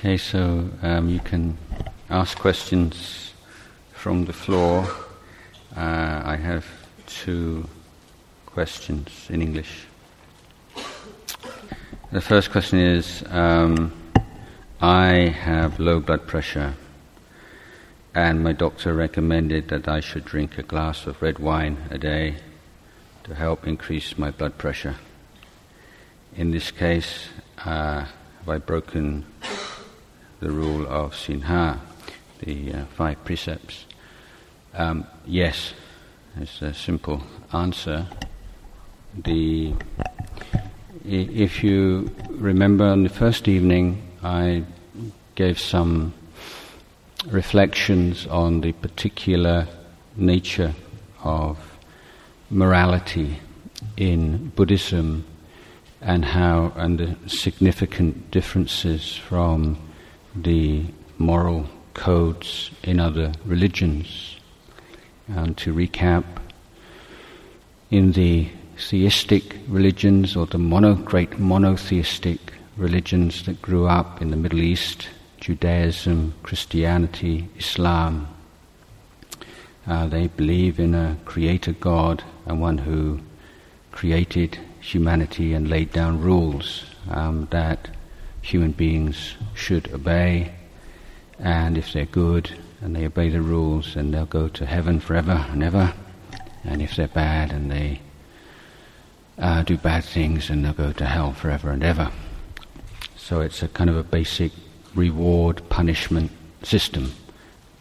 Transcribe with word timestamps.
Okay, 0.00 0.16
so 0.16 0.66
um, 0.80 1.10
you 1.10 1.20
can 1.20 1.58
ask 2.08 2.38
questions 2.38 3.34
from 3.92 4.24
the 4.24 4.32
floor. 4.32 4.88
Uh, 5.76 6.22
I 6.24 6.36
have 6.36 6.64
two 7.06 7.68
questions 8.46 9.26
in 9.28 9.42
English. 9.42 9.84
The 12.12 12.22
first 12.22 12.50
question 12.50 12.78
is 12.78 13.22
um, 13.28 13.92
I 14.80 15.36
have 15.44 15.78
low 15.78 16.00
blood 16.00 16.26
pressure, 16.26 16.72
and 18.14 18.42
my 18.42 18.52
doctor 18.52 18.94
recommended 18.94 19.68
that 19.68 19.86
I 19.86 20.00
should 20.00 20.24
drink 20.24 20.56
a 20.56 20.62
glass 20.62 21.06
of 21.06 21.20
red 21.20 21.38
wine 21.38 21.76
a 21.90 21.98
day 21.98 22.36
to 23.24 23.34
help 23.34 23.66
increase 23.66 24.16
my 24.16 24.30
blood 24.30 24.56
pressure. 24.56 24.96
In 26.34 26.52
this 26.52 26.70
case, 26.70 27.28
uh, 27.66 28.06
have 28.38 28.48
I 28.48 28.56
broken 28.56 29.26
the 30.40 30.50
rule 30.50 30.86
of 30.86 31.14
sila, 31.14 31.80
the 32.40 32.72
uh, 32.72 32.84
five 32.96 33.22
precepts? 33.24 33.86
Um, 34.74 35.06
yes, 35.26 35.74
it's 36.36 36.62
a 36.62 36.74
simple 36.74 37.22
answer. 37.52 38.06
The 39.16 39.74
if 41.04 41.64
you 41.64 42.10
remember 42.30 42.84
on 42.84 43.02
the 43.02 43.08
first 43.08 43.48
evening, 43.48 44.02
I 44.22 44.64
gave 45.34 45.58
some 45.58 46.12
reflections 47.26 48.26
on 48.26 48.60
the 48.60 48.72
particular 48.72 49.66
nature 50.16 50.74
of 51.22 51.58
morality 52.50 53.38
in 53.96 54.48
Buddhism 54.50 55.24
and 56.00 56.24
how 56.24 56.72
and 56.76 56.98
the 56.98 57.28
significant 57.28 58.30
differences 58.30 59.16
from 59.16 59.78
the 60.34 60.84
moral 61.18 61.68
codes 61.94 62.70
in 62.82 63.00
other 63.00 63.32
religions. 63.44 64.36
And 65.28 65.56
to 65.58 65.72
recap, 65.72 66.24
in 67.90 68.12
the 68.12 68.48
theistic 68.76 69.56
religions 69.68 70.36
or 70.36 70.46
the 70.46 70.58
mono, 70.58 70.94
great 70.94 71.38
monotheistic 71.38 72.38
religions 72.76 73.44
that 73.44 73.60
grew 73.60 73.86
up 73.86 74.22
in 74.22 74.30
the 74.30 74.36
Middle 74.36 74.60
East, 74.60 75.08
Judaism, 75.40 76.34
Christianity, 76.42 77.48
Islam, 77.58 78.28
uh, 79.86 80.06
they 80.06 80.28
believe 80.28 80.78
in 80.78 80.94
a 80.94 81.16
creator 81.24 81.72
God 81.72 82.22
and 82.46 82.60
one 82.60 82.78
who 82.78 83.20
created 83.92 84.58
humanity 84.80 85.52
and 85.52 85.68
laid 85.68 85.92
down 85.92 86.20
rules 86.20 86.84
um, 87.10 87.48
that 87.50 87.90
human 88.42 88.72
beings 88.72 89.34
should 89.54 89.92
obey, 89.92 90.52
and 91.38 91.78
if 91.78 91.92
they're 91.92 92.06
good 92.06 92.50
and 92.80 92.96
they 92.96 93.06
obey 93.06 93.28
the 93.28 93.42
rules, 93.42 93.94
then 93.94 94.10
they'll 94.10 94.26
go 94.26 94.48
to 94.48 94.66
heaven 94.66 95.00
forever 95.00 95.46
and 95.50 95.62
ever. 95.62 95.92
And 96.64 96.82
if 96.82 96.96
they're 96.96 97.08
bad 97.08 97.52
and 97.52 97.70
they 97.70 98.00
uh, 99.38 99.62
do 99.62 99.76
bad 99.76 100.04
things, 100.04 100.48
then 100.48 100.62
they'll 100.62 100.72
go 100.72 100.92
to 100.92 101.06
hell 101.06 101.32
forever 101.32 101.70
and 101.70 101.82
ever. 101.82 102.10
So 103.16 103.40
it's 103.40 103.62
a 103.62 103.68
kind 103.68 103.90
of 103.90 103.96
a 103.96 104.02
basic 104.02 104.52
reward 104.94 105.62
punishment 105.68 106.30
system, 106.62 107.12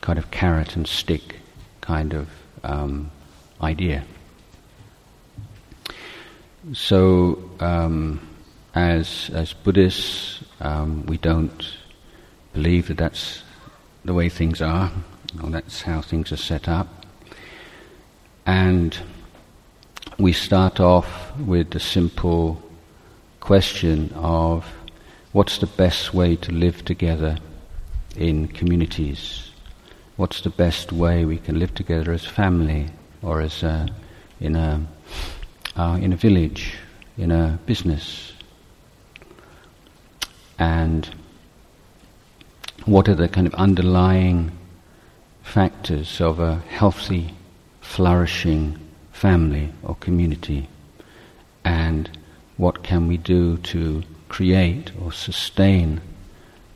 kind 0.01 0.19
of 0.19 0.31
carrot 0.31 0.75
and 0.75 0.87
stick 0.87 1.37
kind 1.81 2.13
of 2.13 2.29
um, 2.63 3.11
idea. 3.61 4.03
So, 6.73 7.49
um, 7.59 8.19
as 8.75 9.31
as 9.33 9.53
Buddhists, 9.53 10.43
um, 10.59 11.05
we 11.05 11.17
don't 11.17 11.77
believe 12.53 12.87
that 12.87 12.97
that's 12.97 13.43
the 14.03 14.13
way 14.13 14.29
things 14.29 14.61
are, 14.61 14.91
or 15.43 15.49
that's 15.49 15.81
how 15.83 16.01
things 16.01 16.31
are 16.31 16.37
set 16.37 16.67
up. 16.67 17.05
And 18.45 18.97
we 20.17 20.33
start 20.33 20.79
off 20.79 21.37
with 21.37 21.71
the 21.71 21.79
simple 21.79 22.61
question 23.39 24.11
of 24.15 24.65
what's 25.31 25.59
the 25.59 25.67
best 25.67 26.13
way 26.13 26.35
to 26.35 26.51
live 26.51 26.83
together 26.85 27.37
in 28.15 28.47
communities? 28.47 29.51
What's 30.17 30.41
the 30.41 30.49
best 30.49 30.91
way 30.91 31.25
we 31.25 31.37
can 31.37 31.59
live 31.59 31.73
together 31.73 32.11
as 32.11 32.25
family 32.25 32.87
or 33.21 33.41
as 33.41 33.63
a, 33.63 33.87
in 34.39 34.55
a 34.55 34.85
uh, 35.75 35.97
in 36.01 36.11
a 36.11 36.17
village, 36.17 36.75
in 37.17 37.31
a 37.31 37.57
business, 37.65 38.33
and 40.59 41.09
what 42.85 43.07
are 43.07 43.15
the 43.15 43.27
kind 43.27 43.47
of 43.47 43.53
underlying 43.55 44.51
factors 45.41 46.21
of 46.21 46.39
a 46.39 46.57
healthy, 46.67 47.33
flourishing 47.81 48.77
family 49.11 49.71
or 49.83 49.95
community, 49.95 50.69
and 51.65 52.09
what 52.57 52.83
can 52.83 53.07
we 53.07 53.17
do 53.17 53.57
to 53.57 54.03
create 54.27 54.91
or 55.01 55.11
sustain 55.11 56.01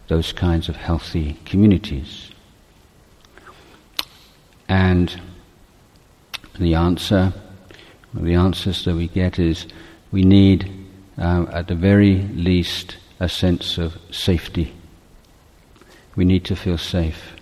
those 0.08 0.34
kinds 0.34 0.70
of 0.70 0.76
healthy 0.76 1.38
communities. 1.46 2.32
And 4.68 5.22
the 6.60 6.76
answer, 6.76 7.34
the 8.14 8.34
answers 8.34 8.86
that 8.86 8.96
we 8.96 9.08
get 9.08 9.40
is 9.40 9.66
we 10.12 10.24
need, 10.24 10.70
uh, 11.18 11.46
at 11.52 11.68
the 11.68 11.76
very 11.76 12.18
least, 12.34 12.98
a 13.24 13.30
sense 13.30 13.78
of 13.78 13.98
safety. 14.12 14.74
We 16.18 16.26
need 16.26 16.44
to 16.46 16.58
feel 16.58 16.78
safe. 16.78 17.34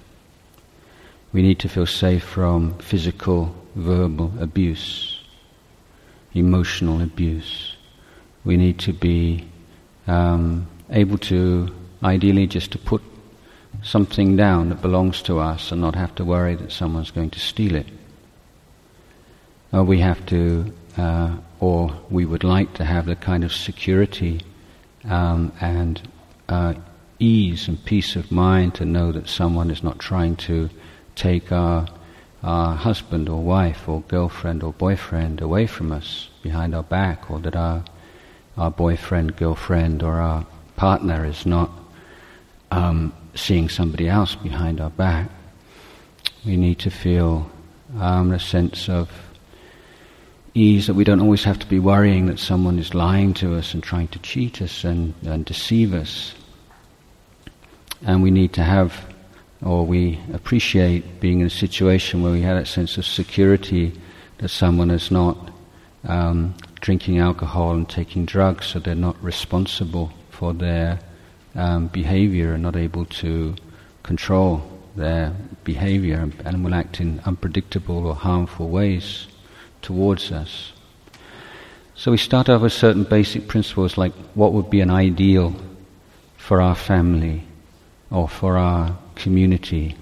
We 1.34 1.42
need 1.42 1.58
to 1.60 1.70
feel 1.70 1.88
safe 1.88 2.24
from 2.24 2.78
physical, 2.78 3.56
verbal 3.74 4.32
abuse, 4.40 5.20
emotional 6.36 7.02
abuse. 7.02 7.76
We 8.46 8.58
need 8.58 8.78
to 8.80 8.94
be 8.94 9.50
um, 10.06 10.68
able 10.92 11.18
to, 11.18 11.74
ideally, 12.04 12.46
just 12.46 12.72
to 12.74 12.78
put 12.78 13.02
something 13.82 14.36
down 14.36 14.70
that 14.70 14.84
belongs 14.84 15.24
to 15.24 15.40
us 15.40 15.72
and 15.72 15.82
not 15.82 15.96
have 15.96 16.14
to 16.16 16.24
worry 16.24 16.54
that 16.56 16.72
someone's 16.72 17.10
going 17.10 17.32
to 17.32 17.40
steal 17.40 17.74
it. 17.74 17.88
Or 19.74 19.84
we 19.84 20.00
have 20.02 20.24
to, 20.28 20.72
uh, 20.96 21.38
or 21.60 21.92
we 22.12 22.26
would 22.26 22.44
like 22.44 22.76
to 22.76 22.86
have 22.86 23.08
the 23.08 23.16
kind 23.16 23.44
of 23.44 23.52
security 23.52 24.42
um, 25.06 25.52
and 25.62 26.02
uh, 26.50 26.74
ease 27.20 27.68
and 27.68 27.84
peace 27.86 28.16
of 28.16 28.32
mind 28.32 28.76
to 28.76 28.86
know 28.86 29.12
that 29.12 29.28
someone 29.28 29.70
is 29.72 29.84
not 29.84 30.00
trying 30.00 30.36
to 30.36 30.70
take 31.16 31.52
our, 31.52 31.88
our 32.44 32.76
husband 32.76 33.30
or 33.30 33.42
wife 33.42 33.88
or 33.88 34.02
girlfriend 34.08 34.64
or 34.64 34.74
boyfriend 34.74 35.42
away 35.42 35.68
from 35.68 35.92
us 35.92 36.30
behind 36.42 36.74
our 36.74 36.84
back, 36.84 37.30
or 37.30 37.40
that 37.40 37.56
our, 37.56 37.84
our 38.58 38.72
boyfriend, 38.72 39.36
girlfriend, 39.36 40.02
or 40.02 40.20
our 40.20 40.46
partner 40.76 41.26
is 41.26 41.46
not 41.46 41.70
um, 42.72 43.14
seeing 43.36 43.70
somebody 43.70 44.08
else 44.08 44.36
behind 44.36 44.82
our 44.82 44.90
back. 44.90 45.30
We 46.46 46.58
need 46.58 46.80
to 46.80 46.90
feel 46.90 47.52
um, 48.00 48.32
a 48.32 48.40
sense 48.40 48.90
of 48.90 49.10
ease 50.54 50.88
that 50.88 50.94
we 50.94 51.04
don't 51.04 51.22
always 51.22 51.44
have 51.44 51.60
to 51.60 51.66
be 51.66 51.80
worrying 51.80 52.26
that 52.26 52.40
someone 52.40 52.78
is 52.78 52.94
lying 52.94 53.34
to 53.36 53.56
us 53.56 53.74
and 53.74 53.82
trying 53.82 54.08
to 54.10 54.20
cheat 54.20 54.62
us 54.62 54.84
and, 54.84 55.14
and 55.26 55.46
deceive 55.46 55.94
us. 55.94 56.34
And 58.02 58.22
we 58.22 58.32
need 58.32 58.54
to 58.54 58.64
have, 58.64 59.06
or 59.62 59.86
we 59.86 60.20
appreciate 60.34 61.22
being 61.22 61.40
in 61.40 61.48
a 61.48 61.52
situation 61.52 62.22
where 62.22 62.32
we 62.32 62.42
have 62.42 62.58
that 62.58 62.68
sense 62.68 62.98
of 62.98 63.06
security 63.06 63.94
that 64.40 64.50
someone 64.50 64.92
is 64.92 65.10
not 65.12 65.52
um, 66.06 66.56
drinking 66.82 67.20
alcohol 67.20 67.72
and 67.72 67.88
taking 67.88 68.26
drugs, 68.26 68.66
so 68.66 68.80
they're 68.80 68.96
not 68.96 69.22
responsible 69.24 70.12
for 70.32 70.54
their 70.54 71.00
um, 71.56 71.88
behavior 71.88 72.54
and 72.54 72.64
not 72.64 72.76
able 72.76 73.06
to 73.06 73.56
control 74.04 74.64
their 74.96 75.34
behavior 75.64 76.30
and 76.44 76.64
will 76.66 76.74
act 76.74 77.00
in 77.00 77.22
unpredictable 77.22 78.08
or 78.08 78.16
harmful 78.16 78.68
ways 78.68 79.28
towards 79.82 80.32
us. 80.32 80.74
So 81.96 82.12
we 82.12 82.18
start 82.18 82.50
off 82.50 82.62
with 82.62 82.74
certain 82.74 83.04
basic 83.04 83.48
principles 83.48 83.98
like 83.98 84.14
what 84.34 84.54
would 84.54 84.70
be 84.70 84.82
an 84.82 84.90
ideal 84.90 85.56
for 86.38 86.62
our 86.62 86.76
family 86.76 87.44
or 88.10 88.28
for 88.28 88.58
our 88.58 88.98
community. 89.16 89.96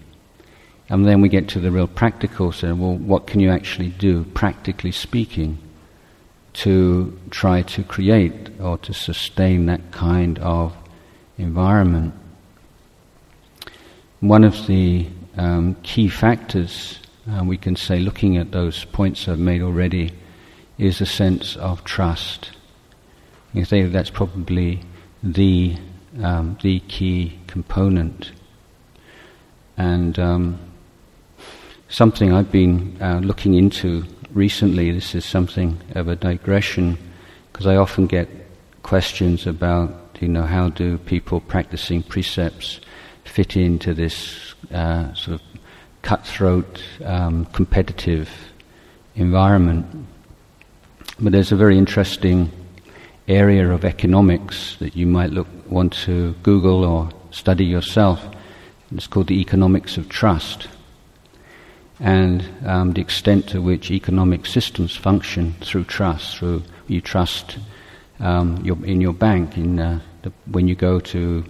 And 0.89 1.05
then 1.05 1.21
we 1.21 1.29
get 1.29 1.49
to 1.49 1.59
the 1.59 1.71
real 1.71 1.87
practical, 1.87 2.51
so 2.51 2.73
well, 2.73 2.95
what 2.95 3.27
can 3.27 3.39
you 3.39 3.51
actually 3.51 3.89
do, 3.89 4.23
practically 4.33 4.91
speaking, 4.91 5.57
to 6.53 7.19
try 7.29 7.61
to 7.63 7.83
create 7.83 8.49
or 8.59 8.77
to 8.79 8.93
sustain 8.93 9.67
that 9.67 9.91
kind 9.91 10.39
of 10.39 10.75
environment? 11.37 12.13
One 14.21 14.43
of 14.43 14.67
the 14.67 15.07
um, 15.37 15.75
key 15.83 16.07
factors 16.07 16.99
uh, 17.29 17.43
we 17.43 17.57
can 17.57 17.75
say, 17.75 17.99
looking 17.99 18.37
at 18.37 18.51
those 18.51 18.85
points 18.85 19.27
I've 19.27 19.39
made 19.39 19.61
already, 19.61 20.11
is 20.77 21.01
a 21.01 21.05
sense 21.05 21.55
of 21.57 21.83
trust. 21.83 22.51
You 23.53 23.65
say 23.65 23.83
that's 23.83 24.09
probably 24.09 24.81
the 25.21 25.75
um, 26.23 26.57
the 26.61 26.79
key 26.81 27.37
component. 27.47 28.31
And 29.77 30.17
um, 30.19 30.59
something 31.87 32.33
I've 32.33 32.51
been 32.51 32.97
uh, 33.01 33.19
looking 33.19 33.53
into 33.53 34.05
recently, 34.33 34.91
this 34.91 35.15
is 35.15 35.25
something 35.25 35.77
of 35.95 36.07
a 36.07 36.15
digression, 36.15 36.97
because 37.51 37.67
I 37.67 37.75
often 37.75 38.07
get 38.07 38.27
questions 38.83 39.47
about, 39.47 40.17
you 40.19 40.27
know, 40.27 40.43
how 40.43 40.69
do 40.69 40.97
people 40.97 41.39
practicing 41.41 42.03
precepts 42.03 42.79
fit 43.23 43.55
into 43.55 43.93
this 43.93 44.55
uh, 44.73 45.13
sort 45.13 45.39
of 45.39 45.47
cutthroat, 46.01 46.81
um, 47.03 47.45
competitive 47.45 48.29
environment. 49.15 49.85
But 51.19 51.33
there's 51.33 51.51
a 51.51 51.55
very 51.55 51.77
interesting 51.77 52.51
area 53.27 53.69
of 53.69 53.85
economics 53.85 54.77
that 54.79 54.95
you 54.95 55.05
might 55.05 55.29
look, 55.29 55.47
want 55.67 55.93
to 55.93 56.33
Google 56.43 56.83
or 56.83 57.09
study 57.31 57.65
yourself. 57.65 58.25
It's 58.91 59.07
called 59.07 59.27
the 59.27 59.39
economics 59.39 59.97
of 59.97 60.09
trust. 60.09 60.67
And 61.99 62.43
um, 62.65 62.93
the 62.93 63.01
extent 63.01 63.49
to 63.49 63.61
which 63.61 63.91
economic 63.91 64.45
systems 64.45 64.95
function 64.95 65.53
through 65.61 65.83
trust, 65.83 66.37
through 66.37 66.63
you 66.87 67.01
trust 67.01 67.57
um, 68.19 68.57
your, 68.63 68.83
in 68.85 69.01
your 69.01 69.13
bank, 69.13 69.57
in 69.57 69.79
uh, 69.79 69.99
the, 70.23 70.31
when 70.49 70.67
you 70.67 70.75
go 70.75 70.99
to 70.99 71.43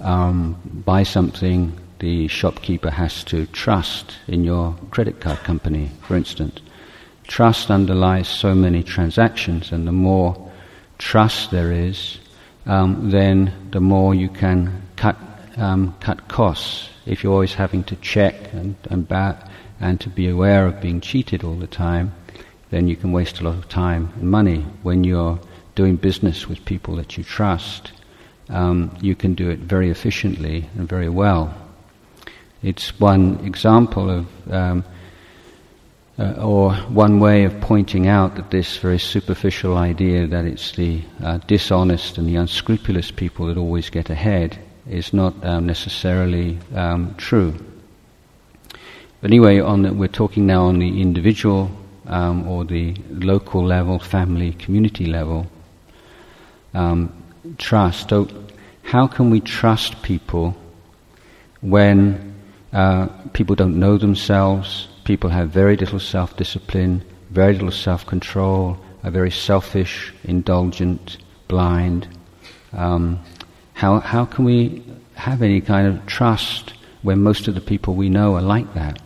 um, 0.00 0.56
buy 0.86 1.02
something, 1.02 1.72
the 2.04 2.28
shopkeeper 2.28 2.90
has 2.90 3.24
to 3.24 3.46
trust 3.46 4.16
in 4.28 4.44
your 4.44 4.76
credit 4.90 5.22
card 5.22 5.38
company, 5.38 5.90
for 6.02 6.14
instance. 6.14 6.60
Trust 7.26 7.70
underlies 7.70 8.28
so 8.28 8.54
many 8.54 8.82
transactions, 8.82 9.72
and 9.72 9.86
the 9.86 9.92
more 9.92 10.52
trust 10.98 11.50
there 11.50 11.72
is, 11.72 12.18
um, 12.66 13.08
then 13.10 13.70
the 13.70 13.80
more 13.80 14.14
you 14.14 14.28
can 14.28 14.82
cut 14.96 15.16
um, 15.56 15.94
cut 16.00 16.28
costs. 16.28 16.90
If 17.06 17.24
you're 17.24 17.32
always 17.32 17.54
having 17.54 17.84
to 17.84 17.96
check 17.96 18.52
and 18.52 18.76
and, 18.90 19.08
ba- 19.08 19.50
and 19.80 19.98
to 20.00 20.10
be 20.10 20.28
aware 20.28 20.66
of 20.66 20.82
being 20.82 21.00
cheated 21.00 21.42
all 21.42 21.56
the 21.56 21.66
time, 21.66 22.12
then 22.68 22.86
you 22.86 22.96
can 22.96 23.12
waste 23.12 23.40
a 23.40 23.44
lot 23.44 23.56
of 23.56 23.66
time 23.70 24.12
and 24.20 24.30
money. 24.30 24.60
When 24.82 25.04
you're 25.04 25.40
doing 25.74 25.96
business 25.96 26.48
with 26.50 26.66
people 26.66 26.96
that 26.96 27.16
you 27.16 27.24
trust, 27.24 27.92
um, 28.50 28.90
you 29.00 29.14
can 29.14 29.32
do 29.34 29.48
it 29.48 29.60
very 29.60 29.88
efficiently 29.88 30.68
and 30.76 30.86
very 30.86 31.08
well. 31.08 31.63
It's 32.64 32.98
one 32.98 33.40
example 33.44 34.08
of, 34.08 34.26
um, 34.50 34.84
uh, 36.18 36.32
or 36.38 36.72
one 36.74 37.20
way 37.20 37.44
of 37.44 37.60
pointing 37.60 38.06
out 38.06 38.36
that 38.36 38.50
this 38.50 38.78
very 38.78 38.98
superficial 38.98 39.76
idea 39.76 40.26
that 40.28 40.46
it's 40.46 40.72
the 40.72 41.02
uh, 41.22 41.36
dishonest 41.46 42.16
and 42.16 42.26
the 42.26 42.36
unscrupulous 42.36 43.10
people 43.10 43.48
that 43.48 43.58
always 43.58 43.90
get 43.90 44.08
ahead 44.08 44.58
is 44.88 45.12
not 45.12 45.34
um, 45.44 45.66
necessarily 45.66 46.58
um, 46.74 47.14
true. 47.18 47.54
But 49.20 49.30
anyway, 49.30 49.60
on 49.60 49.82
the, 49.82 49.92
we're 49.92 50.08
talking 50.08 50.46
now 50.46 50.64
on 50.64 50.78
the 50.78 51.02
individual 51.02 51.70
um, 52.06 52.48
or 52.48 52.64
the 52.64 52.96
local 53.10 53.62
level, 53.62 53.98
family, 53.98 54.52
community 54.52 55.04
level. 55.04 55.46
Um, 56.72 57.12
trust. 57.58 58.08
So, 58.08 58.26
how 58.84 59.06
can 59.06 59.28
we 59.28 59.40
trust 59.40 60.00
people 60.02 60.56
when 61.60 62.33
uh, 62.74 63.06
people 63.32 63.54
don't 63.54 63.78
know 63.78 63.96
themselves, 63.96 64.88
people 65.04 65.30
have 65.30 65.50
very 65.50 65.76
little 65.76 66.00
self 66.00 66.36
discipline, 66.36 67.02
very 67.30 67.52
little 67.52 67.70
self 67.70 68.04
control, 68.04 68.76
are 69.04 69.10
very 69.10 69.30
selfish, 69.30 70.12
indulgent, 70.24 71.18
blind? 71.46 72.08
Um, 72.72 73.20
how, 73.74 74.00
how 74.00 74.24
can 74.24 74.44
we 74.44 74.82
have 75.14 75.40
any 75.40 75.60
kind 75.60 75.86
of 75.86 76.04
trust 76.06 76.74
when 77.02 77.22
most 77.22 77.46
of 77.46 77.54
the 77.54 77.60
people 77.60 77.94
we 77.94 78.08
know 78.08 78.34
are 78.34 78.42
like 78.42 78.74
that? 78.74 79.00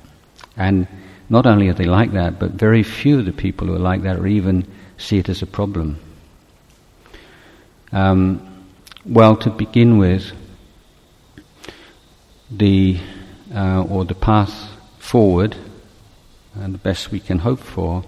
And 0.57 0.89
not 1.29 1.47
only 1.47 1.69
are 1.69 1.75
they 1.75 1.85
like 1.85 2.13
that, 2.13 2.39
but 2.39 2.53
very 2.53 2.83
few 2.83 3.19
of 3.19 3.27
the 3.27 3.33
people 3.33 3.67
who 3.67 3.75
are 3.75 3.79
like 3.79 4.03
that 4.03 4.19
or 4.19 4.27
even 4.27 4.67
see 4.97 5.19
it 5.19 5.29
as 5.29 5.43
a 5.43 5.47
problem. 5.47 5.99
Um, 7.93 8.65
well, 9.05 9.37
to 9.37 9.51
begin 9.51 9.99
with, 9.99 10.33
the 12.51 12.99
uh, 13.55 13.83
or 13.83 14.05
the 14.05 14.15
path 14.15 14.71
forward, 14.99 15.57
and 16.55 16.75
the 16.75 16.79
best 16.79 17.11
we 17.11 17.21
can 17.21 17.39
hope 17.39 17.61
for, 17.61 18.05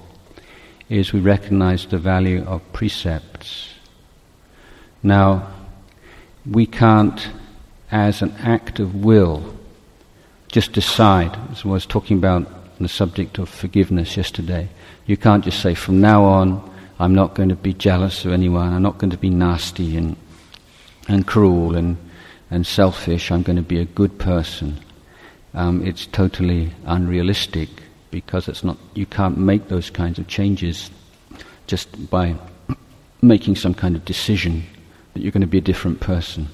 is 0.89 1.13
we 1.13 1.21
recognize 1.21 1.87
the 1.87 1.99
value 1.99 2.45
of 2.45 2.73
precepts. 2.73 3.75
Now, 5.03 5.49
we 6.45 6.67
can't, 6.67 7.31
as 7.91 8.23
an 8.23 8.33
act 8.39 8.81
of 8.81 8.95
will, 8.95 9.57
just 10.49 10.73
decide, 10.73 11.39
as 11.53 11.65
I 11.65 11.69
was 11.69 11.87
talking 11.87 12.19
about 12.19 12.47
the 12.79 12.89
subject 12.89 13.39
of 13.39 13.49
forgiveness 13.49 14.17
yesterday. 14.17 14.69
You 15.07 15.17
can't 15.17 15.45
just 15.45 15.61
say, 15.61 15.75
from 15.75 16.01
now 16.01 16.25
on, 16.25 16.69
I'm 16.99 17.15
not 17.15 17.35
going 17.35 17.51
to 17.51 17.57
be 17.57 17.75
jealous 17.75 18.25
of 18.25 18.33
anyone, 18.33 18.73
I'm 18.73 18.83
not 18.83 18.99
going 18.99 19.11
to 19.11 19.19
be 19.19 19.31
nasty 19.31 19.97
and 19.97 20.17
and 21.11 21.27
cruel 21.27 21.77
and, 21.77 21.97
and 22.51 22.67
selfish, 22.67 23.31
I'm 23.31 23.43
going 23.43 23.57
to 23.57 23.63
be 23.63 23.81
a 23.81 23.85
good 23.85 24.19
person. 24.19 24.79
Um, 25.55 25.85
it's 25.85 26.07
totally 26.07 26.73
unrealistic 26.85 27.69
because 28.11 28.49
it's 28.49 28.63
not, 28.65 28.77
you 28.95 29.07
can't 29.07 29.39
make 29.39 29.69
those 29.69 29.91
kinds 29.91 30.19
of 30.19 30.29
changes 30.29 30.91
just 31.67 32.11
by 32.11 32.37
making 33.23 33.57
some 33.57 33.75
kind 33.75 33.97
of 33.97 34.05
decision 34.05 34.65
that 35.15 35.23
you're 35.23 35.33
going 35.33 35.41
to 35.41 35.47
be 35.47 35.59
a 35.59 35.63
different 35.63 36.01
person. 36.01 36.49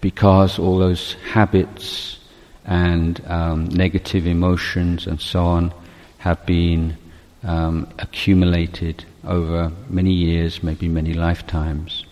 Because 0.00 0.58
all 0.58 0.78
those 0.78 1.14
habits 1.32 2.18
and 2.64 3.20
um, 3.26 3.68
negative 3.68 4.26
emotions 4.26 5.06
and 5.06 5.20
so 5.20 5.44
on 5.44 5.72
have 6.18 6.44
been 6.46 6.96
um, 7.42 7.88
accumulated 7.98 9.04
over 9.24 9.72
many 9.88 10.12
years, 10.12 10.62
maybe 10.62 10.88
many 10.88 11.14
lifetimes. 11.14 12.04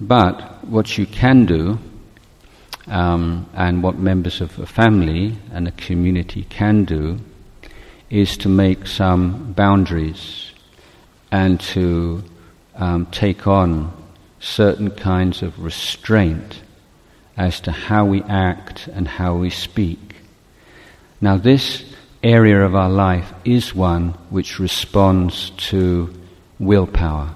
But 0.00 0.64
what 0.64 0.98
you 0.98 1.06
can 1.06 1.46
do, 1.46 1.78
um, 2.88 3.48
and 3.54 3.82
what 3.82 3.98
members 3.98 4.40
of 4.40 4.58
a 4.58 4.66
family 4.66 5.36
and 5.52 5.68
a 5.68 5.72
community 5.72 6.44
can 6.48 6.84
do, 6.84 7.18
is 8.10 8.36
to 8.38 8.48
make 8.48 8.86
some 8.86 9.52
boundaries 9.52 10.52
and 11.32 11.60
to 11.60 12.22
um, 12.76 13.06
take 13.06 13.46
on 13.46 13.92
certain 14.38 14.90
kinds 14.90 15.42
of 15.42 15.58
restraint 15.58 16.62
as 17.36 17.60
to 17.60 17.72
how 17.72 18.04
we 18.04 18.22
act 18.22 18.88
and 18.88 19.08
how 19.08 19.34
we 19.34 19.50
speak. 19.50 20.14
Now, 21.20 21.36
this 21.36 21.84
area 22.22 22.64
of 22.64 22.74
our 22.74 22.88
life 22.88 23.32
is 23.44 23.74
one 23.74 24.08
which 24.30 24.58
responds 24.58 25.50
to 25.68 26.12
willpower. 26.58 27.34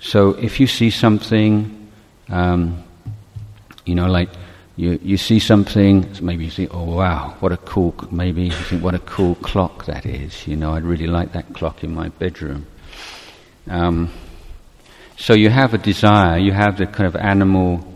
So 0.00 0.30
if 0.30 0.60
you 0.60 0.66
see 0.66 0.90
something, 0.90 1.90
um, 2.28 2.84
you 3.86 3.94
know, 3.94 4.06
like 4.06 4.28
you, 4.76 4.98
you 5.02 5.16
see 5.16 5.38
something, 5.38 6.06
maybe 6.20 6.44
you 6.44 6.50
think, 6.50 6.74
oh 6.74 6.84
wow, 6.84 7.36
what 7.40 7.52
a 7.52 7.56
cool, 7.56 7.94
maybe 8.10 8.44
you 8.44 8.50
think, 8.50 8.82
what 8.82 8.94
a 8.94 8.98
cool 9.00 9.34
clock 9.36 9.86
that 9.86 10.04
is. 10.04 10.46
You 10.46 10.56
know, 10.56 10.72
I'd 10.72 10.84
really 10.84 11.06
like 11.06 11.32
that 11.32 11.54
clock 11.54 11.82
in 11.82 11.94
my 11.94 12.08
bedroom. 12.08 12.66
Um, 13.68 14.10
so 15.16 15.34
you 15.34 15.48
have 15.48 15.72
a 15.72 15.78
desire, 15.78 16.38
you 16.38 16.52
have 16.52 16.76
the 16.76 16.86
kind 16.86 17.06
of 17.06 17.16
animal 17.16 17.86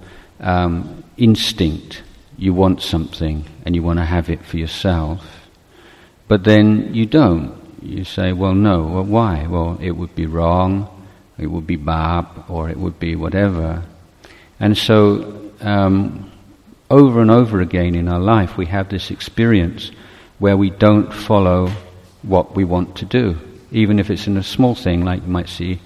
um, 0.40 1.04
instinct. 1.18 2.02
You 2.38 2.54
want 2.54 2.80
something 2.80 3.44
and 3.66 3.74
you 3.74 3.82
want 3.82 3.98
to 3.98 4.04
have 4.06 4.30
it 4.30 4.42
for 4.42 4.56
yourself. 4.56 5.22
But 6.28 6.44
then 6.44 6.94
you 6.94 7.04
don't. 7.04 7.60
You 7.82 8.04
say, 8.04 8.32
well, 8.32 8.54
no. 8.54 8.82
Well, 8.84 9.04
why? 9.04 9.46
Well, 9.46 9.78
it 9.82 9.90
would 9.90 10.14
be 10.14 10.24
wrong 10.24 10.88
it 11.40 11.46
would 11.46 11.66
be 11.66 11.76
bab, 11.76 12.44
or 12.48 12.68
it 12.68 12.76
would 12.76 13.00
be 13.00 13.16
whatever. 13.16 13.82
And 14.60 14.76
so, 14.76 15.49
um, 15.60 16.30
over 16.90 17.20
and 17.20 17.30
over 17.30 17.60
again 17.60 17.94
in 17.94 18.08
our 18.08 18.18
life, 18.18 18.56
we 18.56 18.66
have 18.66 18.88
this 18.88 19.10
experience 19.10 19.90
where 20.38 20.56
we 20.56 20.70
don't 20.70 21.12
follow 21.12 21.70
what 22.22 22.54
we 22.56 22.64
want 22.64 22.96
to 22.96 23.04
do, 23.04 23.38
even 23.70 23.98
if 23.98 24.10
it's 24.10 24.26
in 24.26 24.36
a 24.36 24.42
small 24.42 24.74
thing, 24.74 25.04
like 25.04 25.22
you 25.22 25.28
might 25.28 25.48
see 25.48 25.80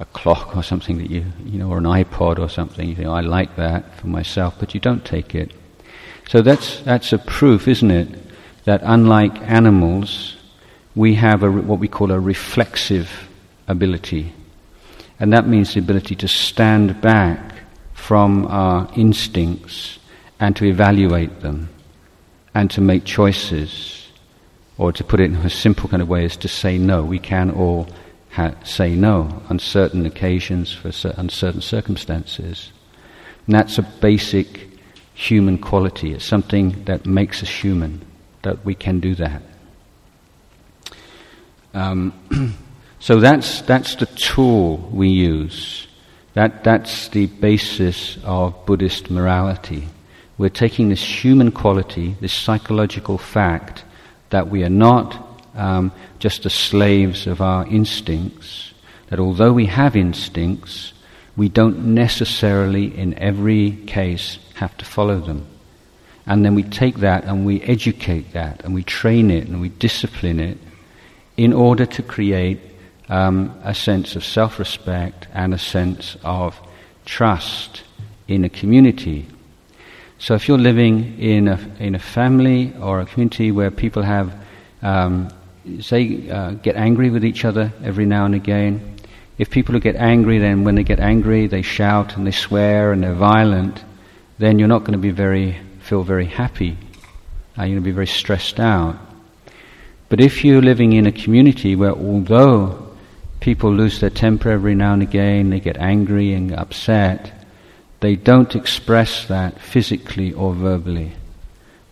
a 0.00 0.04
clock 0.06 0.56
or 0.56 0.62
something 0.62 0.98
that 0.98 1.10
you, 1.10 1.24
you 1.44 1.58
know, 1.58 1.70
or 1.70 1.78
an 1.78 1.84
iPod 1.84 2.38
or 2.38 2.48
something. 2.48 2.88
You 2.88 2.94
think, 2.94 3.08
oh, 3.08 3.12
I 3.12 3.20
like 3.20 3.56
that 3.56 3.98
for 3.98 4.06
myself, 4.06 4.56
but 4.58 4.74
you 4.74 4.80
don't 4.80 5.04
take 5.04 5.34
it. 5.34 5.52
So 6.28 6.42
that's 6.42 6.80
that's 6.80 7.12
a 7.12 7.18
proof, 7.18 7.68
isn't 7.68 7.90
it, 7.90 8.08
that 8.64 8.80
unlike 8.84 9.40
animals, 9.42 10.36
we 10.94 11.14
have 11.14 11.42
a, 11.42 11.50
what 11.50 11.78
we 11.78 11.88
call 11.88 12.10
a 12.10 12.20
reflexive 12.20 13.28
ability. 13.66 14.32
And 15.20 15.32
that 15.32 15.46
means 15.46 15.74
the 15.74 15.80
ability 15.80 16.14
to 16.16 16.28
stand 16.28 17.00
back 17.00 17.47
from 17.98 18.46
our 18.46 18.88
instincts 18.96 19.98
and 20.40 20.56
to 20.56 20.64
evaluate 20.64 21.40
them 21.40 21.68
and 22.54 22.70
to 22.70 22.80
make 22.80 23.04
choices. 23.04 24.08
Or 24.78 24.92
to 24.92 25.04
put 25.04 25.20
it 25.20 25.24
in 25.24 25.34
a 25.34 25.50
simple 25.50 25.88
kind 25.88 26.00
of 26.00 26.08
way, 26.08 26.24
is 26.24 26.36
to 26.38 26.48
say 26.48 26.78
no. 26.78 27.04
We 27.04 27.18
can 27.18 27.50
all 27.50 27.88
ha- 28.30 28.54
say 28.64 28.94
no 28.94 29.42
on 29.50 29.58
certain 29.58 30.06
occasions 30.06 30.72
for 30.72 30.92
cer- 30.92 31.12
certain 31.28 31.60
circumstances. 31.60 32.72
And 33.46 33.54
that's 33.56 33.76
a 33.76 33.82
basic 33.82 34.68
human 35.14 35.58
quality. 35.58 36.12
It's 36.14 36.24
something 36.24 36.84
that 36.84 37.04
makes 37.04 37.42
us 37.42 37.50
human, 37.50 38.00
that 38.42 38.64
we 38.64 38.76
can 38.76 39.00
do 39.00 39.16
that. 39.16 39.42
Um, 41.74 42.14
so 43.00 43.18
that's, 43.18 43.60
that's 43.62 43.96
the 43.96 44.06
tool 44.06 44.76
we 44.92 45.08
use. 45.08 45.87
That, 46.34 46.64
that's 46.64 47.08
the 47.08 47.26
basis 47.26 48.18
of 48.24 48.66
Buddhist 48.66 49.10
morality. 49.10 49.88
We're 50.36 50.50
taking 50.50 50.88
this 50.88 51.02
human 51.02 51.50
quality, 51.50 52.16
this 52.20 52.32
psychological 52.32 53.18
fact, 53.18 53.84
that 54.30 54.48
we 54.48 54.62
are 54.62 54.70
not 54.70 55.42
um, 55.54 55.90
just 56.18 56.44
the 56.44 56.50
slaves 56.50 57.26
of 57.26 57.40
our 57.40 57.66
instincts, 57.66 58.72
that 59.08 59.18
although 59.18 59.52
we 59.52 59.66
have 59.66 59.96
instincts, 59.96 60.92
we 61.36 61.48
don't 61.48 61.94
necessarily, 61.94 62.96
in 62.96 63.14
every 63.14 63.72
case, 63.86 64.38
have 64.54 64.76
to 64.78 64.84
follow 64.84 65.20
them. 65.20 65.46
And 66.26 66.44
then 66.44 66.54
we 66.54 66.62
take 66.62 66.96
that 66.96 67.24
and 67.24 67.46
we 67.46 67.62
educate 67.62 68.32
that 68.34 68.64
and 68.64 68.74
we 68.74 68.82
train 68.82 69.30
it 69.30 69.48
and 69.48 69.60
we 69.60 69.70
discipline 69.70 70.40
it 70.40 70.58
in 71.36 71.52
order 71.52 71.86
to 71.86 72.02
create 72.02 72.60
um, 73.08 73.58
a 73.64 73.74
sense 73.74 74.16
of 74.16 74.24
self 74.24 74.58
respect 74.58 75.26
and 75.32 75.54
a 75.54 75.58
sense 75.58 76.16
of 76.22 76.58
trust 77.04 77.82
in 78.26 78.44
a 78.44 78.48
community. 78.48 79.26
So 80.18 80.34
if 80.34 80.48
you're 80.48 80.58
living 80.58 81.18
in 81.18 81.48
a, 81.48 81.58
in 81.78 81.94
a 81.94 81.98
family 81.98 82.74
or 82.80 83.00
a 83.00 83.06
community 83.06 83.52
where 83.52 83.70
people 83.70 84.02
have, 84.02 84.34
um, 84.82 85.28
say, 85.80 86.28
uh, 86.28 86.52
get 86.52 86.76
angry 86.76 87.08
with 87.10 87.24
each 87.24 87.44
other 87.44 87.72
every 87.82 88.04
now 88.04 88.24
and 88.24 88.34
again, 88.34 88.96
if 89.38 89.48
people 89.50 89.72
who 89.72 89.80
get 89.80 89.94
angry, 89.94 90.38
then 90.38 90.64
when 90.64 90.74
they 90.74 90.82
get 90.82 90.98
angry, 90.98 91.46
they 91.46 91.62
shout 91.62 92.16
and 92.16 92.26
they 92.26 92.32
swear 92.32 92.92
and 92.92 93.04
they're 93.04 93.14
violent, 93.14 93.84
then 94.38 94.58
you're 94.58 94.68
not 94.68 94.80
going 94.80 94.92
to 94.92 94.98
be 94.98 95.12
very, 95.12 95.56
feel 95.80 96.02
very 96.02 96.26
happy. 96.26 96.76
Uh, 97.56 97.62
you're 97.62 97.74
going 97.74 97.76
to 97.76 97.80
be 97.82 97.92
very 97.92 98.06
stressed 98.06 98.58
out. 98.58 98.98
But 100.08 100.20
if 100.20 100.44
you're 100.44 100.62
living 100.62 100.92
in 100.92 101.06
a 101.06 101.12
community 101.12 101.76
where 101.76 101.92
although 101.92 102.87
people 103.40 103.72
lose 103.72 104.00
their 104.00 104.10
temper 104.10 104.50
every 104.50 104.74
now 104.74 104.92
and 104.92 105.02
again, 105.02 105.50
they 105.50 105.60
get 105.60 105.76
angry 105.76 106.32
and 106.32 106.52
upset, 106.52 107.32
they 108.00 108.16
don't 108.16 108.54
express 108.54 109.26
that 109.26 109.60
physically 109.60 110.32
or 110.32 110.54
verbally. 110.54 111.12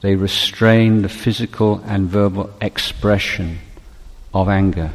They 0.02 0.14
restrain 0.14 1.02
the 1.02 1.08
physical 1.08 1.82
and 1.86 2.08
verbal 2.08 2.50
expression 2.60 3.58
of 4.32 4.48
anger. 4.48 4.92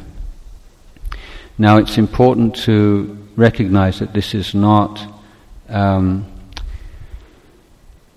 Now, 1.58 1.76
it's 1.78 1.98
important 1.98 2.56
to 2.64 3.18
recognize 3.36 3.98
that 3.98 4.14
this 4.14 4.34
is 4.34 4.54
not 4.54 5.00
um, 5.68 6.26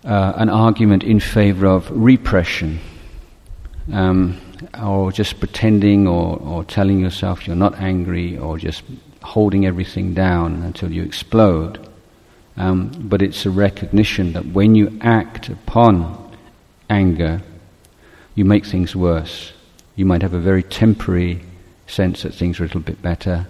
uh, 0.04 0.34
an 0.36 0.50
argument 0.50 1.04
in 1.04 1.20
favor 1.20 1.66
of 1.66 1.90
repression. 1.92 2.80
Um, 3.92 4.40
or 4.82 5.12
just 5.12 5.40
pretending 5.40 6.08
or, 6.08 6.38
or 6.38 6.64
telling 6.64 7.00
yourself 7.00 7.48
you're 7.48 7.56
not 7.56 7.76
angry 7.80 8.38
or 8.38 8.58
just 8.58 8.84
holding 9.22 9.66
everything 9.66 10.14
down 10.14 10.62
until 10.64 10.92
you 10.92 11.04
explode. 11.04 11.80
Um, 12.58 12.92
but 12.96 13.22
it's 13.22 13.46
a 13.46 13.50
recognition 13.50 14.34
that 14.34 14.46
when 14.46 14.76
you 14.76 14.98
act 15.02 15.50
upon 15.50 16.38
anger, 16.90 17.42
you 18.36 18.46
make 18.46 18.66
things 18.66 18.96
worse. 18.96 19.52
You 19.96 20.06
might 20.06 20.22
have 20.22 20.34
a 20.34 20.40
very 20.40 20.64
temporary 20.64 21.42
sense 21.88 22.24
that 22.24 22.34
things 22.34 22.60
are 22.60 22.64
a 22.64 22.68
little 22.68 22.82
bit 22.82 23.02
better, 23.02 23.46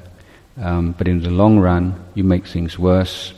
um, 0.58 0.94
but 0.98 1.08
in 1.08 1.22
the 1.22 1.30
long 1.30 1.60
run, 1.60 2.04
you 2.14 2.24
make 2.24 2.48
things 2.48 2.80
worse. 2.80 3.34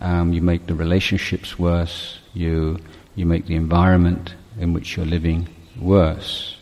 Um, 0.00 0.32
you 0.32 0.42
make 0.42 0.66
the 0.66 0.74
relationships 0.74 1.58
worse. 1.58 2.18
You 2.32 2.78
you 3.14 3.26
make 3.26 3.46
the 3.46 3.54
environment 3.54 4.34
in 4.58 4.72
which 4.72 4.96
you're 4.96 5.06
living 5.06 5.48
worse. 5.78 6.53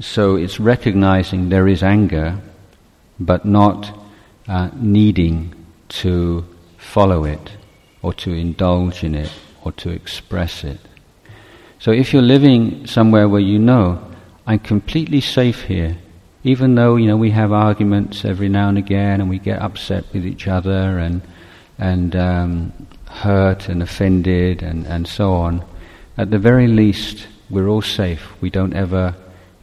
So 0.00 0.34
it's 0.34 0.58
recognizing 0.58 1.48
there 1.48 1.68
is 1.68 1.82
anger, 1.82 2.40
but 3.20 3.44
not 3.44 3.96
uh, 4.48 4.70
needing 4.74 5.54
to 6.00 6.44
follow 6.76 7.24
it, 7.24 7.52
or 8.02 8.12
to 8.14 8.32
indulge 8.32 9.04
in 9.04 9.14
it, 9.14 9.32
or 9.62 9.70
to 9.72 9.90
express 9.90 10.64
it. 10.64 10.80
So 11.78 11.92
if 11.92 12.12
you're 12.12 12.22
living 12.22 12.86
somewhere 12.86 13.28
where 13.28 13.40
you 13.40 13.58
know, 13.58 14.02
I'm 14.46 14.58
completely 14.58 15.20
safe 15.20 15.62
here, 15.62 15.96
even 16.42 16.74
though 16.74 16.96
you 16.96 17.06
know 17.06 17.16
we 17.16 17.30
have 17.30 17.52
arguments 17.52 18.24
every 18.24 18.48
now 18.48 18.68
and 18.68 18.78
again, 18.78 19.20
and 19.20 19.30
we 19.30 19.38
get 19.38 19.62
upset 19.62 20.04
with 20.12 20.26
each 20.26 20.48
other, 20.48 20.98
and 20.98 21.22
and 21.78 22.16
um, 22.16 22.72
hurt 23.08 23.68
and 23.68 23.80
offended, 23.80 24.62
and, 24.62 24.86
and 24.86 25.06
so 25.06 25.34
on. 25.34 25.64
At 26.18 26.30
the 26.30 26.38
very 26.38 26.66
least, 26.66 27.28
we're 27.48 27.68
all 27.68 27.82
safe. 27.82 28.28
We 28.40 28.50
don't 28.50 28.74
ever 28.74 29.14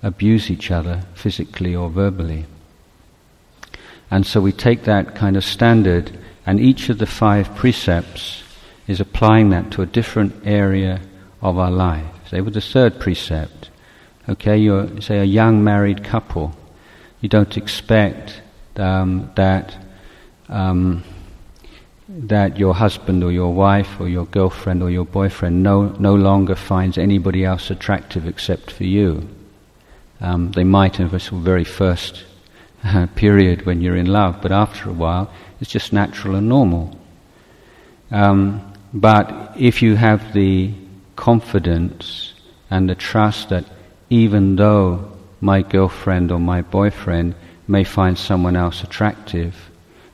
abuse 0.04 0.50
each 0.50 0.72
other 0.72 1.04
physically 1.14 1.76
or 1.76 1.90
verbally. 1.90 2.46
And 4.10 4.26
so 4.26 4.42
we 4.42 4.52
take 4.52 4.84
that 4.84 5.16
kind 5.16 5.38
of 5.38 5.44
standard, 5.44 6.18
and 6.46 6.60
each 6.60 6.90
of 6.90 6.98
the 6.98 7.06
five 7.06 7.56
precepts 7.56 8.44
is 8.88 9.00
applying 9.00 9.52
that 9.52 9.72
to 9.72 9.82
a 9.82 9.86
different 9.86 10.36
area 10.46 11.02
of 11.42 11.58
our 11.58 11.72
life. 11.72 12.06
Say, 12.30 12.42
with 12.42 12.54
the 12.54 12.62
third 12.62 13.00
precept, 13.00 13.70
okay, 14.28 14.58
you're, 14.58 15.02
say, 15.02 15.20
a 15.20 15.24
young 15.24 15.64
married 15.64 16.04
couple. 16.04 16.56
You 17.22 17.30
don't 17.30 17.56
expect 17.56 18.42
um, 18.76 19.32
that 19.36 19.78
um, 20.50 21.04
that 22.10 22.58
your 22.58 22.74
husband 22.74 23.24
or 23.24 23.32
your 23.32 23.54
wife 23.54 24.00
or 24.00 24.10
your 24.10 24.26
girlfriend 24.26 24.84
or 24.84 24.90
your 24.90 25.06
boyfriend 25.06 25.64
no, 25.64 25.90
no 25.98 26.14
longer 26.14 26.56
finds 26.56 26.98
anybody 26.98 27.46
else 27.46 27.70
attractive 27.72 28.28
except 28.28 28.70
for 28.70 28.84
you. 28.84 29.30
Um, 30.22 30.52
they 30.52 30.64
might 30.64 31.00
in 31.00 31.10
the 31.10 31.18
very 31.34 31.64
first 31.64 32.24
uh, 32.84 33.08
period 33.16 33.66
when 33.66 33.82
you're 33.82 33.96
in 33.96 34.06
love, 34.06 34.42
but 34.42 34.52
after 34.52 34.90
a 34.90 34.94
while, 34.94 35.32
it's 35.60 35.72
just 35.72 35.92
natural 35.92 36.36
and 36.36 36.48
normal. 36.48 36.96
Um, 38.12 38.74
but 38.94 39.54
if 39.58 39.82
you 39.82 39.96
have 39.96 40.34
the 40.34 40.74
confidence 41.16 42.34
and 42.70 42.90
the 42.90 42.96
trust 42.96 43.50
that 43.50 43.66
even 44.10 44.56
though 44.56 45.12
my 45.40 45.62
girlfriend 45.62 46.32
or 46.32 46.40
my 46.40 46.62
boyfriend 46.62 47.36
may 47.68 47.84
find 47.84 48.18
someone 48.18 48.56
else 48.56 48.84
attractive, 48.84 49.56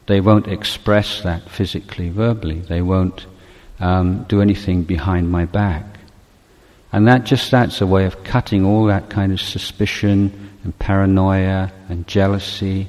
they 0.06 0.22
won't 0.22 0.48
express 0.48 1.22
that 1.22 1.50
physically, 1.50 2.10
verbally. 2.10 2.60
They 2.62 2.82
won't 2.82 3.26
um, 3.80 4.26
do 4.30 4.42
anything 4.42 4.84
behind 4.84 5.30
my 5.30 5.46
back. 5.46 5.97
And 6.92 7.08
that 7.08 7.26
just 7.26 7.52
that's 7.52 7.82
a 7.82 7.88
way 7.88 8.06
of 8.06 8.24
cutting 8.24 8.66
all 8.66 8.86
that 8.86 9.10
kind 9.10 9.32
of 9.32 9.42
suspicion 9.42 10.50
and 10.64 10.78
paranoia 10.80 11.72
and 11.90 12.08
jealousy 12.08 12.88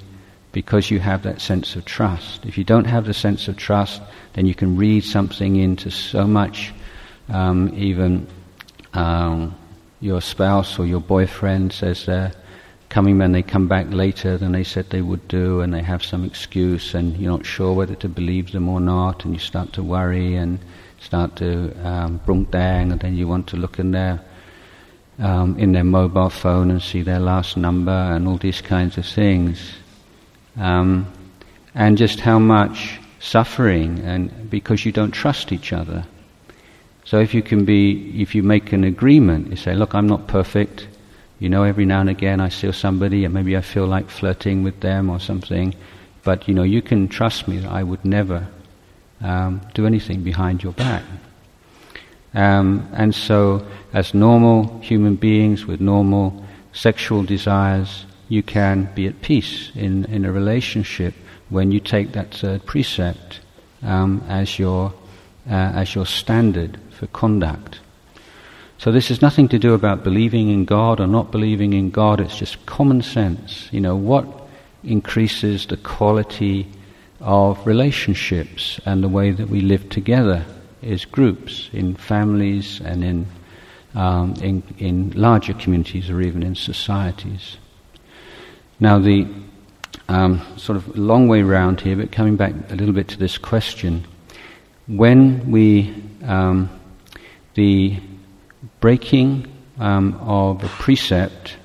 because 0.52 0.90
you 0.90 0.98
have 0.98 1.22
that 1.22 1.40
sense 1.40 1.76
of 1.76 1.84
trust. 1.84 2.46
If 2.46 2.56
you 2.56 2.64
don't 2.64 2.86
have 2.86 3.06
the 3.06 3.14
sense 3.14 3.48
of 3.48 3.56
trust, 3.56 4.00
then 4.32 4.46
you 4.46 4.54
can 4.54 4.76
read 4.76 5.04
something 5.04 5.56
into 5.56 5.90
so 5.90 6.26
much, 6.26 6.72
um, 7.28 7.72
even 7.76 8.26
um, 8.94 9.54
your 10.00 10.20
spouse 10.20 10.78
or 10.78 10.86
your 10.86 11.00
boyfriend 11.00 11.72
says 11.72 12.06
they're 12.06 12.32
coming 12.88 13.18
when 13.18 13.32
they 13.32 13.42
come 13.42 13.68
back 13.68 13.86
later 13.90 14.38
than 14.38 14.52
they 14.52 14.64
said 14.64 14.88
they 14.88 15.02
would 15.02 15.28
do, 15.28 15.60
and 15.60 15.74
they 15.74 15.82
have 15.82 16.02
some 16.02 16.24
excuse, 16.24 16.94
and 16.94 17.16
you're 17.18 17.30
not 17.30 17.44
sure 17.44 17.74
whether 17.74 17.94
to 17.96 18.08
believe 18.08 18.52
them 18.52 18.68
or 18.68 18.80
not, 18.80 19.24
and 19.24 19.34
you 19.34 19.40
start 19.40 19.72
to 19.74 19.82
worry 19.82 20.34
and 20.34 20.58
start 21.00 21.36
to 21.36 21.72
um, 21.86 22.20
dang, 22.50 22.92
and 22.92 23.00
then 23.00 23.16
you 23.16 23.28
want 23.28 23.46
to 23.48 23.56
look 23.56 23.78
in 23.78 23.92
their 23.92 24.20
um, 25.18 25.58
in 25.58 25.72
their 25.72 25.84
mobile 25.84 26.30
phone 26.30 26.70
and 26.70 26.80
see 26.80 27.02
their 27.02 27.18
last 27.18 27.56
number 27.56 27.90
and 27.90 28.28
all 28.28 28.36
these 28.36 28.60
kinds 28.60 28.98
of 28.98 29.06
things, 29.06 29.72
um, 30.56 31.06
and 31.74 31.98
just 31.98 32.20
how 32.20 32.38
much 32.38 33.00
suffering 33.20 33.98
and 34.00 34.48
because 34.48 34.84
you 34.84 34.92
don't 34.92 35.10
trust 35.10 35.50
each 35.50 35.72
other. 35.72 36.04
So 37.04 37.18
if 37.18 37.34
you 37.34 37.42
can 37.42 37.64
be, 37.64 38.20
if 38.20 38.34
you 38.34 38.42
make 38.42 38.72
an 38.72 38.84
agreement, 38.84 39.48
you 39.50 39.56
say, 39.56 39.74
"Look, 39.74 39.94
I'm 39.94 40.06
not 40.06 40.28
perfect. 40.28 40.86
You 41.40 41.48
know, 41.48 41.62
every 41.62 41.84
now 41.84 42.00
and 42.00 42.10
again 42.10 42.40
I 42.40 42.48
see 42.48 42.70
somebody, 42.72 43.24
and 43.24 43.32
maybe 43.32 43.56
I 43.56 43.60
feel 43.60 43.86
like 43.86 44.10
flirting 44.10 44.62
with 44.62 44.80
them 44.80 45.08
or 45.08 45.20
something, 45.20 45.74
but 46.22 46.48
you 46.48 46.54
know, 46.54 46.64
you 46.64 46.82
can 46.82 47.08
trust 47.08 47.48
me 47.48 47.58
that 47.58 47.70
I 47.70 47.82
would 47.82 48.04
never 48.04 48.48
um, 49.20 49.60
do 49.74 49.86
anything 49.86 50.22
behind 50.22 50.62
your 50.62 50.72
back. 50.72 51.02
Um, 52.34 52.88
and 52.92 53.14
so, 53.14 53.66
as 53.92 54.14
normal 54.14 54.78
human 54.80 55.16
beings 55.16 55.66
with 55.66 55.80
normal 55.80 56.44
sexual 56.72 57.22
desires, 57.22 58.06
you 58.28 58.42
can 58.42 58.90
be 58.94 59.06
at 59.06 59.22
peace 59.22 59.72
in, 59.74 60.04
in 60.06 60.24
a 60.24 60.32
relationship 60.32 61.14
when 61.48 61.72
you 61.72 61.80
take 61.80 62.12
that 62.12 62.34
third 62.34 62.64
precept 62.66 63.40
um, 63.82 64.22
as, 64.28 64.58
your, 64.58 64.92
uh, 65.48 65.54
as 65.54 65.94
your 65.94 66.04
standard 66.04 66.78
for 66.90 67.06
conduct. 67.08 67.80
So 68.76 68.92
this 68.92 69.08
has 69.08 69.22
nothing 69.22 69.48
to 69.48 69.58
do 69.58 69.74
about 69.74 70.04
believing 70.04 70.50
in 70.50 70.64
God 70.64 71.00
or 71.00 71.06
not 71.06 71.32
believing 71.32 71.72
in 71.72 71.90
God. 71.90 72.20
It's 72.20 72.38
just 72.38 72.64
common 72.66 73.02
sense. 73.02 73.68
You 73.72 73.80
know, 73.80 73.96
what 73.96 74.26
increases 74.84 75.66
the 75.66 75.78
quality 75.78 76.68
of 77.20 77.66
relationships 77.66 78.80
and 78.84 79.02
the 79.02 79.08
way 79.08 79.30
that 79.30 79.48
we 79.48 79.60
live 79.60 79.88
together 79.88 80.44
as 80.82 81.04
groups, 81.04 81.68
in 81.72 81.94
families 81.96 82.80
and 82.80 83.02
in, 83.02 83.26
um, 83.94 84.34
in, 84.40 84.62
in 84.78 85.10
larger 85.10 85.54
communities 85.54 86.08
or 86.08 86.20
even 86.20 86.42
in 86.42 86.54
societies. 86.54 87.56
Now, 88.78 88.98
the 88.98 89.26
um, 90.08 90.40
sort 90.56 90.76
of 90.76 90.96
long 90.96 91.28
way 91.28 91.42
round 91.42 91.80
here, 91.80 91.96
but 91.96 92.12
coming 92.12 92.36
back 92.36 92.54
a 92.70 92.76
little 92.76 92.94
bit 92.94 93.08
to 93.08 93.18
this 93.18 93.38
question, 93.38 94.06
when 94.86 95.50
we, 95.50 96.02
um, 96.24 96.70
the 97.54 98.00
breaking 98.80 99.52
um, 99.78 100.14
of 100.22 100.62
a 100.64 100.68
precept 100.68 101.56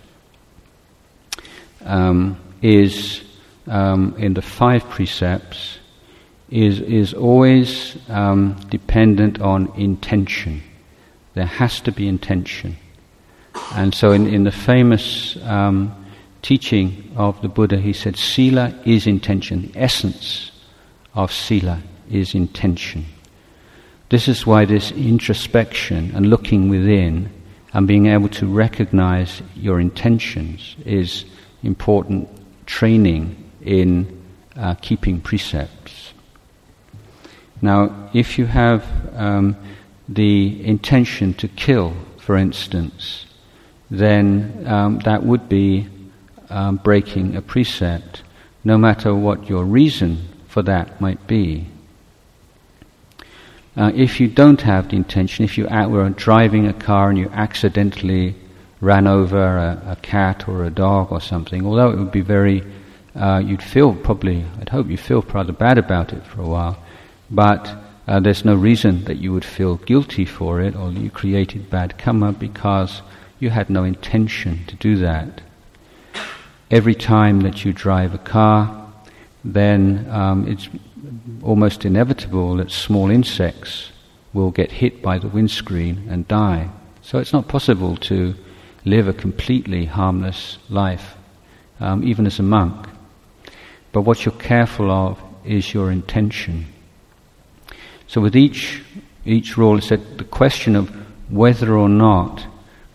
um, 1.86 2.40
is 2.62 3.23
um, 3.68 4.16
in 4.18 4.34
the 4.34 4.42
five 4.42 4.88
precepts 4.90 5.80
is 6.50 6.80
is 6.82 7.14
always 7.14 7.98
um, 8.10 8.56
dependent 8.70 9.42
on 9.42 9.72
intention. 9.76 10.62
There 11.34 11.46
has 11.46 11.82
to 11.82 11.92
be 11.92 12.08
intention, 12.08 12.78
and 13.74 13.94
so 13.94 14.12
in 14.12 14.28
in 14.28 14.44
the 14.44 14.52
famous 14.52 15.38
um, 15.44 15.94
teaching 16.42 17.12
of 17.16 17.42
the 17.42 17.50
Buddha, 17.50 17.78
he 17.78 17.94
said, 17.94 18.18
"Sila 18.18 18.74
is 18.86 19.08
intention. 19.08 19.72
The 19.72 19.80
essence 19.80 20.52
of 21.16 21.32
sila 21.32 21.82
is 22.12 22.36
intention." 22.36 23.06
This 24.10 24.28
is 24.28 24.46
why 24.46 24.66
this 24.66 24.92
introspection 24.92 26.12
and 26.14 26.30
looking 26.30 26.70
within 26.70 27.32
and 27.74 27.88
being 27.88 28.06
able 28.06 28.30
to 28.30 28.46
recognize 28.46 29.42
your 29.56 29.80
intentions 29.80 30.76
is 30.86 31.26
important 31.64 32.30
training 32.68 33.43
in 33.66 34.22
uh, 34.56 34.76
keeping 34.76 35.20
precepts. 35.22 36.14
Now, 37.62 38.10
if 38.14 38.38
you 38.38 38.46
have 38.46 38.86
um, 39.16 39.56
the 40.08 40.66
intention 40.66 41.34
to 41.36 41.48
kill, 41.48 41.94
for 42.20 42.36
instance, 42.36 43.26
then 43.90 44.64
um, 44.68 45.00
that 45.00 45.24
would 45.24 45.48
be 45.48 45.88
um, 46.50 46.78
breaking 46.78 47.36
a 47.36 47.42
precept, 47.42 48.24
no 48.64 48.78
matter 48.78 49.14
what 49.16 49.50
your 49.50 49.64
reason 49.64 50.28
for 50.48 50.62
that 50.64 51.00
might 51.02 51.26
be. 51.26 51.68
Uh, 53.76 53.92
if 53.96 54.20
you 54.20 54.28
don't 54.28 54.62
have 54.62 54.90
the 54.90 54.96
intention, 54.96 55.44
if 55.44 55.58
you 55.58 55.66
were 55.66 56.10
driving 56.10 56.68
a 56.68 56.74
car 56.74 57.10
and 57.10 57.18
you 57.18 57.28
accidentally 57.34 58.36
ran 58.82 59.08
over 59.08 59.58
a, 59.58 59.82
a, 59.88 59.96
cat 60.04 60.48
or 60.48 60.64
a 60.64 60.70
dog 60.70 61.12
or 61.12 61.20
something, 61.20 61.66
although 61.66 61.90
it 61.90 61.98
would 61.98 62.12
be 62.12 62.22
very, 62.22 62.62
uh, 63.16 63.42
you'd 63.44 63.62
feel 63.62 63.96
probably, 63.96 64.46
I'd 64.60 64.70
hope 64.70 64.88
you 64.88 64.98
feel 64.98 65.22
rather 65.22 65.54
bad 65.54 65.78
about 65.78 66.14
it 66.14 66.26
for 66.26 66.42
a 66.42 66.48
while, 66.48 66.78
but 67.30 67.76
uh, 68.08 68.20
there's 68.20 68.44
no 68.44 68.56
reason 68.56 69.06
that 69.06 69.18
you 69.18 69.32
would 69.32 69.46
feel 69.46 69.78
guilty 69.78 70.26
for 70.26 70.60
it 70.62 70.76
or 70.76 70.92
you 70.92 71.10
created 71.10 71.70
bad 71.70 71.98
karma 71.98 72.34
because 72.34 73.02
you 73.40 73.50
had 73.50 73.70
no 73.70 73.84
intention 73.84 74.66
to 74.68 74.76
do 74.76 74.98
that. 74.98 75.42
Every 76.72 76.96
time 76.96 77.42
that 77.42 77.64
you 77.64 77.72
drive 77.72 78.14
a 78.14 78.18
car, 78.18 78.92
then 79.44 80.08
um, 80.10 80.48
it's 80.48 80.70
almost 81.44 81.86
inevitable 81.86 82.58
that 82.58 82.72
small 82.72 83.10
insects 83.10 83.92
will 84.34 84.52
get 84.52 84.72
hit 84.72 85.02
by 85.02 85.20
the 85.20 85.28
windscreen 85.28 86.08
and 86.10 86.28
die. 86.28 86.70
So 87.02 87.20
it's 87.20 87.34
not 87.34 87.48
possible 87.48 87.96
to 87.98 88.34
live 88.86 89.08
a 89.08 89.14
completely 89.14 89.86
harmless 89.86 90.58
life, 90.70 91.16
um, 91.80 92.04
even 92.04 92.26
as 92.26 92.40
a 92.40 92.44
monk. 92.44 92.88
But 93.94 94.02
what 94.02 94.26
you're 94.26 94.36
careful 94.36 94.92
of 94.92 95.22
is 95.46 95.74
your 95.74 95.90
intention. 95.92 96.66
So 98.08 98.20
with 98.20 98.36
each 98.36 98.82
each 99.26 99.56
rule, 99.56 99.78
it's 99.78 99.88
said 99.88 100.18
the 100.18 100.26
question 100.26 100.76
of 100.76 100.90
whether 101.30 101.78
or 101.78 101.88
not 101.88 102.46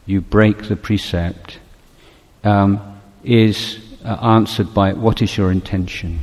you 0.04 0.20
break 0.20 0.68
the 0.68 0.76
precept 0.76 1.58
um, 2.44 3.00
is 3.24 3.78
uh, 4.04 4.18
answered 4.20 4.74
by 4.74 4.92
what 4.92 5.22
is 5.22 5.36
your 5.36 5.50
intention. 5.50 6.18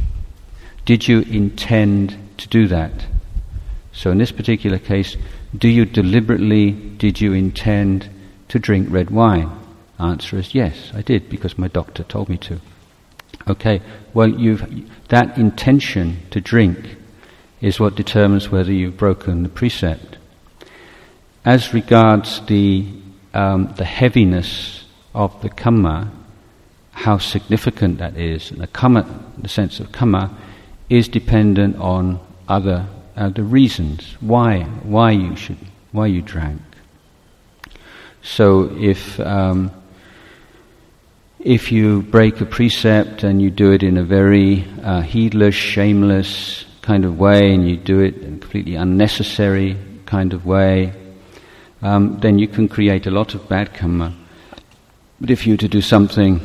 Did 0.85 1.07
you 1.07 1.21
intend 1.21 2.15
to 2.37 2.47
do 2.47 2.67
that? 2.67 3.07
So 3.91 4.11
in 4.11 4.19
this 4.19 4.31
particular 4.31 4.77
case, 4.77 5.17
do 5.57 5.67
you 5.67 5.85
deliberately, 5.85 6.71
did 6.71 7.19
you 7.19 7.33
intend 7.33 8.09
to 8.49 8.59
drink 8.59 8.89
red 8.91 9.09
wine? 9.09 9.49
Answer 9.99 10.37
is 10.37 10.53
yes, 10.53 10.91
I 10.93 11.01
did 11.01 11.29
because 11.29 11.57
my 11.57 11.67
doctor 11.67 12.03
told 12.03 12.29
me 12.29 12.37
to. 12.39 12.59
Okay, 13.47 13.81
well, 14.13 14.29
you've, 14.29 14.89
that 15.09 15.37
intention 15.37 16.17
to 16.31 16.41
drink 16.41 16.97
is 17.61 17.79
what 17.79 17.95
determines 17.95 18.49
whether 18.49 18.71
you've 18.71 18.97
broken 18.97 19.43
the 19.43 19.49
precept. 19.49 20.17
As 21.43 21.73
regards 21.73 22.41
the, 22.47 22.87
um, 23.33 23.73
the 23.77 23.85
heaviness 23.85 24.85
of 25.13 25.39
the 25.41 25.49
karma, 25.49 26.11
how 26.91 27.17
significant 27.17 27.99
that 27.99 28.17
is, 28.17 28.51
and 28.51 28.61
the 28.61 28.67
karma, 28.67 29.05
the 29.37 29.49
sense 29.49 29.79
of 29.79 29.91
karma, 29.91 30.35
is 30.89 31.07
dependent 31.07 31.75
on 31.77 32.19
other 32.47 32.87
uh, 33.15 33.29
the 33.29 33.43
reasons 33.43 34.17
why 34.19 34.63
why 34.83 35.11
you 35.11 35.35
should 35.35 35.57
why 35.91 36.05
you 36.05 36.21
drank. 36.21 36.61
So 38.21 38.75
if 38.77 39.19
um, 39.19 39.71
if 41.45 41.71
you 41.71 42.01
break 42.01 42.41
a 42.41 42.45
precept 42.45 43.21
and 43.21 43.39
you 43.39 43.51
do 43.51 43.71
it 43.71 43.83
in 43.83 43.97
a 43.97 44.03
very 44.03 44.65
uh, 44.81 45.01
heedless, 45.01 45.53
shameless 45.53 46.65
kind 46.81 47.05
of 47.05 47.19
way, 47.19 47.53
and 47.53 47.69
you 47.69 47.77
do 47.77 47.99
it 47.99 48.17
in 48.17 48.23
a 48.33 48.39
completely 48.39 48.73
unnecessary 48.73 49.77
kind 50.07 50.33
of 50.33 50.43
way, 50.47 50.91
um, 51.83 52.17
then 52.21 52.39
you 52.39 52.47
can 52.47 52.67
create 52.67 53.05
a 53.05 53.11
lot 53.11 53.35
of 53.35 53.47
bad 53.47 53.75
karma. 53.75 54.11
But 55.21 55.29
if 55.29 55.45
you 55.45 55.53
were 55.53 55.57
to 55.57 55.67
do 55.67 55.81
something 55.81 56.41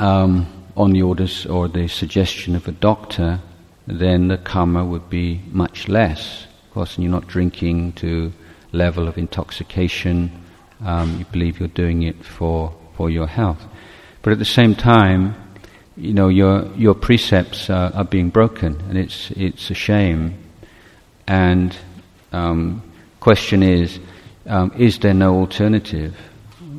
um, 0.00 0.48
on 0.76 0.90
the 0.90 1.02
orders 1.02 1.46
or 1.46 1.68
the 1.68 1.86
suggestion 1.86 2.56
of 2.56 2.66
a 2.66 2.72
doctor, 2.72 3.38
then 3.86 4.26
the 4.26 4.36
karma 4.36 4.84
would 4.84 5.08
be 5.10 5.42
much 5.52 5.86
less. 5.86 6.48
Of 6.66 6.74
course, 6.74 6.96
and 6.96 7.04
you're 7.04 7.12
not 7.12 7.28
drinking 7.28 7.92
to 7.92 8.32
level 8.72 9.06
of 9.06 9.16
intoxication. 9.16 10.32
Um, 10.80 11.20
you 11.20 11.24
believe 11.26 11.60
you're 11.60 11.68
doing 11.68 12.02
it 12.02 12.24
for, 12.24 12.74
for 12.96 13.08
your 13.08 13.28
health. 13.28 13.64
But 14.22 14.32
at 14.32 14.38
the 14.38 14.44
same 14.44 14.74
time, 14.74 15.34
you 15.96 16.14
know, 16.14 16.28
your, 16.28 16.66
your 16.74 16.94
precepts 16.94 17.68
are, 17.68 17.92
are 17.92 18.04
being 18.04 18.30
broken, 18.30 18.80
and 18.88 18.96
it's, 18.96 19.30
it's 19.32 19.70
a 19.70 19.74
shame. 19.74 20.38
And 21.26 21.76
um, 22.32 22.82
question 23.20 23.62
is, 23.62 23.98
um, 24.46 24.72
is 24.76 24.98
there 25.00 25.14
no 25.14 25.34
alternative? 25.34 26.16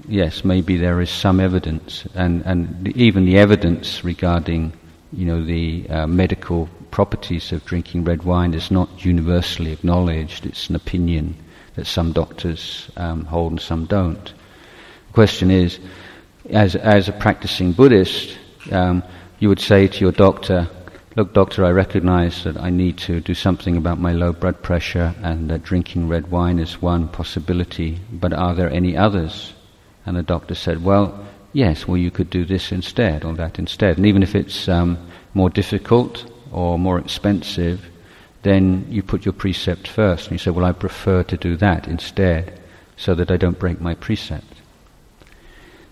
yes, 0.08 0.44
maybe 0.44 0.78
there 0.78 1.02
is 1.02 1.10
some 1.10 1.40
evidence, 1.40 2.06
and, 2.14 2.42
and 2.46 2.86
the, 2.86 3.02
even 3.02 3.26
the 3.26 3.38
evidence 3.38 4.04
regarding, 4.04 4.74
you 5.12 5.26
know, 5.26 5.44
the 5.44 5.88
uh, 5.90 6.08
medical 6.08 6.70
properties 6.92 7.52
of 7.52 7.66
drinking 7.66 8.04
red 8.04 8.24
wine 8.24 8.54
is 8.54 8.70
not 8.70 9.06
universally 9.06 9.72
acknowledged. 9.72 10.46
It's 10.46 10.70
an 10.70 10.76
opinion 10.76 11.36
that 11.76 11.88
some 11.88 12.12
doctors 12.12 12.90
um, 12.98 13.26
hold 13.26 13.54
and 13.54 13.62
some 13.62 13.86
don't. 13.86 14.26
The 14.26 15.14
question 15.14 15.50
is, 15.50 15.80
as, 16.50 16.76
as 16.76 17.10
a 17.10 17.14
practicing 17.14 17.72
Buddhist, 17.72 18.38
um, 18.72 19.04
you 19.40 19.50
would 19.50 19.60
say 19.60 19.88
to 19.88 20.00
your 20.00 20.12
doctor, 20.12 20.70
Look, 21.16 21.36
doctor, 21.36 21.64
I 21.64 21.70
recognize 21.70 22.44
that 22.44 22.58
I 22.58 22.72
need 22.72 22.98
to 23.00 23.20
do 23.20 23.36
something 23.36 23.78
about 23.78 24.00
my 24.00 24.14
low 24.14 24.34
blood 24.34 24.64
pressure 24.64 25.14
and 25.22 25.48
that 25.52 25.62
drinking 25.62 26.08
red 26.08 26.32
wine 26.32 26.58
is 26.58 26.82
one 26.82 27.08
possibility, 27.08 28.00
but 28.12 28.34
are 28.34 28.56
there 28.56 28.72
any 28.72 28.98
others? 28.98 29.54
And 30.08 30.18
the 30.18 30.24
doctor 30.24 30.56
said, 30.56 30.84
well, 30.84 31.24
yes, 31.52 31.88
well, 31.88 31.98
you 31.98 32.10
could 32.10 32.32
do 32.32 32.46
this 32.46 32.72
instead 32.72 33.24
or 33.24 33.34
that 33.36 33.60
instead. 33.60 33.98
And 33.98 34.08
even 34.08 34.24
if 34.24 34.34
it's 34.34 34.68
um, 34.68 34.98
more 35.36 35.52
difficult 35.52 36.26
or 36.52 36.80
more 36.80 36.98
expensive, 36.98 37.86
then 38.42 38.88
you 38.90 39.04
put 39.04 39.24
your 39.24 39.34
precept 39.34 39.88
first. 39.88 40.24
And 40.24 40.32
you 40.32 40.40
say, 40.40 40.50
well, 40.50 40.66
I 40.66 40.72
prefer 40.72 41.22
to 41.24 41.38
do 41.38 41.56
that 41.58 41.88
instead 41.88 42.60
so 42.98 43.14
that 43.14 43.30
I 43.30 43.38
don't 43.38 43.60
break 43.60 43.80
my 43.80 43.94
precept. 43.94 44.53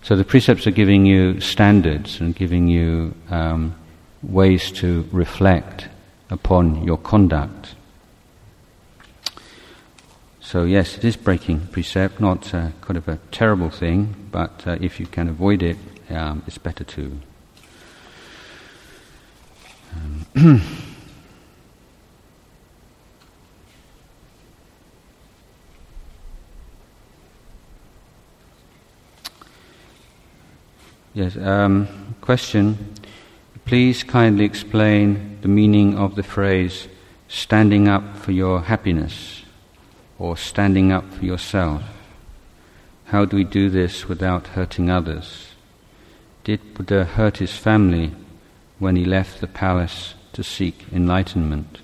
So 0.03 0.15
the 0.15 0.23
precepts 0.23 0.65
are 0.65 0.71
giving 0.71 1.05
you 1.05 1.39
standards 1.39 2.19
and 2.19 2.35
giving 2.35 2.67
you 2.67 3.13
um, 3.29 3.75
ways 4.23 4.71
to 4.73 5.07
reflect 5.11 5.87
upon 6.29 6.83
your 6.83 6.97
conduct. 6.97 7.75
So 10.39 10.63
yes, 10.63 10.97
it 10.97 11.05
is 11.05 11.15
breaking 11.15 11.67
precept, 11.67 12.19
not 12.19 12.53
uh, 12.53 12.71
kind 12.81 12.97
of 12.97 13.07
a 13.07 13.19
terrible 13.31 13.69
thing, 13.69 14.15
but 14.31 14.65
uh, 14.65 14.77
if 14.81 14.99
you 14.99 15.05
can 15.05 15.29
avoid 15.29 15.61
it, 15.61 15.77
um, 16.09 16.43
it's 16.47 16.57
better 16.57 16.83
to. 16.83 17.19
Um 20.35 20.61
Yes. 31.13 31.35
Um, 31.35 32.15
question. 32.21 32.95
Please 33.65 34.03
kindly 34.03 34.45
explain 34.45 35.39
the 35.41 35.49
meaning 35.49 35.97
of 35.97 36.15
the 36.15 36.23
phrase 36.23 36.87
standing 37.27 37.87
up 37.87 38.17
for 38.17 38.31
your 38.31 38.61
happiness 38.61 39.43
or 40.17 40.37
standing 40.37 40.91
up 40.91 41.11
for 41.13 41.25
yourself. 41.25 41.83
How 43.05 43.25
do 43.25 43.35
we 43.35 43.43
do 43.43 43.69
this 43.69 44.07
without 44.07 44.47
hurting 44.47 44.89
others? 44.89 45.47
Did 46.45 46.73
Buddha 46.73 47.03
hurt 47.03 47.37
his 47.37 47.55
family 47.57 48.13
when 48.79 48.95
he 48.95 49.03
left 49.03 49.41
the 49.41 49.47
palace 49.47 50.13
to 50.33 50.43
seek 50.43 50.85
enlightenment? 50.93 51.79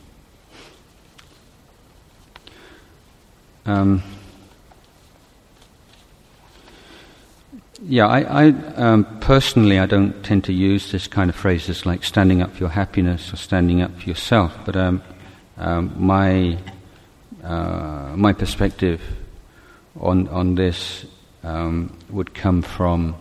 Um, 3.66 4.02
yeah, 7.82 8.08
I, 8.08 8.22
I 8.22 8.48
um, 8.76 9.20
personally 9.20 9.78
I 9.78 9.86
don't 9.86 10.24
tend 10.24 10.44
to 10.46 10.54
use 10.54 10.92
this 10.92 11.08
kind 11.08 11.30
of 11.30 11.36
phrases 11.36 11.86
like 11.86 12.04
standing 12.04 12.42
up 12.42 12.54
for 12.54 12.60
your 12.60 12.70
happiness 12.70 13.32
or 13.32 13.38
standing 13.38 13.82
up 13.82 13.96
for 14.00 14.10
yourself, 14.10 14.58
but 14.66 14.76
um, 14.76 15.04
um 15.58 15.94
my 15.96 16.58
uh, 17.44 18.14
my 18.16 18.34
perspective 18.34 19.02
on 20.00 20.28
on 20.30 20.56
this 20.56 21.06
um, 21.44 21.96
would 22.10 22.34
come 22.34 22.62
from 22.62 23.16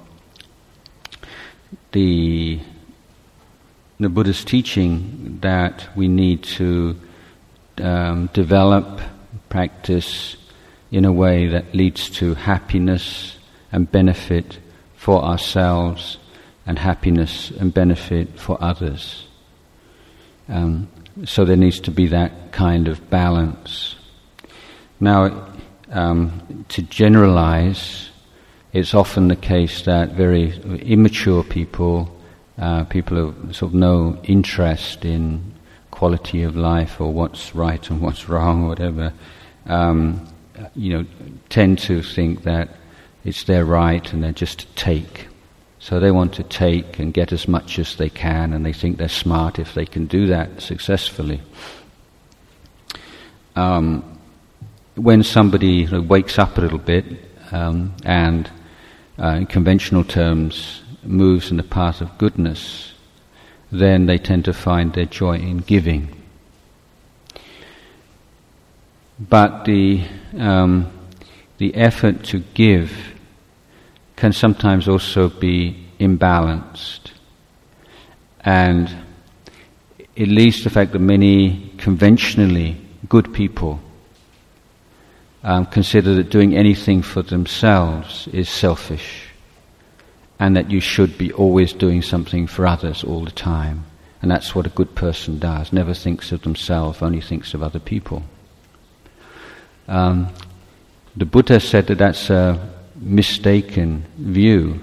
the 1.92 2.59
the 4.01 4.09
Buddha's 4.09 4.45
teaching 4.45 5.38
that 5.42 5.88
we 5.97 6.09
need 6.09 6.42
to 6.42 6.97
um, 7.79 8.29
develop 8.33 9.01
practice 9.49 10.37
in 10.90 11.05
a 11.05 11.12
way 11.12 11.47
that 11.49 11.75
leads 11.75 12.09
to 12.11 12.35
happiness 12.35 13.37
and 13.72 13.90
benefit 13.90 14.59
for 14.94 15.22
ourselves 15.22 16.18
and 16.66 16.79
happiness 16.79 17.50
and 17.52 17.72
benefit 17.72 18.38
for 18.38 18.62
others. 18.62 19.26
Um, 20.48 20.88
so 21.24 21.44
there 21.44 21.57
needs 21.57 21.81
to 21.81 21.90
be 21.90 22.09
that 22.09 22.52
kind 22.52 22.88
of 22.88 23.09
balance. 23.09 23.96
Now, 25.00 25.48
um, 25.90 26.64
to 26.68 26.83
generalize, 26.83 28.11
it's 28.72 28.94
often 28.94 29.29
the 29.29 29.37
case 29.37 29.83
that 29.83 30.12
very 30.12 30.52
immature 30.83 31.42
people, 31.42 32.14
uh, 32.59 32.85
people 32.85 33.16
who 33.16 33.52
sort 33.52 33.70
of 33.70 33.74
no 33.74 34.18
interest 34.24 35.05
in 35.05 35.55
quality 35.90 36.42
of 36.42 36.57
life 36.57 37.00
or 37.00 37.12
what's 37.12 37.55
right 37.55 37.88
and 37.90 38.00
what's 38.00 38.29
wrong 38.29 38.64
or 38.64 38.68
whatever, 38.68 39.12
um, 39.66 40.26
you 40.74 40.92
know, 40.92 41.07
tend 41.48 41.79
to 41.79 42.02
think 42.02 42.42
that 42.42 42.68
it's 43.27 43.43
their 43.43 43.65
right 43.65 44.12
and 44.12 44.23
they're 44.23 44.33
just 44.33 44.61
to 44.61 44.67
take. 44.77 45.27
So 45.81 45.99
they 45.99 46.12
want 46.12 46.33
to 46.35 46.45
take 46.45 47.01
and 47.01 47.12
get 47.12 47.33
as 47.33 47.49
much 47.49 47.79
as 47.79 47.97
they 47.97 48.09
can, 48.09 48.53
and 48.53 48.65
they 48.65 48.73
think 48.73 48.99
they're 48.99 49.09
smart 49.09 49.59
if 49.59 49.75
they 49.75 49.85
can 49.85 50.07
do 50.07 50.29
that 50.29 50.61
successfully. 50.61 51.43
Um, 53.57 54.19
when 54.95 55.23
somebody 55.23 55.87
wakes 55.87 56.39
up 56.39 56.57
a 56.57 56.61
little 56.61 56.79
bit 56.79 57.05
um, 57.51 57.95
and, 58.05 58.51
uh, 59.19 59.39
in 59.39 59.47
conventional 59.47 60.05
terms, 60.05 60.83
moves 61.03 61.51
in 61.51 61.57
the 61.57 61.62
path 61.62 62.01
of 62.01 62.17
goodness, 62.19 62.95
then 63.73 64.07
they 64.07 64.19
tend 64.19 64.45
to 64.45 64.53
find 64.53 64.93
their 64.93 65.07
joy 65.07 65.37
in 65.37 65.59
giving. 65.59 66.15
But 69.19 69.65
the, 69.65 70.05
um, 70.39 70.93
the 71.59 71.75
effort 71.75 72.23
to 72.25 72.41
give 72.55 73.15
can 74.16 74.33
sometimes 74.33 74.88
also 74.88 75.29
be 75.29 75.87
imbalanced. 76.00 77.12
And 78.40 78.94
it 80.14 80.29
leads 80.29 80.59
to 80.59 80.64
the 80.64 80.70
fact 80.70 80.92
that 80.92 80.98
many 80.98 81.72
conventionally 81.79 82.81
good 83.09 83.33
people 83.33 83.81
um, 85.44 85.66
consider 85.66 86.14
that 86.14 86.31
doing 86.31 86.57
anything 86.57 87.02
for 87.02 87.22
themselves 87.22 88.26
is 88.29 88.48
selfish 88.48 89.29
and 90.38 90.57
that 90.57 90.70
you 90.70 90.81
should 90.81 91.16
be 91.16 91.33
always 91.33 91.72
doing 91.72 92.02
something 92.02 92.46
for 92.46 92.66
others 92.66 93.05
all 93.05 93.24
the 93.24 93.31
time. 93.31 93.85
And 94.22 94.31
that's 94.31 94.55
what 94.55 94.66
a 94.66 94.70
good 94.70 94.94
person 94.94 95.38
does, 95.38 95.72
never 95.72 95.94
thinks 95.94 96.33
of 96.33 96.42
themselves, 96.42 97.02
only 97.02 97.20
thinks 97.20 97.55
of 97.55 97.62
other 97.62 97.79
people. 97.79 98.22
Um, 99.88 100.29
the 101.16 101.26
Buddha 101.26 101.61
said 101.61 101.87
that 101.87 101.98
that's 101.98 102.29
a 102.29 102.76
mistaken 102.98 104.04
view 104.18 104.80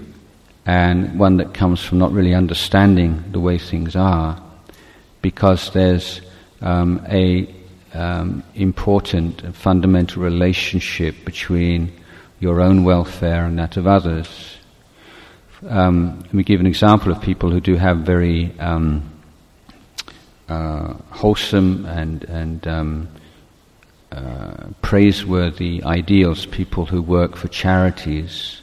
and 0.66 1.18
one 1.18 1.36
that 1.36 1.52
comes 1.52 1.82
from 1.82 1.98
not 1.98 2.12
really 2.12 2.34
understanding 2.34 3.22
the 3.32 3.40
way 3.40 3.58
things 3.58 3.96
are 3.96 4.40
because 5.20 5.70
there's 5.72 6.20
um, 6.60 7.04
a 7.08 7.52
um, 7.92 8.42
important 8.54 9.42
and 9.42 9.54
fundamental 9.54 10.22
relationship 10.22 11.14
between 11.24 11.92
your 12.40 12.60
own 12.60 12.84
welfare 12.84 13.44
and 13.44 13.58
that 13.58 13.76
of 13.76 13.86
others. 13.86 14.56
Um, 15.68 16.20
let 16.20 16.34
me 16.34 16.42
give 16.42 16.60
an 16.60 16.66
example 16.66 17.12
of 17.12 17.22
people 17.22 17.50
who 17.50 17.60
do 17.60 17.76
have 17.76 17.98
very 17.98 18.58
um, 18.58 19.10
uh, 20.48 20.94
wholesome 21.10 21.86
and, 21.86 22.24
and 22.24 22.66
um, 22.66 23.08
uh, 24.14 24.68
praiseworthy 24.80 25.82
ideals, 25.82 26.46
people 26.46 26.86
who 26.86 27.02
work 27.02 27.34
for 27.34 27.48
charities 27.48 28.62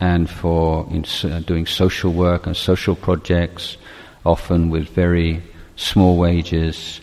and 0.00 0.28
for 0.28 0.84
uh, 1.24 1.38
doing 1.40 1.64
social 1.64 2.12
work 2.12 2.46
and 2.46 2.56
social 2.56 2.96
projects, 2.96 3.76
often 4.26 4.68
with 4.68 4.88
very 4.88 5.42
small 5.76 6.16
wages 6.16 7.00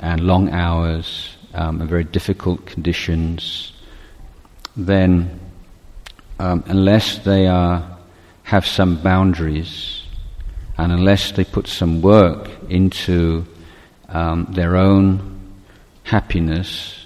and 0.00 0.20
long 0.20 0.50
hours 0.50 1.36
um, 1.54 1.80
and 1.80 1.88
very 1.88 2.02
difficult 2.02 2.66
conditions, 2.66 3.72
then 4.76 5.38
um, 6.40 6.64
unless 6.66 7.18
they 7.18 7.46
are, 7.46 7.98
have 8.42 8.66
some 8.66 9.00
boundaries 9.00 10.02
and 10.76 10.90
unless 10.90 11.32
they 11.32 11.44
put 11.44 11.68
some 11.68 12.02
work 12.02 12.50
into 12.68 13.46
um, 14.08 14.46
their 14.50 14.76
own 14.76 15.38
happiness 16.02 16.97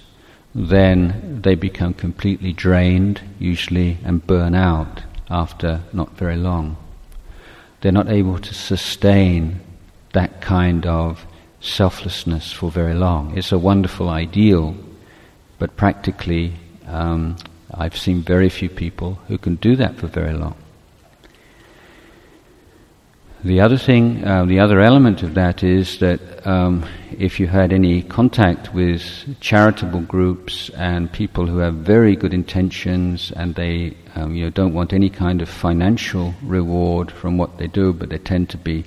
then 0.55 1.41
they 1.41 1.55
become 1.55 1.93
completely 1.93 2.53
drained, 2.53 3.21
usually, 3.39 3.97
and 4.03 4.25
burn 4.27 4.53
out 4.53 5.01
after 5.29 5.81
not 5.91 6.15
very 6.17 6.35
long. 6.35 6.77
They're 7.81 7.91
not 7.91 8.09
able 8.09 8.39
to 8.39 8.53
sustain 8.53 9.59
that 10.13 10.41
kind 10.41 10.85
of 10.85 11.25
selflessness 11.59 12.51
for 12.51 12.69
very 12.69 12.93
long. 12.93 13.37
It's 13.37 13.51
a 13.51 13.57
wonderful 13.57 14.09
ideal, 14.09 14.75
but 15.57 15.75
practically, 15.75 16.53
um, 16.87 17.37
I've 17.73 17.97
seen 17.97 18.21
very 18.21 18.49
few 18.49 18.69
people 18.69 19.19
who 19.27 19.37
can 19.37 19.55
do 19.55 19.75
that 19.77 19.95
for 19.95 20.07
very 20.07 20.33
long. 20.33 20.55
The 23.45 23.59
other 23.59 23.77
thing, 23.77 24.25
uh, 24.25 24.45
the 24.45 24.61
other 24.61 24.79
element 24.79 25.21
of 25.21 25.33
that 25.33 25.63
is 25.63 25.99
that 25.99 26.47
um, 26.47 26.85
if 27.19 27.41
you 27.41 27.47
had 27.47 27.73
any 27.73 28.01
contact 28.01 28.73
with 28.73 29.03
charitable 29.41 29.99
groups 29.99 30.69
and 30.77 31.11
people 31.11 31.45
who 31.45 31.57
have 31.57 31.73
very 31.73 32.15
good 32.15 32.33
intentions 32.33 33.33
and 33.35 33.53
they 33.55 33.97
um, 34.15 34.33
you 34.33 34.45
know, 34.45 34.49
don't 34.49 34.73
want 34.73 34.93
any 34.93 35.09
kind 35.09 35.41
of 35.41 35.49
financial 35.49 36.33
reward 36.41 37.11
from 37.11 37.37
what 37.37 37.57
they 37.57 37.67
do, 37.67 37.91
but 37.91 38.07
they 38.07 38.17
tend 38.17 38.49
to 38.51 38.57
be 38.57 38.85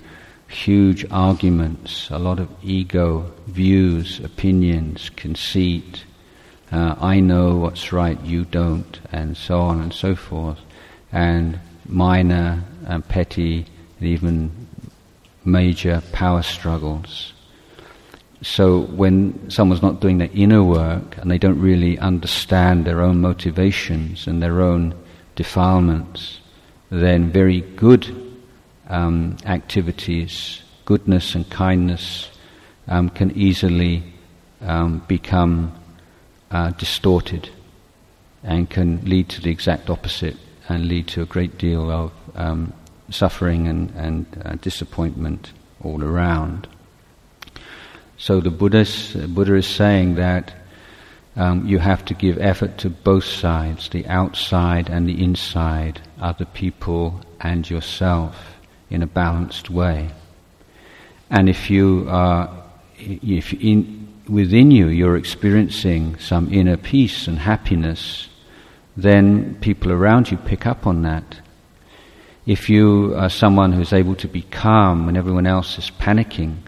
huge 0.48 1.04
arguments, 1.10 2.08
a 2.08 2.18
lot 2.18 2.38
of 2.38 2.48
ego, 2.62 3.30
views, 3.48 4.20
opinions, 4.20 5.10
conceit, 5.16 6.04
uh, 6.72 6.94
I 6.98 7.20
know 7.20 7.56
what's 7.56 7.92
right, 7.92 8.18
you 8.22 8.46
don't, 8.46 9.00
and 9.12 9.36
so 9.36 9.60
on 9.60 9.82
and 9.82 9.92
so 9.92 10.16
forth, 10.16 10.60
and 11.12 11.60
minor 11.86 12.64
and 12.86 13.06
petty 13.06 13.66
and 13.98 14.08
even 14.08 14.50
major 15.44 16.02
power 16.12 16.42
struggles. 16.42 17.32
So 18.42 18.82
when 18.82 19.50
someone's 19.50 19.82
not 19.82 20.00
doing 20.00 20.18
their 20.18 20.30
inner 20.34 20.62
work 20.62 21.16
and 21.16 21.30
they 21.30 21.38
don't 21.38 21.60
really 21.60 21.98
understand 21.98 22.84
their 22.84 23.00
own 23.00 23.20
motivations 23.20 24.26
and 24.26 24.42
their 24.42 24.60
own 24.60 24.94
defilements, 25.34 26.40
then 26.90 27.30
very 27.30 27.60
good 27.60 28.34
um, 28.88 29.36
activities, 29.46 30.62
goodness 30.84 31.34
and 31.34 31.48
kindness, 31.50 32.30
um, 32.88 33.08
can 33.08 33.30
easily 33.32 34.02
um, 34.60 35.02
become 35.08 35.72
uh, 36.50 36.70
distorted 36.72 37.50
and 38.42 38.70
can 38.70 39.04
lead 39.04 39.28
to 39.28 39.40
the 39.40 39.50
exact 39.50 39.90
opposite 39.90 40.36
and 40.68 40.86
lead 40.86 41.08
to 41.08 41.22
a 41.22 41.26
great 41.26 41.58
deal 41.58 41.90
of 41.90 42.12
um, 42.34 42.72
suffering 43.10 43.68
and, 43.68 43.90
and 43.90 44.42
uh, 44.44 44.54
disappointment 44.56 45.52
all 45.82 46.02
around. 46.02 46.68
So 48.18 48.40
the 48.40 48.50
Buddhist, 48.50 49.34
Buddha 49.34 49.56
is 49.56 49.66
saying 49.66 50.14
that 50.14 50.54
um, 51.36 51.66
you 51.66 51.78
have 51.78 52.04
to 52.06 52.14
give 52.14 52.38
effort 52.38 52.78
to 52.78 52.90
both 52.90 53.24
sides, 53.24 53.90
the 53.90 54.06
outside 54.06 54.88
and 54.88 55.06
the 55.06 55.22
inside, 55.22 56.00
other 56.18 56.46
people 56.46 57.20
and 57.40 57.68
yourself, 57.68 58.56
in 58.88 59.02
a 59.02 59.06
balanced 59.06 59.68
way. 59.68 60.10
And 61.30 61.48
if 61.48 61.70
you 61.70 62.06
are, 62.08 62.64
if 62.98 63.52
in, 63.52 64.08
within 64.28 64.70
you 64.70 64.88
you're 64.88 65.16
experiencing 65.16 66.18
some 66.18 66.52
inner 66.52 66.76
peace 66.76 67.26
and 67.26 67.38
happiness, 67.38 68.28
then 68.96 69.56
people 69.60 69.92
around 69.92 70.30
you 70.30 70.38
pick 70.38 70.66
up 70.66 70.86
on 70.86 71.02
that. 71.02 71.40
If 72.46 72.70
you 72.70 73.12
are 73.16 73.28
someone 73.28 73.72
who's 73.72 73.92
able 73.92 74.14
to 74.16 74.28
be 74.28 74.42
calm 74.42 75.06
when 75.06 75.16
everyone 75.16 75.48
else 75.48 75.78
is 75.78 75.90
panicking, 75.90 76.58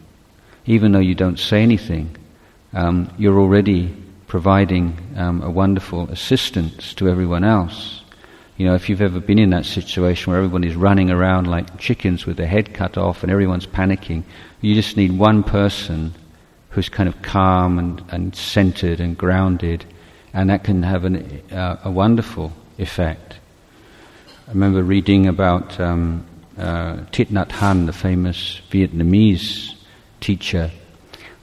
even 0.66 0.90
though 0.90 0.98
you 0.98 1.14
don't 1.14 1.38
say 1.38 1.62
anything, 1.62 2.16
um, 2.72 3.12
you're 3.16 3.38
already 3.38 3.94
providing 4.26 4.98
um, 5.16 5.40
a 5.40 5.50
wonderful 5.50 6.10
assistance 6.10 6.94
to 6.94 7.08
everyone 7.08 7.44
else. 7.44 8.02
You 8.56 8.66
know, 8.66 8.74
if 8.74 8.88
you've 8.88 9.00
ever 9.00 9.20
been 9.20 9.38
in 9.38 9.50
that 9.50 9.66
situation 9.66 10.32
where 10.32 10.42
everyone 10.42 10.64
is 10.64 10.74
running 10.74 11.12
around 11.12 11.46
like 11.46 11.78
chickens 11.78 12.26
with 12.26 12.36
their 12.36 12.48
head 12.48 12.74
cut 12.74 12.98
off 12.98 13.22
and 13.22 13.30
everyone's 13.30 13.66
panicking, 13.66 14.24
you 14.60 14.74
just 14.74 14.96
need 14.96 15.16
one 15.16 15.44
person 15.44 16.12
who's 16.70 16.88
kind 16.88 17.08
of 17.08 17.22
calm 17.22 17.78
and, 17.78 18.02
and 18.10 18.34
centered 18.34 18.98
and 18.98 19.16
grounded, 19.16 19.84
and 20.34 20.50
that 20.50 20.64
can 20.64 20.82
have 20.82 21.04
an, 21.04 21.40
uh, 21.52 21.78
a 21.84 21.90
wonderful 21.90 22.52
effect. 22.78 23.37
I 24.48 24.52
remember 24.52 24.82
reading 24.82 25.26
about 25.26 25.78
um, 25.78 26.24
uh, 26.56 27.04
Thich 27.12 27.26
Nhat 27.26 27.50
Hanh, 27.50 27.84
the 27.84 27.92
famous 27.92 28.62
Vietnamese 28.70 29.74
teacher, 30.20 30.70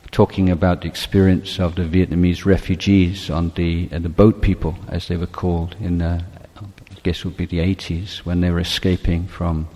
talking 0.09 0.49
about 0.49 0.81
the 0.81 0.87
experience 0.87 1.59
of 1.59 1.75
the 1.75 1.83
Vietnamese 1.83 2.45
refugees 2.45 3.29
on 3.29 3.49
the 3.49 3.89
uh, 3.91 3.99
the 3.99 4.09
boat 4.09 4.41
people, 4.41 4.75
as 4.87 5.07
they 5.07 5.17
were 5.17 5.27
called 5.27 5.75
in 5.79 5.99
the, 5.99 6.25
I 6.57 6.99
guess 7.03 7.19
it 7.19 7.25
would 7.25 7.37
be 7.37 7.45
the 7.45 7.59
80s 7.59 8.25
when 8.25 8.41
they 8.41 8.49
were 8.49 8.59
escaping 8.59 9.27
from 9.27 9.67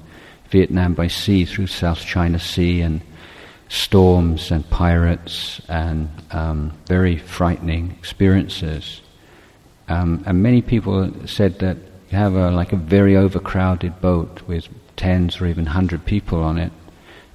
Vietnam 0.49 0.95
by 0.95 1.07
sea 1.07 1.45
through 1.45 1.67
South 1.67 1.99
China 1.99 2.39
Sea 2.39 2.81
and 2.81 2.99
storms 3.67 4.49
and 4.49 4.67
pirates 4.71 5.61
and 5.69 6.09
um, 6.31 6.73
very 6.87 7.17
frightening 7.17 7.91
experiences. 7.91 9.01
Um, 9.87 10.23
and 10.25 10.41
many 10.41 10.63
people 10.63 11.13
said 11.27 11.59
that 11.59 11.77
you 12.11 12.17
have 12.17 12.35
a, 12.35 12.51
like 12.51 12.73
a 12.73 12.77
very 12.77 13.15
overcrowded 13.15 14.01
boat 14.01 14.41
with 14.47 14.67
tens 14.95 15.39
or 15.39 15.45
even 15.45 15.67
hundred 15.67 16.05
people 16.05 16.43
on 16.43 16.57
it, 16.57 16.71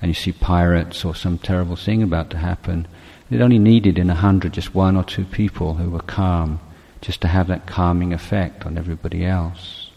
and 0.01 0.11
you 0.11 0.15
see 0.15 0.33
pirates 0.33 1.05
or 1.05 1.15
some 1.15 1.39
terrible 1.39 1.77
thing 1.77 2.03
about 2.03 2.31
to 2.31 2.39
happen, 2.39 2.87
it 3.31 3.41
only 3.41 3.59
needed 3.59 3.99
in 3.99 4.11
a 4.11 4.15
hundred 4.15 4.53
just 4.53 4.75
one 4.75 4.97
or 4.97 5.05
two 5.05 5.25
people 5.25 5.75
who 5.75 5.91
were 5.91 6.01
calm, 6.01 6.61
just 7.01 7.21
to 7.21 7.29
have 7.29 7.47
that 7.47 7.67
calming 7.67 8.13
effect 8.13 8.67
on 8.67 8.77
everybody 8.77 9.25
else. 9.25 9.91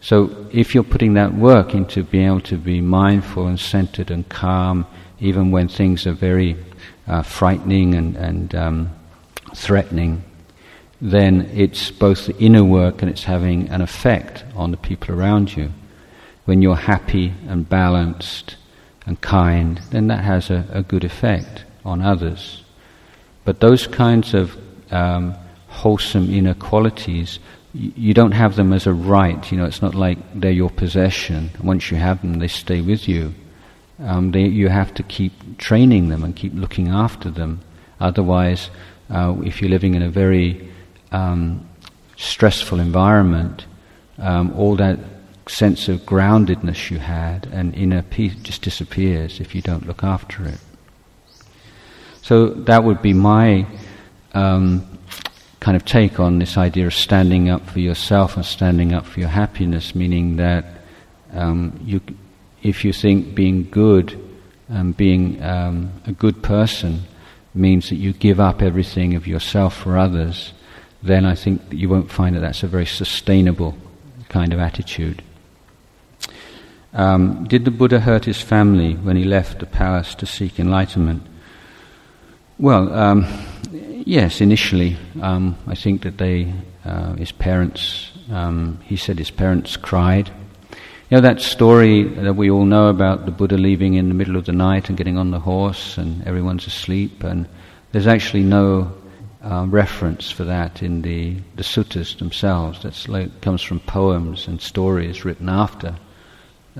So 0.00 0.48
if 0.52 0.74
you're 0.74 0.82
putting 0.82 1.14
that 1.14 1.32
work 1.32 1.74
into 1.74 2.02
being 2.02 2.26
able 2.26 2.40
to 2.42 2.56
be 2.56 2.80
mindful 2.80 3.46
and 3.46 3.58
centered 3.58 4.10
and 4.10 4.28
calm, 4.28 4.84
even 5.20 5.52
when 5.52 5.68
things 5.68 6.06
are 6.06 6.12
very 6.12 6.56
uh, 7.06 7.22
frightening 7.22 7.94
and, 7.94 8.16
and 8.16 8.54
um, 8.54 8.90
threatening, 9.54 10.24
then 11.02 11.50
it's 11.52 11.90
both 11.90 12.26
the 12.26 12.38
inner 12.38 12.62
work 12.62 13.02
and 13.02 13.10
it's 13.10 13.24
having 13.24 13.68
an 13.70 13.80
effect 13.82 14.44
on 14.54 14.70
the 14.70 14.76
people 14.76 15.12
around 15.12 15.56
you. 15.56 15.68
When 16.44 16.62
you're 16.62 16.76
happy 16.76 17.34
and 17.48 17.68
balanced 17.68 18.56
and 19.04 19.20
kind, 19.20 19.78
then 19.90 20.06
that 20.06 20.22
has 20.22 20.48
a, 20.48 20.64
a 20.70 20.82
good 20.82 21.02
effect 21.02 21.64
on 21.84 22.02
others. 22.02 22.62
But 23.44 23.58
those 23.58 23.88
kinds 23.88 24.32
of 24.32 24.56
um, 24.92 25.34
wholesome 25.66 26.32
inner 26.32 26.54
qualities, 26.54 27.40
y- 27.74 27.90
you 27.96 28.14
don't 28.14 28.30
have 28.30 28.54
them 28.54 28.72
as 28.72 28.86
a 28.86 28.92
right. 28.92 29.50
You 29.50 29.58
know, 29.58 29.64
it's 29.64 29.82
not 29.82 29.96
like 29.96 30.18
they're 30.40 30.52
your 30.52 30.70
possession. 30.70 31.50
Once 31.64 31.90
you 31.90 31.96
have 31.96 32.22
them, 32.22 32.38
they 32.38 32.46
stay 32.46 32.80
with 32.80 33.08
you. 33.08 33.34
Um, 33.98 34.30
they, 34.30 34.44
you 34.44 34.68
have 34.68 34.94
to 34.94 35.02
keep 35.02 35.58
training 35.58 36.10
them 36.10 36.22
and 36.22 36.36
keep 36.36 36.54
looking 36.54 36.86
after 36.86 37.28
them. 37.28 37.60
Otherwise, 37.98 38.70
uh, 39.10 39.34
if 39.44 39.60
you're 39.60 39.70
living 39.70 39.96
in 39.96 40.02
a 40.02 40.08
very 40.08 40.71
um, 41.12 41.68
stressful 42.16 42.80
environment, 42.80 43.66
um, 44.18 44.52
all 44.56 44.76
that 44.76 44.98
sense 45.48 45.88
of 45.88 46.00
groundedness 46.00 46.90
you 46.90 46.98
had 46.98 47.46
and 47.52 47.74
inner 47.74 48.02
peace 48.02 48.34
just 48.42 48.62
disappears 48.62 49.40
if 49.40 49.54
you 49.54 49.62
don't 49.62 49.86
look 49.86 50.02
after 50.02 50.46
it. 50.46 50.58
So 52.22 52.48
that 52.50 52.84
would 52.84 53.02
be 53.02 53.12
my 53.12 53.66
um, 54.32 54.86
kind 55.60 55.76
of 55.76 55.84
take 55.84 56.20
on 56.20 56.38
this 56.38 56.56
idea 56.56 56.86
of 56.86 56.94
standing 56.94 57.48
up 57.48 57.68
for 57.68 57.80
yourself 57.80 58.36
and 58.36 58.44
standing 58.44 58.94
up 58.94 59.04
for 59.04 59.20
your 59.20 59.28
happiness, 59.28 59.94
meaning 59.94 60.36
that 60.36 60.64
um, 61.32 61.78
you, 61.84 62.00
if 62.62 62.84
you 62.84 62.92
think 62.92 63.34
being 63.34 63.68
good 63.70 64.18
and 64.68 64.96
being 64.96 65.42
um, 65.42 65.92
a 66.06 66.12
good 66.12 66.42
person 66.42 67.02
means 67.54 67.88
that 67.90 67.96
you 67.96 68.12
give 68.12 68.40
up 68.40 68.62
everything 68.62 69.14
of 69.14 69.26
yourself 69.26 69.76
for 69.76 69.98
others, 69.98 70.52
then 71.02 71.24
I 71.24 71.34
think 71.34 71.60
you 71.70 71.88
won't 71.88 72.10
find 72.10 72.36
that 72.36 72.40
that's 72.40 72.62
a 72.62 72.68
very 72.68 72.86
sustainable 72.86 73.76
kind 74.28 74.52
of 74.52 74.60
attitude. 74.60 75.22
Um, 76.94 77.44
did 77.48 77.64
the 77.64 77.70
Buddha 77.70 78.00
hurt 78.00 78.24
his 78.24 78.40
family 78.40 78.94
when 78.94 79.16
he 79.16 79.24
left 79.24 79.60
the 79.60 79.66
palace 79.66 80.14
to 80.16 80.26
seek 80.26 80.60
enlightenment? 80.60 81.22
Well, 82.58 82.92
um, 82.92 83.26
yes, 83.72 84.40
initially. 84.40 84.96
Um, 85.20 85.56
I 85.66 85.74
think 85.74 86.02
that 86.02 86.18
they, 86.18 86.52
uh, 86.84 87.14
his 87.14 87.32
parents, 87.32 88.12
um, 88.30 88.78
he 88.84 88.96
said 88.96 89.18
his 89.18 89.30
parents 89.30 89.76
cried. 89.76 90.30
You 91.10 91.18
know 91.18 91.20
that 91.22 91.40
story 91.40 92.04
that 92.04 92.34
we 92.34 92.50
all 92.50 92.64
know 92.64 92.88
about 92.88 93.26
the 93.26 93.32
Buddha 93.32 93.58
leaving 93.58 93.94
in 93.94 94.08
the 94.08 94.14
middle 94.14 94.36
of 94.36 94.46
the 94.46 94.52
night 94.52 94.88
and 94.88 94.96
getting 94.96 95.18
on 95.18 95.30
the 95.30 95.40
horse 95.40 95.98
and 95.98 96.26
everyone's 96.26 96.66
asleep, 96.66 97.24
and 97.24 97.48
there's 97.92 98.06
actually 98.06 98.42
no 98.42 98.92
uh, 99.42 99.66
reference 99.68 100.30
for 100.30 100.44
that 100.44 100.82
in 100.82 101.02
the, 101.02 101.36
the 101.56 101.62
suttas 101.62 102.18
themselves. 102.18 102.82
That 102.82 103.08
like, 103.08 103.40
comes 103.40 103.62
from 103.62 103.80
poems 103.80 104.46
and 104.46 104.60
stories 104.60 105.24
written 105.24 105.48
after. 105.48 105.96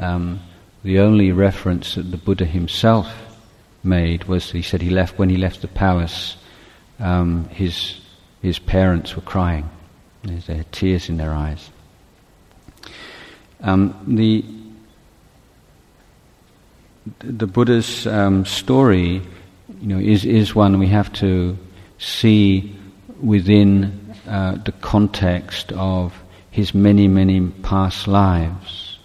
Um, 0.00 0.40
the 0.84 1.00
only 1.00 1.32
reference 1.32 1.96
that 1.96 2.10
the 2.10 2.16
Buddha 2.16 2.44
himself 2.44 3.08
made 3.84 4.24
was 4.24 4.50
he 4.50 4.62
said 4.62 4.80
he 4.80 4.90
left 4.90 5.18
when 5.18 5.28
he 5.28 5.36
left 5.36 5.60
the 5.60 5.68
palace. 5.68 6.36
Um, 6.98 7.48
his 7.48 7.98
his 8.40 8.58
parents 8.58 9.14
were 9.14 9.22
crying. 9.22 9.68
They 10.24 10.54
had 10.54 10.70
tears 10.72 11.08
in 11.08 11.16
their 11.16 11.32
eyes. 11.32 11.70
Um, 13.60 13.96
the 14.06 14.44
the 17.18 17.46
Buddha's 17.46 18.06
um, 18.06 18.44
story, 18.44 19.22
you 19.80 19.86
know, 19.86 19.98
is 19.98 20.24
is 20.24 20.54
one 20.54 20.78
we 20.78 20.88
have 20.88 21.12
to 21.14 21.56
see 22.02 22.76
within 23.20 24.14
uh, 24.26 24.56
the 24.64 24.72
context 24.72 25.72
of 25.72 26.12
his 26.50 26.74
many 26.74 27.08
many 27.08 27.40
past 27.62 28.08
lives 28.08 28.98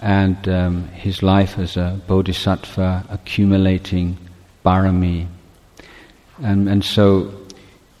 and 0.00 0.48
um, 0.48 0.88
his 0.88 1.22
life 1.22 1.58
as 1.58 1.76
a 1.76 2.00
bodhisattva 2.06 3.04
accumulating 3.08 4.16
barami. 4.64 5.26
And, 6.42 6.68
and 6.68 6.84
so 6.84 7.32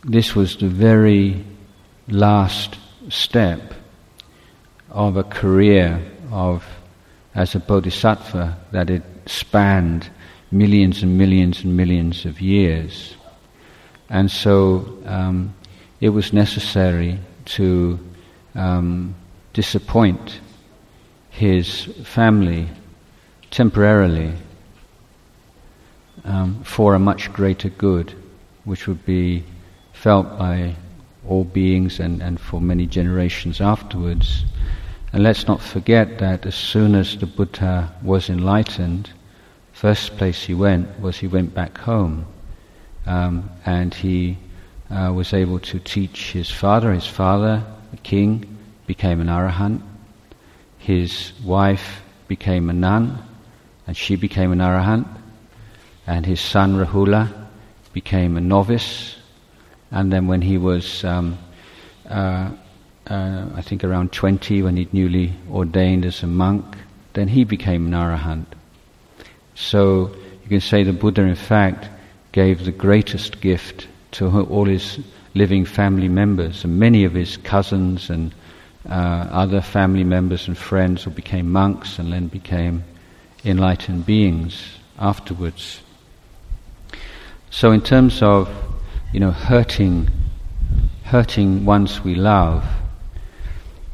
this 0.04 0.34
was 0.34 0.56
the 0.56 0.68
very 0.68 1.44
last 2.08 2.76
step 3.08 3.74
of 4.90 5.16
a 5.16 5.24
career 5.24 6.00
of 6.30 6.64
as 7.34 7.54
a 7.54 7.60
bodhisattva 7.60 8.56
that 8.70 8.88
had 8.88 9.02
spanned 9.26 10.08
millions 10.50 11.02
and 11.02 11.18
millions 11.18 11.64
and 11.64 11.76
millions 11.76 12.24
of 12.26 12.40
years. 12.40 13.16
And 14.14 14.30
so 14.30 14.96
um, 15.06 15.52
it 16.00 16.10
was 16.10 16.32
necessary 16.32 17.18
to 17.56 17.98
um, 18.54 19.16
disappoint 19.52 20.38
his 21.30 21.86
family 22.04 22.68
temporarily 23.50 24.32
um, 26.24 26.62
for 26.62 26.94
a 26.94 26.98
much 27.00 27.32
greater 27.32 27.68
good, 27.70 28.14
which 28.62 28.86
would 28.86 29.04
be 29.04 29.42
felt 29.92 30.38
by 30.38 30.76
all 31.28 31.42
beings 31.42 31.98
and, 31.98 32.22
and 32.22 32.38
for 32.38 32.60
many 32.60 32.86
generations 32.86 33.60
afterwards. 33.60 34.44
And 35.12 35.24
let's 35.24 35.48
not 35.48 35.60
forget 35.60 36.20
that 36.20 36.46
as 36.46 36.54
soon 36.54 36.94
as 36.94 37.16
the 37.16 37.26
Buddha 37.26 37.92
was 38.00 38.30
enlightened, 38.30 39.10
first 39.72 40.16
place 40.16 40.44
he 40.44 40.54
went 40.54 41.00
was 41.00 41.18
he 41.18 41.26
went 41.26 41.52
back 41.52 41.78
home, 41.78 42.26
um, 43.06 43.50
and 43.64 43.92
he 43.92 44.38
uh, 44.90 45.12
was 45.14 45.32
able 45.32 45.58
to 45.60 45.78
teach 45.78 46.32
his 46.32 46.50
father. 46.50 46.92
His 46.92 47.06
father, 47.06 47.64
the 47.90 47.96
king, 47.98 48.58
became 48.86 49.20
an 49.20 49.28
arahant, 49.28 49.82
his 50.78 51.32
wife 51.42 52.02
became 52.28 52.68
a 52.68 52.72
nun, 52.72 53.18
and 53.86 53.96
she 53.96 54.16
became 54.16 54.52
an 54.52 54.58
arahant, 54.58 55.06
and 56.06 56.26
his 56.26 56.40
son 56.40 56.76
Rahula 56.76 57.32
became 57.92 58.36
a 58.36 58.40
novice, 58.40 59.16
and 59.90 60.12
then 60.12 60.26
when 60.26 60.42
he 60.42 60.58
was, 60.58 61.04
um, 61.04 61.38
uh, 62.08 62.50
uh, 63.06 63.46
I 63.54 63.62
think 63.62 63.84
around 63.84 64.12
20, 64.12 64.62
when 64.62 64.76
he'd 64.76 64.92
newly 64.92 65.32
ordained 65.50 66.04
as 66.04 66.22
a 66.22 66.26
monk, 66.26 66.64
then 67.14 67.28
he 67.28 67.44
became 67.44 67.86
an 67.86 67.92
arahant. 67.92 68.46
So 69.54 70.14
you 70.42 70.48
can 70.48 70.60
say 70.60 70.82
the 70.82 70.92
Buddha, 70.92 71.22
in 71.22 71.36
fact, 71.36 71.88
gave 72.34 72.64
the 72.64 72.72
greatest 72.72 73.40
gift 73.40 73.86
to 74.10 74.26
all 74.26 74.64
his 74.64 74.98
living 75.34 75.64
family 75.64 76.08
members, 76.08 76.64
and 76.64 76.80
many 76.80 77.04
of 77.04 77.12
his 77.12 77.36
cousins 77.36 78.10
and 78.10 78.34
uh, 78.90 79.28
other 79.30 79.60
family 79.60 80.02
members 80.02 80.48
and 80.48 80.58
friends 80.58 81.04
who 81.04 81.10
became 81.10 81.52
monks 81.52 81.96
and 82.00 82.12
then 82.12 82.26
became 82.26 82.82
enlightened 83.44 84.04
beings 84.04 84.78
afterwards. 84.98 85.80
So, 87.50 87.70
in 87.70 87.80
terms 87.80 88.20
of 88.20 88.50
you 89.12 89.20
know 89.20 89.30
hurting, 89.30 90.10
hurting 91.04 91.64
ones 91.64 92.02
we 92.02 92.16
love, 92.16 92.64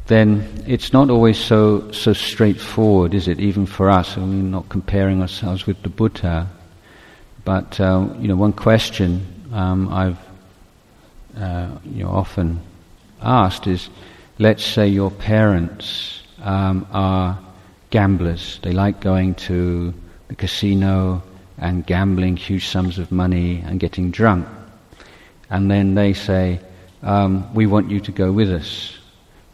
then 0.07 0.65
it's 0.67 0.95
not 0.95 1.11
always 1.11 1.37
so 1.39 1.91
so 1.93 2.15
straightforward, 2.15 3.13
is 3.13 3.29
it? 3.29 3.39
Even 3.39 3.67
for 3.67 3.91
us, 3.91 4.17
I 4.17 4.21
mean, 4.21 4.51
not 4.51 4.71
comparing 4.71 5.21
ourselves 5.21 5.67
with 5.67 5.83
the 5.83 5.91
Buddha, 5.91 6.49
but 7.51 7.81
uh, 7.81 8.07
you 8.21 8.29
know, 8.29 8.37
one 8.37 8.53
question 8.53 9.27
um, 9.53 9.89
I've 9.93 10.19
uh, 11.37 11.79
you 11.85 12.05
know 12.05 12.11
often 12.11 12.61
asked 13.21 13.67
is 13.67 13.91
let's 14.39 14.65
say 14.65 14.87
your 14.87 15.11
parents 15.11 16.23
um, 16.43 16.87
are 16.93 17.37
gamblers. 17.91 18.61
They 18.63 18.71
like 18.71 19.01
going 19.01 19.35
to 19.51 19.93
the 20.29 20.37
casino 20.37 21.25
and 21.59 21.85
gambling 21.85 22.37
huge 22.37 22.69
sums 22.69 23.01
of 23.01 23.11
money 23.11 23.65
and 23.67 23.81
getting 23.81 24.13
drunk. 24.13 24.47
And 25.51 25.69
then 25.69 25.97
they 25.97 26.13
say, 26.13 26.61
um, 27.03 27.53
We 27.53 27.67
want 27.67 27.91
you 27.91 27.99
to 27.99 28.13
go 28.13 28.31
with 28.31 28.53
us. 28.53 28.97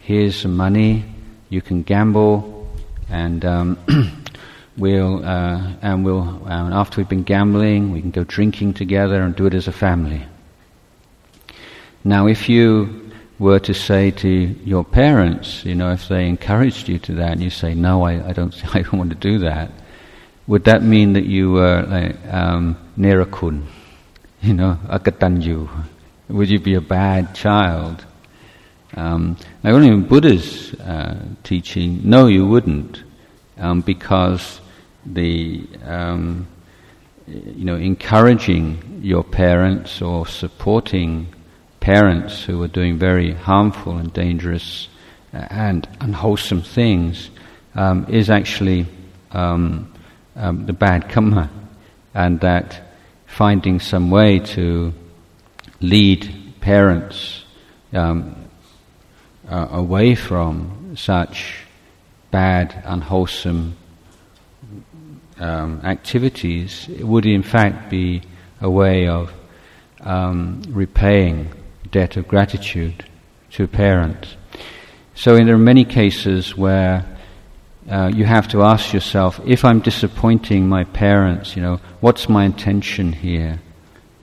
Here's 0.01 0.37
some 0.37 0.55
money, 0.55 1.03
you 1.49 1.63
can 1.63 1.83
gamble, 1.83 2.69
and 3.09 3.43
um, 3.47 3.79
we'll, 4.77 5.25
uh, 5.25 5.73
and 5.83 6.05
we'll, 6.05 6.47
and 6.47 6.75
after 6.75 7.01
we've 7.01 7.09
been 7.09 7.23
gambling, 7.23 7.93
we 7.93 8.01
can 8.01 8.11
go 8.11 8.25
drinking 8.25 8.75
together 8.75 9.23
and 9.23 9.35
do 9.35 9.47
it 9.47 9.55
as 9.55 9.69
a 9.69 9.73
family. 9.73 10.27
Now, 12.05 12.27
if 12.27 12.49
you 12.49 13.11
were 13.39 13.59
to 13.61 13.75
say 13.75 14.11
to 14.12 14.29
your 14.29 14.85
parents, 14.85 15.65
you 15.65 15.75
know, 15.75 15.93
if 15.93 16.09
they 16.09 16.29
encouraged 16.29 16.89
you 16.89 16.99
to 17.01 17.15
that, 17.17 17.33
and 17.33 17.43
you 17.43 17.51
say, 17.51 17.75
"No, 17.75 18.05
I, 18.05 18.29
I 18.29 18.33
don't, 18.33 18.55
I 18.75 18.83
don't 18.83 18.99
want 18.99 19.11
to 19.11 19.17
do 19.17 19.39
that," 19.41 19.71
would 20.47 20.65
that 20.65 20.83
mean 20.83 21.15
that 21.15 21.25
you 21.25 21.53
were 21.53 21.83
like 21.83 22.33
um, 22.33 22.77
nerakun, 22.99 23.67
you 24.43 24.55
know, 24.55 24.79
akatanju? 24.89 25.69
Would 26.29 26.49
you 26.49 26.59
be 26.59 26.75
a 26.75 26.81
bad 26.81 27.35
child? 27.35 28.05
Um, 28.95 29.37
only 29.65 29.89
in 29.89 30.07
Buddha's 30.07 30.73
uh, 30.75 31.23
teaching, 31.43 32.01
no, 32.05 32.29
you 32.29 32.47
wouldn't, 32.47 33.03
um, 33.59 33.81
because 33.81 34.61
the 35.07 35.66
um, 35.85 36.47
you 37.27 37.64
know 37.64 37.77
encouraging 37.77 39.01
your 39.03 39.25
parents 39.25 40.03
or 40.03 40.27
supporting 40.27 41.27
parents 41.81 42.42
who 42.42 42.62
are 42.62 42.69
doing 42.69 42.99
very 42.99 43.33
harmful 43.33 43.97
and 43.97 44.12
dangerous 44.12 44.88
uh, 45.33 45.47
and 45.51 45.88
unwholesome 46.01 46.62
things 46.62 47.31
um, 47.75 48.07
is 48.09 48.31
actually 48.31 48.87
um, 49.33 49.92
um, 50.35 50.66
the 50.66 50.73
bad 50.73 51.09
karma, 51.09 51.51
and 52.14 52.40
that 52.40 52.83
finding 53.27 53.81
some 53.81 54.11
way 54.11 54.38
to 54.38 54.92
lead 55.81 56.55
parents 56.61 57.45
um, 57.92 58.35
uh, 59.49 59.69
away 59.71 60.14
from 60.14 60.97
such 60.97 61.64
bad, 62.31 62.83
unwholesome 62.85 63.77
um, 65.38 65.81
activities 65.85 66.88
would 67.01 67.27
in 67.27 67.42
fact 67.42 67.90
be 67.90 68.22
a 68.61 68.70
way 68.70 69.09
of 69.09 69.33
um, 70.01 70.62
repaying 70.68 71.53
debt 71.90 72.16
of 72.16 72.27
gratitude 72.29 73.05
to 73.51 73.66
parents. 73.66 74.37
So 75.14 75.37
in 75.37 75.46
there 75.46 75.55
are 75.55 75.59
many 75.59 75.85
cases 75.85 76.57
where 76.57 77.05
uh, 77.90 78.11
you 78.14 78.25
have 78.25 78.49
to 78.49 78.62
ask 78.62 78.92
yourself, 78.92 79.40
if 79.46 79.64
I'm 79.64 79.81
disappointing 79.81 80.68
my 80.68 80.85
parents, 80.85 81.57
you 81.57 81.62
know, 81.62 81.81
what's 82.01 82.29
my 82.29 82.44
intention 82.44 83.12
here? 83.12 83.61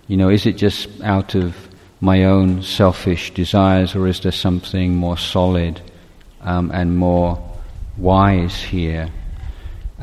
You 0.08 0.17
know, 0.17 0.30
is 0.30 0.45
it 0.45 0.58
just 0.58 1.02
out 1.02 1.36
of 1.36 1.56
my 2.02 2.26
own 2.26 2.62
selfish 2.62 3.34
desires, 3.34 3.95
or 3.95 4.08
is 4.08 4.19
there 4.19 4.34
something 4.34 4.95
more 4.95 5.17
solid 5.17 5.80
um, 6.41 6.69
and 6.71 6.97
more 6.97 7.41
wise 7.97 8.62
here? 8.62 9.10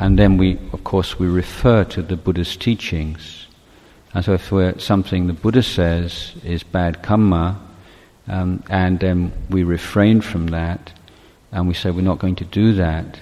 And 0.00 0.18
then 0.18 0.38
we, 0.38 0.58
of 0.72 0.82
course, 0.82 1.18
we 1.18 1.28
refer 1.28 1.84
to 1.84 2.00
the 2.00 2.16
Buddha's 2.16 2.56
teachings. 2.56 3.46
And 4.14 4.24
so 4.24 4.32
if 4.32 4.80
something 4.80 5.26
the 5.26 5.34
Buddha 5.34 5.62
says 5.62 6.32
is 6.42 6.62
bad 6.62 7.02
karma, 7.02 7.60
um, 8.26 8.64
and 8.70 8.98
then 8.98 9.30
we 9.50 9.62
refrain 9.62 10.22
from 10.22 10.46
that, 10.48 10.90
and 11.52 11.68
we 11.68 11.74
say 11.74 11.90
we're 11.90 12.00
not 12.00 12.18
going 12.18 12.36
to 12.36 12.46
do 12.46 12.72
that, 12.74 13.20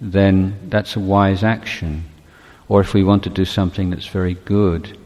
then 0.00 0.56
that's 0.68 0.94
a 0.94 1.00
wise 1.00 1.42
action. 1.42 2.04
Or 2.68 2.80
if 2.80 2.94
we 2.94 3.02
want 3.02 3.24
to 3.24 3.30
do 3.30 3.44
something 3.44 3.90
that's 3.90 4.06
very 4.06 4.34
good, 4.34 4.96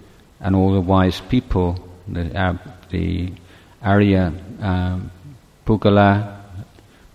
and 0.40 0.54
all 0.54 0.74
the 0.74 0.80
wise 0.80 1.22
people, 1.22 1.88
the, 2.06 2.38
uh, 2.38 2.58
the 2.90 3.32
Arya 3.82 4.30
uh, 4.60 5.00
Pugala, 5.64 6.42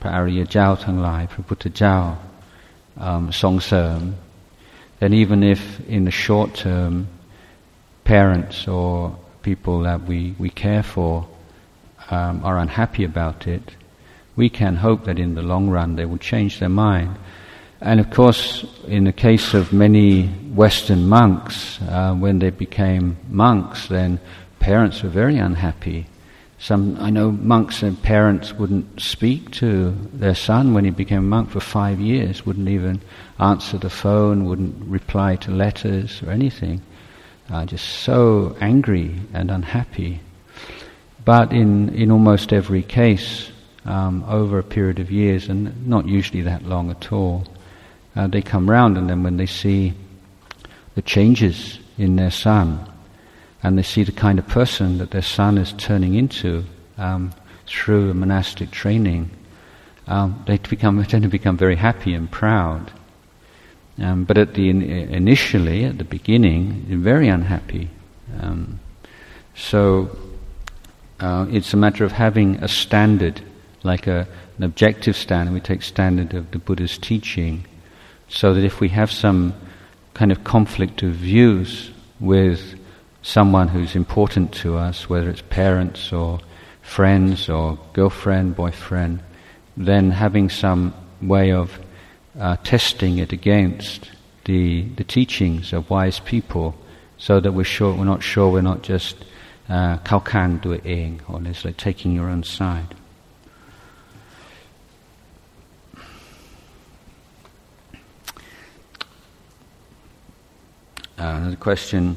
Arya 0.02 0.45
Jao, 0.45 0.74
Tang 0.74 1.00
Lai, 1.00 1.28
Prabhuta 1.32 1.72
um, 3.00 3.32
then 5.00 5.14
even 5.14 5.44
if 5.44 5.80
in 5.88 6.06
the 6.06 6.12
short 6.12 6.54
term, 6.54 7.08
parents 8.04 8.68
or 8.68 9.18
people 9.42 9.82
that 9.82 10.04
we, 10.04 10.36
we 10.38 10.50
care 10.50 10.84
for 10.84 11.28
um, 12.12 12.44
are 12.44 12.58
unhappy 12.58 13.04
about 13.04 13.48
it, 13.48 13.76
we 14.36 14.50
can 14.50 14.76
hope 14.76 15.06
that 15.06 15.20
in 15.20 15.36
the 15.36 15.42
long 15.42 15.70
run 15.70 15.96
they 15.96 16.06
will 16.06 16.18
change 16.18 16.60
their 16.60 16.70
mind. 16.70 17.18
And 17.82 18.00
of 18.00 18.10
course, 18.12 18.66
in 18.88 19.06
the 19.06 19.14
case 19.14 19.54
of 19.54 19.72
many 19.72 20.28
Western 20.28 21.08
monks, 21.08 21.80
uh, 21.82 22.14
when 22.14 22.40
they 22.40 22.50
became 22.50 23.18
monks, 23.30 23.88
then 23.88 24.20
parents 24.60 25.02
were 25.02 25.10
very 25.10 25.38
unhappy 25.38 26.08
some, 26.60 26.98
I 27.00 27.10
know 27.10 27.32
monks 27.32 27.84
and 27.84 28.02
parents 28.02 28.54
wouldn't 28.54 29.00
speak 29.00 29.52
to 29.52 29.91
their 30.13 30.36
son 30.36 30.74
when 30.74 30.84
he 30.84 30.91
became 30.91 31.19
a 31.19 31.22
monk 31.22 31.50
for 31.50 31.62
five 31.62 32.00
years, 32.00 32.45
wouldn't 32.45 32.67
even 32.67 33.02
answer 33.39 33.78
the 33.78 33.89
phone, 33.89 34.45
wouldn't 34.45 34.76
reply 34.86 35.38
to 35.38 35.52
letters 35.52 36.22
or 36.22 36.32
anything 36.32 36.82
uh, 37.52 37.65
just 37.65 37.86
so 37.86 38.56
angry 38.62 39.15
and 39.34 39.50
unhappy. 39.52 40.19
But 41.26 41.52
in, 41.52 41.89
in 41.89 42.12
almost 42.12 42.54
every 42.54 42.84
case, 42.84 43.52
um, 43.86 44.24
over 44.28 44.60
a 44.60 44.63
period 44.63 45.00
of 45.00 45.12
years, 45.12 45.48
and 45.50 45.88
not 45.88 46.08
usually 46.08 46.41
that 46.41 46.63
long 46.63 46.91
at 46.91 47.12
all, 47.12 47.45
uh, 48.15 48.28
they 48.28 48.41
come 48.41 48.69
round 48.69 48.98
and 48.98 49.10
then 49.10 49.24
when 49.24 49.38
they 49.38 49.45
see 49.45 49.93
the 50.95 51.02
changes 51.02 51.80
in 51.98 52.15
their 52.15 52.32
son, 52.32 52.88
and 53.62 53.78
they 53.78 53.84
see 53.84 54.04
the 54.04 54.12
kind 54.12 54.39
of 54.39 54.48
person 54.48 54.98
that 55.00 55.12
their 55.12 55.22
son 55.22 55.58
is 55.58 55.74
turning 55.74 56.15
into 56.15 56.63
um, 56.98 57.34
through 57.67 58.12
a 58.12 58.13
monastic 58.13 58.72
training, 58.72 59.30
um, 60.08 60.43
they 60.48 60.58
become, 60.58 61.04
tend 61.06 61.24
to 61.24 61.30
become 61.30 61.58
very 61.58 61.76
happy 61.76 62.13
and 62.13 62.32
proud. 62.32 62.91
Um, 64.02 64.24
but 64.24 64.38
at 64.38 64.54
the 64.54 64.69
in, 64.69 64.82
initially, 64.82 65.84
at 65.84 65.98
the 65.98 66.06
beginning, 66.06 66.86
they're 66.88 66.98
very 66.98 67.28
unhappy. 67.28 67.89
Um, 68.41 68.80
so 69.56 70.17
uh, 71.19 71.48
it's 71.52 71.74
a 71.74 71.78
matter 71.78 72.06
of 72.06 72.13
having 72.13 72.56
a 72.64 72.68
standard, 72.68 73.41
like 73.84 74.07
a, 74.07 74.26
an 74.57 74.64
objective 74.64 75.18
standard. 75.18 75.53
We 75.53 75.60
take 75.60 75.82
standard 75.82 76.34
of 76.34 76.51
the 76.51 76.60
Buddha's 76.60 76.97
teaching, 76.97 77.66
so 78.30 78.53
that 78.53 78.64
if 78.64 78.80
we 78.80 78.89
have 78.89 79.12
some 79.12 79.53
kind 80.14 80.32
of 80.32 80.43
conflict 80.45 81.03
of 81.03 81.12
views 81.12 81.91
with 82.22 82.78
someone 83.22 83.67
who's 83.67 83.95
important 83.95 84.53
to 84.53 84.78
us, 84.78 85.09
whether 85.09 85.30
it's 85.30 85.43
parents 85.49 86.11
or 86.13 86.39
friends 86.82 87.49
or 87.49 87.78
girlfriend, 87.93 88.55
boyfriend, 88.55 89.22
then 89.78 90.11
having 90.11 90.49
some 90.49 90.93
way 91.22 91.51
of 91.51 91.80
uh, 92.39 92.55
testing 92.63 93.17
it 93.17 93.32
against 93.32 94.09
the, 94.45 94.84
the 94.95 95.03
teachings 95.03 95.74
of 95.74 95.89
wise 95.89 96.20
people 96.20 96.76
so 97.17 97.39
that 97.39 97.51
we're 97.51 97.63
sure 97.63 97.93
we're 97.93 98.05
not 98.05 98.24
sure 98.24 98.51
we're 98.51 98.61
not 98.61 98.82
just 98.82 99.26
uh, 99.67 99.97
kao 99.97 100.20
kang 100.20 100.59
or 100.65 101.41
it's 101.45 101.65
like 101.65 101.78
taking 101.78 102.13
your 102.13 102.30
own 102.30 102.43
side. 102.43 102.95
Uh, 111.17 111.36
another 111.36 111.57
question. 111.57 112.15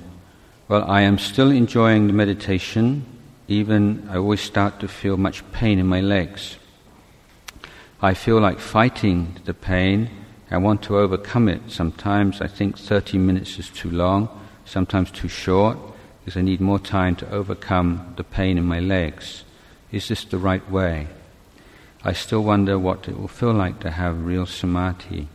Well, 0.73 0.91
I 0.91 1.03
am 1.03 1.18
still 1.18 1.51
enjoying 1.51 2.07
the 2.07 2.14
meditation 2.14 3.05
even 3.47 4.09
I 4.09 4.16
always 4.16 4.41
start 4.41 4.81
to 4.81 4.89
feel 4.89 5.18
much 5.18 5.45
pain 5.53 5.79
in 5.79 5.87
my 5.87 6.01
legs. 6.01 6.57
I 8.01 8.14
feel 8.14 8.41
like 8.41 8.59
fighting 8.59 9.37
the 9.45 9.53
pain. 9.53 10.09
I 10.51 10.57
want 10.57 10.81
to 10.85 10.97
overcome 10.97 11.51
it. 11.51 11.61
Sometimes 11.68 12.41
I 12.41 12.47
think 12.47 12.79
30 12.79 13.18
minutes 13.18 13.59
is 13.59 13.68
too 13.68 13.91
long, 13.91 14.31
sometimes 14.64 15.11
too 15.11 15.29
short, 15.29 15.77
because 16.25 16.39
I 16.39 16.41
need 16.41 16.62
more 16.62 16.79
time 16.79 17.16
to 17.16 17.31
overcome 17.31 18.14
the 18.16 18.25
pain 18.25 18.57
in 18.57 18.64
my 18.64 18.81
legs. 18.81 19.45
Is 19.91 20.09
this 20.09 20.25
the 20.25 20.39
right 20.39 20.66
way? 20.70 21.07
I 22.03 22.14
still 22.14 22.45
wonder 22.45 22.79
what 22.79 23.09
it 23.09 23.20
will 23.20 23.29
feel 23.29 23.53
like 23.53 23.81
to 23.81 23.91
have 23.91 24.25
real 24.25 24.47
samadhi. 24.47 25.29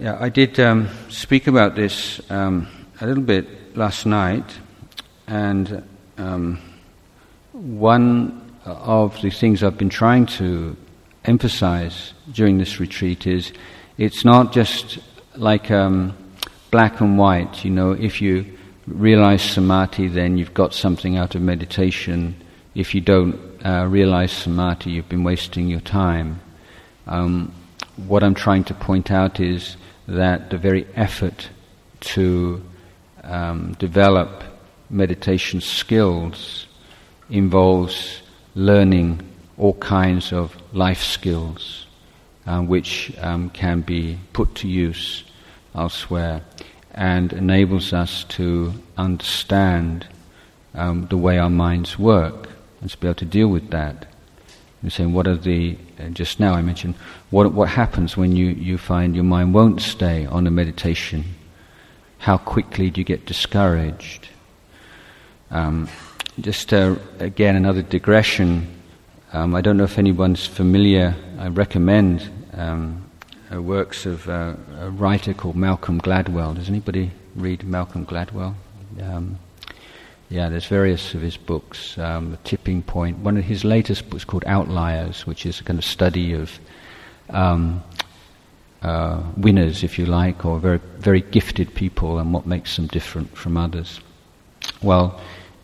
Yeah, 0.00 0.16
I 0.18 0.30
did 0.30 0.58
um, 0.58 0.88
speak 1.10 1.46
about 1.46 1.74
this 1.74 2.18
um, 2.30 2.68
a 3.02 3.06
little 3.06 3.24
bit 3.24 3.76
last 3.76 4.06
night, 4.06 4.44
and 5.26 5.82
um, 6.18 6.60
one 7.50 8.54
of 8.64 9.20
the 9.22 9.30
things 9.30 9.64
I've 9.64 9.76
been 9.76 9.90
trying 9.90 10.26
to 10.38 10.76
emphasize 11.24 12.14
during 12.30 12.58
this 12.58 12.78
retreat 12.78 13.26
is 13.26 13.52
it's 13.98 14.24
not 14.24 14.52
just 14.52 15.00
like 15.34 15.68
um, 15.72 16.16
black 16.70 17.00
and 17.00 17.18
white. 17.18 17.64
You 17.64 17.72
know, 17.72 17.90
if 17.90 18.22
you 18.22 18.46
realize 18.86 19.42
samadhi, 19.42 20.06
then 20.06 20.38
you've 20.38 20.54
got 20.54 20.72
something 20.72 21.16
out 21.16 21.34
of 21.34 21.42
meditation. 21.42 22.36
If 22.76 22.94
you 22.94 23.00
don't 23.00 23.36
uh, 23.66 23.84
realize 23.88 24.30
samadhi, 24.30 24.92
you've 24.92 25.08
been 25.08 25.24
wasting 25.24 25.66
your 25.66 25.80
time. 25.80 26.40
Um, 27.08 27.52
what 27.96 28.22
I'm 28.22 28.36
trying 28.36 28.62
to 28.64 28.74
point 28.74 29.10
out 29.10 29.40
is 29.40 29.76
that 30.06 30.50
the 30.50 30.56
very 30.56 30.86
effort 30.94 31.48
to 32.12 32.62
um, 33.24 33.72
develop 33.74 34.44
meditation 34.90 35.60
skills 35.60 36.66
involves 37.30 38.20
learning 38.54 39.20
all 39.56 39.74
kinds 39.74 40.32
of 40.32 40.54
life 40.72 41.02
skills 41.02 41.86
um, 42.46 42.66
which 42.66 43.12
um, 43.18 43.50
can 43.50 43.80
be 43.80 44.18
put 44.32 44.54
to 44.56 44.68
use 44.68 45.24
elsewhere 45.74 46.42
and 46.94 47.32
enables 47.32 47.92
us 47.92 48.24
to 48.24 48.72
understand 48.96 50.06
um, 50.74 51.06
the 51.06 51.16
way 51.16 51.38
our 51.38 51.50
minds 51.50 51.98
work 51.98 52.48
and 52.80 52.90
to 52.90 52.98
be 52.98 53.06
able 53.06 53.14
to 53.14 53.24
deal 53.24 53.48
with 53.48 53.70
that. 53.70 54.06
You're 54.82 54.90
saying, 54.90 55.12
what 55.12 55.28
are 55.28 55.36
the, 55.36 55.78
uh, 56.00 56.08
just 56.08 56.40
now 56.40 56.54
I 56.54 56.62
mentioned, 56.62 56.96
what, 57.30 57.52
what 57.52 57.68
happens 57.68 58.16
when 58.16 58.34
you, 58.34 58.48
you 58.48 58.76
find 58.76 59.14
your 59.14 59.24
mind 59.24 59.54
won't 59.54 59.80
stay 59.80 60.26
on 60.26 60.46
a 60.46 60.50
meditation? 60.50 61.24
How 62.22 62.38
quickly 62.38 62.88
do 62.88 63.00
you 63.00 63.04
get 63.04 63.26
discouraged? 63.26 64.28
Um, 65.50 65.88
just 66.38 66.72
uh, 66.72 66.94
again, 67.18 67.56
another 67.56 67.82
digression. 67.82 68.80
Um, 69.32 69.56
I 69.56 69.60
don't 69.60 69.76
know 69.76 69.82
if 69.82 69.98
anyone's 69.98 70.46
familiar. 70.46 71.16
I 71.40 71.48
recommend 71.48 72.30
um, 72.52 73.10
uh, 73.52 73.60
works 73.60 74.06
of 74.06 74.28
uh, 74.28 74.54
a 74.78 74.90
writer 74.90 75.34
called 75.34 75.56
Malcolm 75.56 76.00
Gladwell. 76.00 76.54
Does 76.54 76.68
anybody 76.68 77.10
read 77.34 77.64
Malcolm 77.64 78.06
Gladwell? 78.06 78.54
Um, 79.02 79.36
yeah, 80.30 80.48
there's 80.48 80.66
various 80.66 81.14
of 81.14 81.22
his 81.22 81.36
books. 81.36 81.98
Um, 81.98 82.30
the 82.30 82.36
Tipping 82.44 82.82
Point. 82.82 83.18
One 83.18 83.36
of 83.36 83.42
his 83.42 83.64
latest 83.64 84.08
books 84.08 84.24
called 84.24 84.44
Outliers, 84.46 85.26
which 85.26 85.44
is 85.44 85.58
a 85.58 85.64
kind 85.64 85.76
of 85.76 85.84
study 85.84 86.34
of 86.34 86.60
um, 87.30 87.82
uh, 88.82 89.22
winners, 89.36 89.84
if 89.84 89.98
you 89.98 90.06
like, 90.06 90.44
or 90.44 90.58
very 90.58 90.80
very 90.98 91.20
gifted 91.20 91.74
people 91.74 92.18
and 92.18 92.32
what 92.32 92.46
makes 92.46 92.76
them 92.76 92.86
different 92.86 93.36
from 93.36 93.56
others. 93.56 94.00
Well 94.82 95.20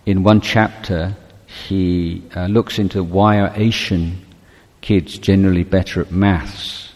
in 0.08 0.22
one 0.22 0.40
chapter, 0.40 1.14
he 1.46 2.22
uh, 2.34 2.46
looks 2.46 2.78
into 2.78 3.04
why 3.04 3.40
are 3.40 3.52
Asian 3.54 4.24
kids 4.80 5.18
generally 5.18 5.64
better 5.64 6.00
at 6.00 6.10
maths 6.10 6.94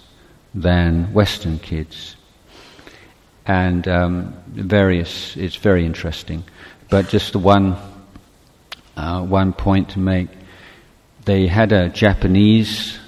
than 0.54 1.12
Western 1.12 1.58
kids. 1.58 2.16
And 3.44 3.86
um, 3.86 4.34
various, 4.46 5.36
it's 5.36 5.56
very 5.56 5.84
interesting. 5.84 6.42
But 6.88 7.10
just 7.10 7.32
the 7.32 7.38
one, 7.38 7.76
uh, 8.96 9.22
one 9.26 9.52
point 9.52 9.90
to 9.90 9.98
make. 9.98 10.30
They 11.26 11.46
had 11.48 11.72
a 11.72 11.90
Japanese, 11.90 12.98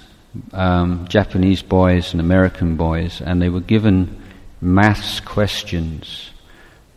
um, 0.53 1.07
Japanese 1.07 1.61
boys 1.61 2.11
and 2.11 2.21
American 2.21 2.75
boys, 2.75 3.21
and 3.21 3.41
they 3.41 3.49
were 3.49 3.61
given 3.61 4.21
maths 4.61 5.19
questions 5.19 6.31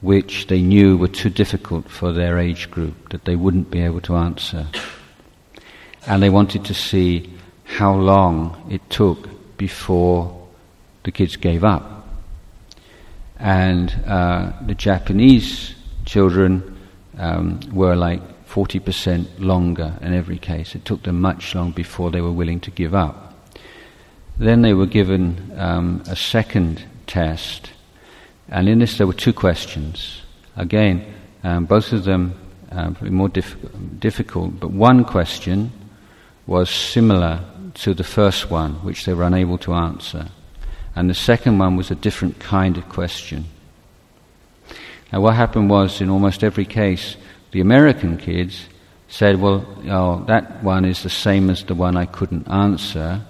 which 0.00 0.46
they 0.46 0.62
knew 0.62 0.96
were 0.96 1.08
too 1.08 1.30
difficult 1.30 1.88
for 1.88 2.12
their 2.12 2.38
age 2.38 2.70
group, 2.70 3.08
that 3.10 3.24
they 3.24 3.34
wouldn't 3.34 3.70
be 3.70 3.80
able 3.80 4.00
to 4.00 4.16
answer. 4.16 4.66
And 6.06 6.22
they 6.22 6.30
wanted 6.30 6.64
to 6.66 6.74
see 6.74 7.32
how 7.64 7.94
long 7.94 8.68
it 8.70 8.88
took 8.90 9.28
before 9.56 10.48
the 11.02 11.10
kids 11.10 11.36
gave 11.36 11.64
up. 11.64 12.06
And 13.38 13.94
uh, 14.06 14.52
the 14.66 14.74
Japanese 14.74 15.74
children 16.04 16.78
um, 17.18 17.60
were 17.72 17.96
like 17.96 18.20
40% 18.48 19.26
longer 19.38 19.98
in 20.00 20.14
every 20.14 20.38
case. 20.38 20.74
It 20.74 20.84
took 20.84 21.02
them 21.02 21.20
much 21.20 21.54
longer 21.54 21.74
before 21.74 22.10
they 22.10 22.20
were 22.20 22.32
willing 22.32 22.60
to 22.60 22.70
give 22.70 22.94
up. 22.94 23.27
Then 24.38 24.62
they 24.62 24.74
were 24.74 24.86
given 24.86 25.52
um, 25.56 26.02
a 26.08 26.16
second 26.16 26.84
test 27.06 27.72
and 28.50 28.68
in 28.68 28.78
this, 28.78 28.96
there 28.96 29.06
were 29.06 29.12
two 29.12 29.32
questions. 29.32 30.22
Again, 30.56 31.04
um, 31.44 31.66
both 31.66 31.92
of 31.92 32.04
them 32.04 32.34
uh, 32.72 32.92
more 33.02 33.28
difficult, 33.28 34.58
but 34.58 34.70
one 34.70 35.04
question 35.04 35.72
was 36.46 36.70
similar 36.70 37.44
to 37.74 37.94
the 37.94 38.04
first 38.04 38.50
one, 38.50 38.74
which 38.84 39.04
they 39.04 39.12
were 39.12 39.24
unable 39.24 39.58
to 39.58 39.74
answer. 39.74 40.28
And 40.96 41.08
the 41.08 41.14
second 41.14 41.58
one 41.58 41.76
was 41.76 41.90
a 41.90 41.94
different 41.94 42.40
kind 42.40 42.76
of 42.78 42.88
question. 42.88 43.44
Now, 45.12 45.20
what 45.20 45.36
happened 45.36 45.70
was, 45.70 46.00
in 46.00 46.10
almost 46.10 46.42
every 46.42 46.64
case, 46.64 47.16
the 47.52 47.60
American 47.60 48.16
kids 48.16 48.66
said, 49.08 49.40
Well, 49.40 49.64
oh, 49.88 50.24
that 50.24 50.62
one 50.62 50.84
is 50.84 51.02
the 51.02 51.10
same 51.10 51.50
as 51.50 51.64
the 51.64 51.74
one 51.74 51.96
I 51.96 52.06
couldn't 52.06 52.48
answer, 52.48 53.22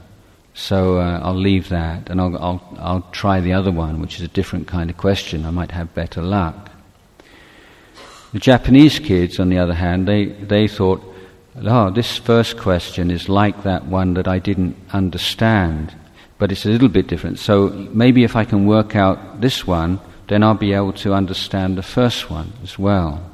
so 0.58 0.98
uh, 0.98 1.20
I'll 1.22 1.36
leave 1.36 1.68
that 1.68 2.10
and 2.10 2.20
I'll, 2.20 2.36
I'll, 2.36 2.78
I'll 2.80 3.06
try 3.12 3.38
the 3.40 3.52
other 3.52 3.70
one, 3.70 4.00
which 4.00 4.16
is 4.16 4.22
a 4.22 4.28
different 4.28 4.66
kind 4.66 4.90
of 4.90 4.96
question. 4.96 5.46
I 5.46 5.52
might 5.52 5.70
have 5.70 5.94
better 5.94 6.20
luck. 6.20 6.72
The 8.32 8.40
Japanese 8.40 8.98
kids, 8.98 9.38
on 9.38 9.50
the 9.50 9.58
other 9.58 9.74
hand, 9.74 10.08
they, 10.08 10.24
they 10.26 10.66
thought, 10.66 11.00
oh, 11.62 11.90
this 11.90 12.16
first 12.16 12.58
question 12.58 13.08
is 13.12 13.28
like 13.28 13.62
that 13.62 13.86
one 13.86 14.14
that 14.14 14.26
I 14.26 14.40
didn't 14.40 14.76
understand, 14.92 15.94
but 16.38 16.50
it's 16.50 16.66
a 16.66 16.70
little 16.70 16.88
bit 16.88 17.06
different. 17.06 17.38
So 17.38 17.68
maybe 17.92 18.24
if 18.24 18.34
I 18.34 18.44
can 18.44 18.66
work 18.66 18.96
out 18.96 19.40
this 19.40 19.64
one, 19.64 20.00
then 20.26 20.42
I'll 20.42 20.54
be 20.54 20.72
able 20.72 20.92
to 20.94 21.14
understand 21.14 21.78
the 21.78 21.84
first 21.84 22.30
one 22.30 22.52
as 22.64 22.76
well. 22.76 23.30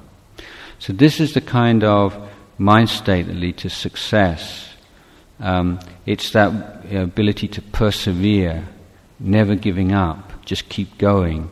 So 0.79 0.93
this 0.93 1.21
is 1.21 1.33
the 1.33 1.41
kind 1.41 1.85
of 1.85 2.15
mind 2.59 2.91
state 2.91 3.29
that 3.29 3.37
leads 3.37 3.63
to 3.63 3.71
success. 3.71 4.74
Um, 5.41 5.81
it's 6.07 6.31
that 6.33 6.85
ability 6.93 7.49
to 7.49 7.63
persevere, 7.63 8.65
never 9.19 9.55
giving 9.55 9.93
up, 9.93 10.45
just 10.45 10.69
keep 10.69 10.99
going, 10.99 11.51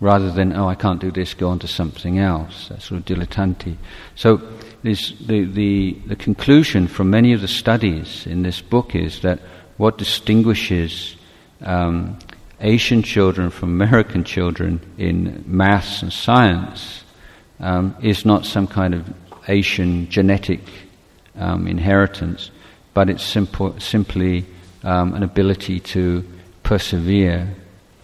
rather 0.00 0.30
than, 0.30 0.54
oh, 0.54 0.68
I 0.68 0.74
can't 0.74 1.00
do 1.00 1.10
this, 1.10 1.34
go 1.34 1.48
on 1.48 1.58
to 1.60 1.68
something 1.68 2.18
else. 2.18 2.68
That 2.68 2.82
sort 2.82 3.00
of 3.00 3.06
dilettanti. 3.06 3.76
So, 4.14 4.40
this, 4.82 5.12
the, 5.18 5.44
the, 5.44 5.98
the 6.06 6.16
conclusion 6.16 6.88
from 6.88 7.08
many 7.08 7.32
of 7.32 7.40
the 7.40 7.48
studies 7.48 8.26
in 8.26 8.42
this 8.42 8.60
book 8.60 8.94
is 8.94 9.20
that 9.20 9.40
what 9.78 9.96
distinguishes 9.96 11.16
um, 11.62 12.18
Asian 12.60 13.02
children 13.02 13.50
from 13.50 13.70
American 13.70 14.24
children 14.24 14.80
in 14.98 15.42
maths 15.46 16.02
and 16.02 16.12
science 16.12 17.02
um, 17.60 17.96
is 18.02 18.24
not 18.24 18.44
some 18.44 18.66
kind 18.66 18.94
of 18.94 19.12
Asian 19.48 20.08
genetic 20.08 20.60
um, 21.36 21.66
inheritance, 21.66 22.50
but 22.94 23.10
it's 23.10 23.24
simple, 23.24 23.78
simply 23.80 24.46
um, 24.84 25.14
an 25.14 25.24
ability 25.24 25.80
to 25.80 26.24
persevere 26.62 27.54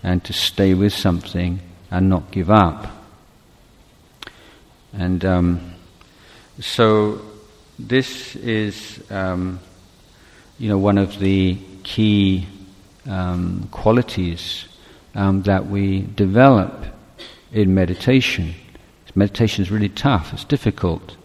and 0.03 0.22
to 0.24 0.32
stay 0.32 0.74
with 0.74 0.93
something 0.93 1.61
and 1.91 2.09
not 2.09 2.30
give 2.32 2.51
up. 2.51 2.88
And 4.93 5.24
um, 5.24 5.74
so 6.59 7.22
this 7.78 8.34
is, 8.36 9.01
um, 9.11 9.61
you 10.59 10.68
know, 10.68 10.78
one 10.78 10.99
of 10.99 11.18
the 11.20 11.57
key 11.84 12.47
um, 13.09 13.68
qualities 13.70 14.66
um, 15.14 15.43
that 15.43 15.66
we 15.66 16.03
develop 16.03 16.84
in 17.53 17.74
meditation. 17.74 18.55
Meditation 19.16 19.62
is 19.62 19.72
really 19.72 19.88
tough; 19.88 20.32
it's 20.32 20.45
difficult, 20.45 21.16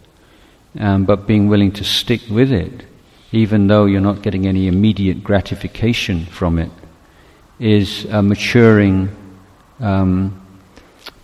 um, 0.80 1.06
but 1.06 1.28
being 1.28 1.48
willing 1.50 1.72
to 1.74 1.84
stick 1.84 2.22
with 2.32 2.52
it 2.52 2.84
even 3.32 3.68
though 3.68 3.86
you're 3.86 4.02
not 4.02 4.22
getting 4.22 4.48
any 4.48 4.68
immediate 4.68 5.24
gratification 5.24 6.26
from 6.26 6.58
it, 6.60 6.72
is 7.60 8.06
a 8.06 8.22
maturing 8.22 9.10
um, 9.80 10.42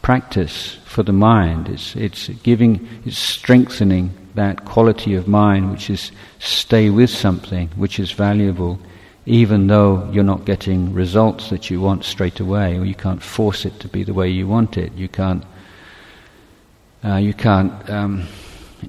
practice 0.01 0.77
for 0.85 1.03
the 1.03 1.13
mind. 1.13 1.69
It's, 1.69 1.95
it's 1.95 2.29
giving, 2.29 2.87
it's 3.05 3.17
strengthening 3.17 4.11
that 4.35 4.65
quality 4.65 5.15
of 5.15 5.27
mind 5.27 5.71
which 5.71 5.89
is 5.89 6.11
stay 6.39 6.89
with 6.89 7.09
something 7.09 7.67
which 7.75 7.99
is 7.99 8.11
valuable 8.11 8.79
even 9.25 9.67
though 9.67 10.09
you're 10.11 10.23
not 10.23 10.45
getting 10.45 10.93
results 10.93 11.49
that 11.51 11.69
you 11.69 11.79
want 11.79 12.03
straight 12.03 12.39
away, 12.39 12.77
or 12.77 12.85
you 12.85 12.95
can't 12.95 13.21
force 13.21 13.65
it 13.65 13.79
to 13.79 13.87
be 13.87 14.03
the 14.03 14.13
way 14.13 14.29
you 14.29 14.47
want 14.47 14.77
it. 14.77 14.91
You 14.93 15.07
can't, 15.07 15.43
uh, 17.03 17.17
you 17.17 17.33
can't, 17.33 17.89
um, 17.89 18.27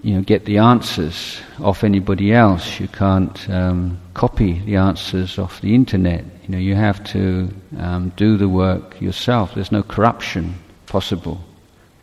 you 0.02 0.14
know, 0.14 0.22
get 0.22 0.44
the 0.44 0.58
answers 0.58 1.40
off 1.60 1.84
anybody 1.84 2.32
else. 2.32 2.80
You 2.80 2.88
can't 2.88 3.50
um, 3.50 4.00
copy 4.14 4.60
the 4.60 4.76
answers 4.76 5.38
off 5.38 5.60
the 5.60 5.74
internet. 5.74 6.24
You 6.42 6.48
know, 6.48 6.58
you 6.58 6.74
have 6.74 7.04
to 7.12 7.48
um, 7.78 8.12
do 8.16 8.36
the 8.36 8.48
work 8.48 9.00
yourself. 9.00 9.54
There's 9.54 9.72
no 9.72 9.82
corruption 9.82 10.54
possible. 10.86 11.40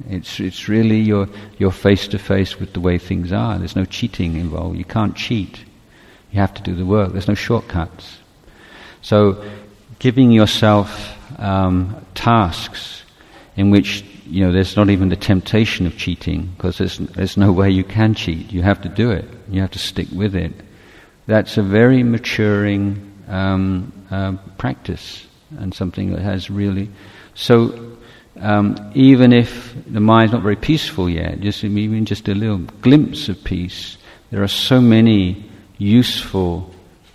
It's 0.07 0.39
it's 0.39 0.69
really 0.69 0.99
you're 0.99 1.71
face 1.71 2.07
to 2.09 2.19
face 2.19 2.59
with 2.59 2.73
the 2.73 2.79
way 2.79 2.97
things 2.97 3.33
are. 3.33 3.57
There's 3.57 3.75
no 3.75 3.85
cheating 3.85 4.37
involved. 4.37 4.77
You 4.77 4.85
can't 4.85 5.15
cheat. 5.15 5.59
You 6.31 6.39
have 6.39 6.53
to 6.53 6.63
do 6.63 6.75
the 6.75 6.85
work. 6.85 7.11
There's 7.11 7.27
no 7.27 7.33
shortcuts. 7.33 8.19
So, 9.01 9.43
giving 9.97 10.31
yourself 10.31 11.15
um, 11.39 12.05
tasks 12.13 13.03
in 13.55 13.71
which 13.71 14.05
you 14.29 14.45
know 14.45 14.51
there's 14.51 14.75
not 14.75 14.89
even 14.89 15.09
the 15.09 15.15
temptation 15.15 15.85
of 15.87 15.97
cheating 15.97 16.51
because 16.55 16.77
there's 16.77 16.97
there's 16.97 17.37
no 17.37 17.51
way 17.51 17.69
you 17.69 17.83
can 17.83 18.13
cheat. 18.13 18.51
You 18.51 18.61
have 18.61 18.81
to 18.81 18.89
do 18.89 19.11
it. 19.11 19.25
You 19.49 19.61
have 19.61 19.71
to 19.71 19.79
stick 19.79 20.07
with 20.13 20.35
it. 20.35 20.53
That's 21.25 21.57
a 21.57 21.63
very 21.63 22.03
maturing 22.03 23.11
um, 23.27 23.91
uh, 24.11 24.33
practice 24.57 25.25
and 25.57 25.73
something 25.73 26.11
that 26.13 26.21
has 26.21 26.49
really 26.49 26.89
so. 27.33 27.95
Um, 28.39 28.91
even 28.95 29.33
if 29.33 29.75
the 29.85 29.99
mind's 29.99 30.31
not 30.31 30.43
very 30.43 30.55
peaceful 30.55 31.09
yet, 31.09 31.41
just 31.41 31.61
even 31.61 32.05
just 32.05 32.29
a 32.29 32.33
little 32.33 32.59
glimpse 32.81 33.27
of 33.27 33.43
peace, 33.43 33.97
there 34.31 34.41
are 34.41 34.47
so 34.47 34.79
many 34.79 35.49
useful 35.77 36.73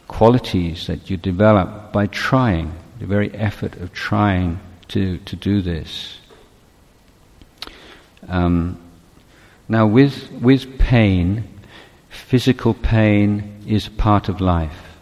qualities 0.08 0.86
that 0.86 1.08
you 1.08 1.16
develop 1.16 1.92
by 1.92 2.06
trying, 2.08 2.74
the 2.98 3.06
very 3.06 3.32
effort 3.34 3.76
of 3.76 3.92
trying 3.92 4.60
to, 4.88 5.18
to 5.18 5.36
do 5.36 5.62
this. 5.62 6.18
Um, 8.28 8.80
now, 9.68 9.86
with, 9.86 10.30
with 10.32 10.78
pain, 10.78 11.44
physical 12.08 12.74
pain 12.74 13.62
is 13.66 13.88
part 13.88 14.28
of 14.28 14.40
life. 14.40 14.98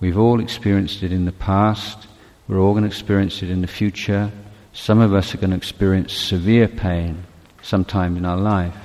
We've 0.00 0.18
all 0.18 0.40
experienced 0.40 1.02
it 1.02 1.12
in 1.12 1.24
the 1.24 1.32
past, 1.32 2.06
we're 2.46 2.60
all 2.60 2.72
going 2.72 2.82
to 2.82 2.88
experience 2.88 3.42
it 3.42 3.50
in 3.50 3.62
the 3.62 3.66
future. 3.66 4.30
Some 4.74 5.00
of 5.00 5.14
us 5.14 5.34
are 5.34 5.38
going 5.38 5.50
to 5.50 5.56
experience 5.56 6.12
severe 6.12 6.68
pain 6.68 7.24
sometime 7.62 8.16
in 8.16 8.26
our 8.26 8.36
life, 8.36 8.76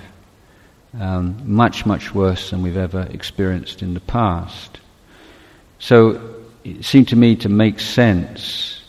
um, 0.98 1.42
much, 1.44 1.86
much 1.86 2.14
worse 2.16 2.52
than 2.52 2.62
we've 2.62 2.78
ever 2.78 3.02
experienced 3.12 3.82
in 3.82 3.94
the 3.94 4.00
past. 4.00 4.80
So 5.80 6.36
it 6.64 6.86
seemed 6.86 7.10
to 7.10 7.16
me 7.16 7.36
to 7.38 7.50
make 7.50 7.80
sense 7.80 8.82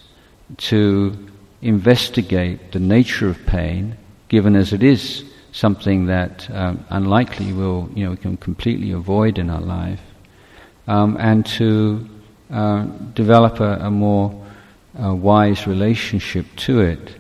to 0.59 1.17
investigate 1.63 2.73
the 2.73 2.81
nature 2.81 3.29
of 3.29 3.45
pain, 3.47 3.97
given 4.31 4.55
as 4.55 4.73
it 4.73 4.83
is 4.83 5.25
something 5.53 6.07
that 6.07 6.49
um, 6.55 6.85
unlikely 6.91 7.53
will, 7.53 7.91
you 7.95 8.05
know, 8.05 8.13
we 8.13 8.17
can 8.17 8.37
completely 8.37 8.93
avoid 8.93 9.39
in 9.39 9.51
our 9.51 9.61
life, 9.61 10.01
um, 10.87 11.17
and 11.19 11.45
to 11.45 12.09
uh, 12.51 12.85
develop 13.15 13.59
a, 13.59 13.73
a 13.81 13.91
more 13.91 14.31
uh, 15.03 15.13
wise 15.13 15.67
relationship 15.67 16.47
to 16.57 16.81
it. 16.81 17.17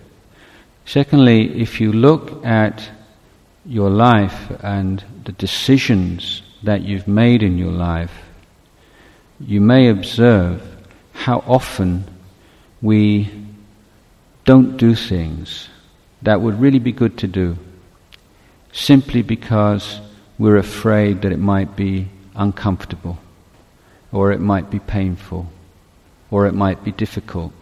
Secondly, 0.86 1.60
if 1.60 1.80
you 1.80 1.92
look 1.92 2.44
at 2.46 2.88
your 3.66 3.90
life 3.90 4.52
and 4.62 5.04
the 5.24 5.32
decisions 5.32 6.42
that 6.62 6.82
you've 6.82 7.08
made 7.08 7.42
in 7.42 7.58
your 7.58 7.72
life, 7.72 8.12
you 9.40 9.60
may 9.60 9.88
observe 9.88 10.62
how 11.12 11.42
often 11.44 12.04
we 12.80 13.28
don't 14.44 14.76
do 14.76 14.94
things 14.94 15.68
that 16.22 16.40
would 16.40 16.60
really 16.60 16.78
be 16.78 16.92
good 16.92 17.18
to 17.18 17.26
do 17.26 17.56
simply 18.72 19.22
because 19.22 20.00
we're 20.38 20.56
afraid 20.56 21.22
that 21.22 21.32
it 21.32 21.38
might 21.38 21.76
be 21.76 22.08
uncomfortable 22.34 23.18
or 24.12 24.32
it 24.32 24.40
might 24.40 24.70
be 24.70 24.78
painful 24.78 25.46
or 26.30 26.46
it 26.46 26.54
might 26.54 26.82
be 26.84 26.92
difficult. 26.92 27.52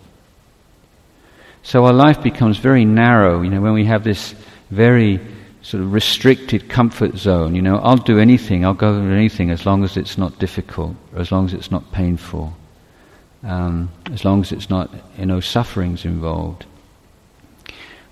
So 1.62 1.84
our 1.86 1.92
life 1.92 2.22
becomes 2.22 2.58
very 2.58 2.84
narrow, 2.84 3.42
you 3.42 3.50
know, 3.50 3.60
when 3.60 3.72
we 3.72 3.84
have 3.86 4.04
this 4.04 4.34
very 4.70 5.20
sort 5.62 5.82
of 5.82 5.92
restricted 5.92 6.68
comfort 6.68 7.16
zone. 7.16 7.54
You 7.54 7.62
know, 7.62 7.78
I'll 7.78 7.96
do 7.96 8.18
anything, 8.18 8.64
I'll 8.64 8.74
go 8.74 8.98
through 8.98 9.12
anything 9.12 9.50
as 9.50 9.66
long 9.66 9.84
as 9.84 9.96
it's 9.96 10.16
not 10.16 10.38
difficult, 10.38 10.96
or 11.12 11.20
as 11.20 11.32
long 11.32 11.46
as 11.46 11.52
it's 11.52 11.70
not 11.70 11.92
painful, 11.92 12.56
um, 13.42 13.90
as 14.12 14.24
long 14.24 14.40
as 14.40 14.52
it's 14.52 14.70
not, 14.70 14.90
you 15.18 15.26
know, 15.26 15.40
sufferings 15.40 16.04
involved. 16.04 16.64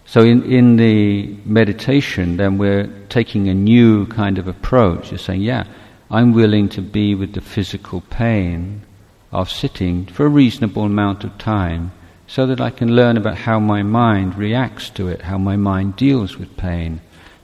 So 0.07 0.21
in, 0.21 0.45
in 0.45 0.77
the 0.77 1.37
meditation, 1.45 2.37
then 2.37 2.59
we're 2.59 2.87
taking 3.09 3.49
a 3.49 3.55
new 3.55 4.07
kind 4.07 4.39
of 4.39 4.47
approach. 4.47 5.11
You're 5.11 5.19
saying, 5.19 5.43
yeah, 5.43 5.65
I'm 6.11 6.33
willing 6.33 6.69
to 6.71 6.81
be 6.81 7.17
with 7.17 7.33
the 7.33 7.41
physical 7.41 8.03
pain 8.03 8.83
of 9.33 9.51
sitting 9.51 10.07
for 10.07 10.25
a 10.25 10.29
reasonable 10.29 10.85
amount 10.85 11.25
of 11.25 11.37
time 11.39 11.91
so 12.29 12.47
that 12.47 12.61
I 12.61 12.71
can 12.71 12.95
learn 12.95 13.17
about 13.17 13.37
how 13.37 13.59
my 13.59 13.83
mind 13.83 14.37
reacts 14.37 14.91
to 14.91 15.09
it, 15.09 15.23
how 15.23 15.39
my 15.39 15.57
mind 15.57 15.97
deals 15.97 16.37
with 16.37 16.57
pain, 16.57 17.01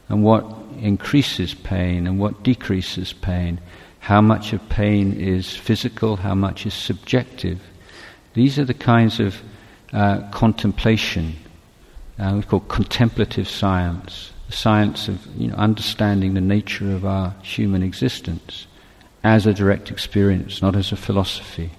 and 0.09 0.23
what 0.23 0.45
increases 0.79 1.55
pain 1.55 2.07
and 2.07 2.19
what 2.19 2.45
decreases 2.45 3.13
pain, 3.13 3.61
how 3.99 4.21
much 4.21 4.53
of 4.53 4.69
pain 4.69 5.13
is 5.13 5.57
physical, 5.57 6.17
how 6.17 6.35
much 6.35 6.65
is 6.65 6.75
subjective. 6.75 7.61
These 8.35 8.59
are 8.59 8.65
the 8.65 8.75
kinds 8.75 9.19
of 9.19 9.43
uh, 9.93 10.29
contemplation 10.31 11.37
uh, 12.23 12.37
we 12.37 12.43
call 12.43 12.61
contemplative 12.61 13.49
science, 13.49 14.33
the 14.47 14.53
science 14.53 15.09
of 15.09 15.27
you 15.37 15.49
know, 15.49 15.55
understanding 15.57 16.35
the 16.35 16.41
nature 16.41 16.93
of 16.93 17.05
our 17.05 17.35
human 17.43 17.83
existence 17.83 18.69
as 19.25 19.45
a 19.45 19.53
direct 19.53 19.91
experience, 19.91 20.63
not 20.63 20.77
as 20.77 20.93
a 20.93 20.97
philosophy. 20.97 21.71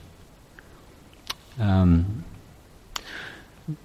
Um, 1.60 2.26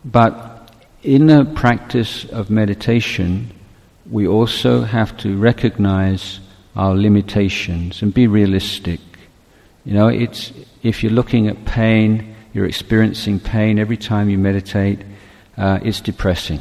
but 0.04 0.72
in 1.04 1.28
the 1.28 1.44
practice 1.44 2.24
of 2.24 2.50
meditation, 2.50 3.52
we 4.10 4.26
also 4.26 4.82
have 4.82 5.16
to 5.18 5.36
recognize 5.36 6.40
our 6.74 6.96
limitations 6.96 8.02
and 8.02 8.12
be 8.12 8.26
realistic. 8.26 9.00
You 9.84 9.94
know, 9.94 10.08
it's, 10.08 10.52
if 10.82 11.04
you're 11.04 11.12
looking 11.12 11.46
at 11.46 11.64
pain, 11.66 12.34
you're 12.52 12.66
experiencing 12.66 13.38
pain 13.38 13.78
every 13.78 13.96
time 13.96 14.28
you 14.28 14.38
meditate, 14.38 15.00
uh, 15.58 15.80
it's 15.82 16.00
depressing. 16.00 16.60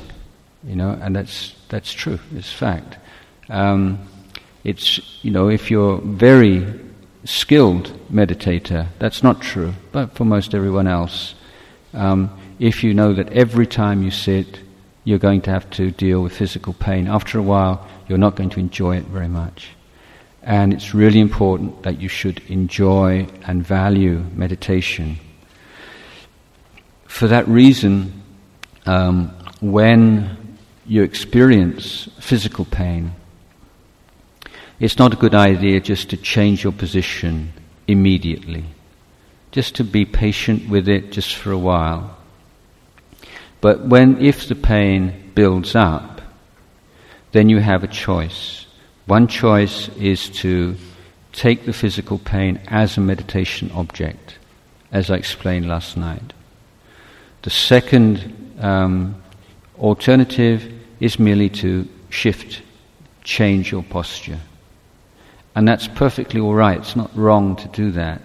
You 0.64 0.76
know, 0.76 1.00
and 1.02 1.16
that's, 1.16 1.56
that's 1.70 1.94
true, 1.94 2.20
it's 2.36 2.52
fact. 2.52 2.98
Um, 3.48 4.00
it's, 4.64 5.00
you 5.24 5.32
know, 5.32 5.50
if 5.50 5.72
you're 5.72 6.00
very 6.00 6.66
skilled 7.24 7.94
meditator, 8.12 8.88
that's 9.00 9.24
not 9.24 9.42
true, 9.42 9.74
but 9.92 10.16
for 10.16 10.26
most 10.26 10.54
everyone 10.54 10.88
else, 10.88 11.36
um, 11.94 12.38
if 12.60 12.84
you 12.84 12.94
know 12.94 13.14
that 13.14 13.32
every 13.32 13.68
time 13.68 14.04
you 14.04 14.12
sit, 14.12 14.60
you're 15.04 15.20
going 15.20 15.42
to 15.42 15.52
have 15.52 15.70
to 15.70 15.92
deal 15.92 16.22
with 16.22 16.36
physical 16.36 16.74
pain. 16.74 17.08
After 17.08 17.40
a 17.40 17.42
while, 17.42 17.88
you're 18.10 18.18
not 18.18 18.36
going 18.36 18.50
to 18.50 18.60
enjoy 18.60 18.98
it 18.98 19.06
very 19.06 19.30
much. 19.30 19.70
And 20.44 20.74
it's 20.74 20.94
really 20.94 21.20
important 21.20 21.84
that 21.84 22.02
you 22.02 22.10
should 22.10 22.42
enjoy 22.48 23.28
and 23.46 23.66
value 23.66 24.26
meditation. 24.34 25.18
For 27.06 27.28
that 27.28 27.48
reason, 27.48 28.24
um, 28.88 29.30
when 29.62 30.58
you 30.86 31.04
experience 31.04 32.10
physical 32.20 32.66
pain, 32.66 33.12
it's 34.80 34.98
not 34.98 35.14
a 35.14 35.18
good 35.18 35.36
idea 35.36 35.80
just 35.80 36.10
to 36.12 36.18
change 36.18 36.64
your 36.64 36.74
position 36.74 37.52
immediately. 37.88 38.66
Just 39.52 39.76
to 39.76 39.84
be 39.84 40.06
patient 40.06 40.70
with 40.70 40.88
it 40.88 41.12
just 41.12 41.36
for 41.36 41.52
a 41.52 41.58
while 41.58 42.18
but 43.62 43.86
when, 43.86 44.24
if 44.24 44.48
the 44.48 44.56
pain 44.56 45.32
builds 45.34 45.76
up, 45.76 46.22
then 47.32 47.50
you 47.50 47.60
have 47.60 47.84
a 47.84 47.88
choice. 47.88 48.66
One 49.06 49.28
choice 49.28 49.90
is 49.98 50.30
to 50.42 50.76
take 51.34 51.66
the 51.66 51.74
physical 51.74 52.20
pain 52.20 52.60
as 52.68 52.98
a 52.98 53.02
meditation 53.02 53.72
object, 53.72 54.38
as 54.92 55.10
I 55.10 55.16
explained 55.16 55.68
last 55.68 55.98
night. 55.98 56.34
The 57.44 57.50
second 57.50 58.47
um, 58.60 59.22
alternative 59.80 60.74
is 61.00 61.20
merely 61.20 61.50
to 61.50 61.88
shift, 62.10 62.62
change 63.24 63.72
your 63.72 63.84
posture. 63.84 64.40
And 65.56 65.68
that's 65.68 65.88
perfectly 65.88 66.40
all 66.40 66.54
right. 66.54 66.78
It's 66.78 66.96
not 66.96 67.16
wrong 67.16 67.56
to 67.58 67.68
do 67.70 67.92
that. 67.92 68.22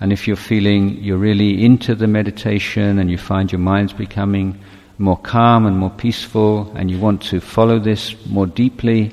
And 0.00 0.12
if 0.12 0.26
you're 0.26 0.36
feeling 0.36 1.02
you're 1.02 1.16
really 1.16 1.64
into 1.64 1.94
the 1.94 2.06
meditation 2.06 2.98
and 2.98 3.10
you 3.10 3.16
find 3.16 3.50
your 3.50 3.60
mind's 3.60 3.92
becoming 3.92 4.58
more 4.98 5.16
calm 5.16 5.66
and 5.66 5.78
more 5.78 5.90
peaceful, 5.90 6.72
and 6.76 6.90
you 6.90 6.98
want 6.98 7.22
to 7.22 7.40
follow 7.40 7.78
this 7.78 8.14
more 8.26 8.46
deeply, 8.46 9.12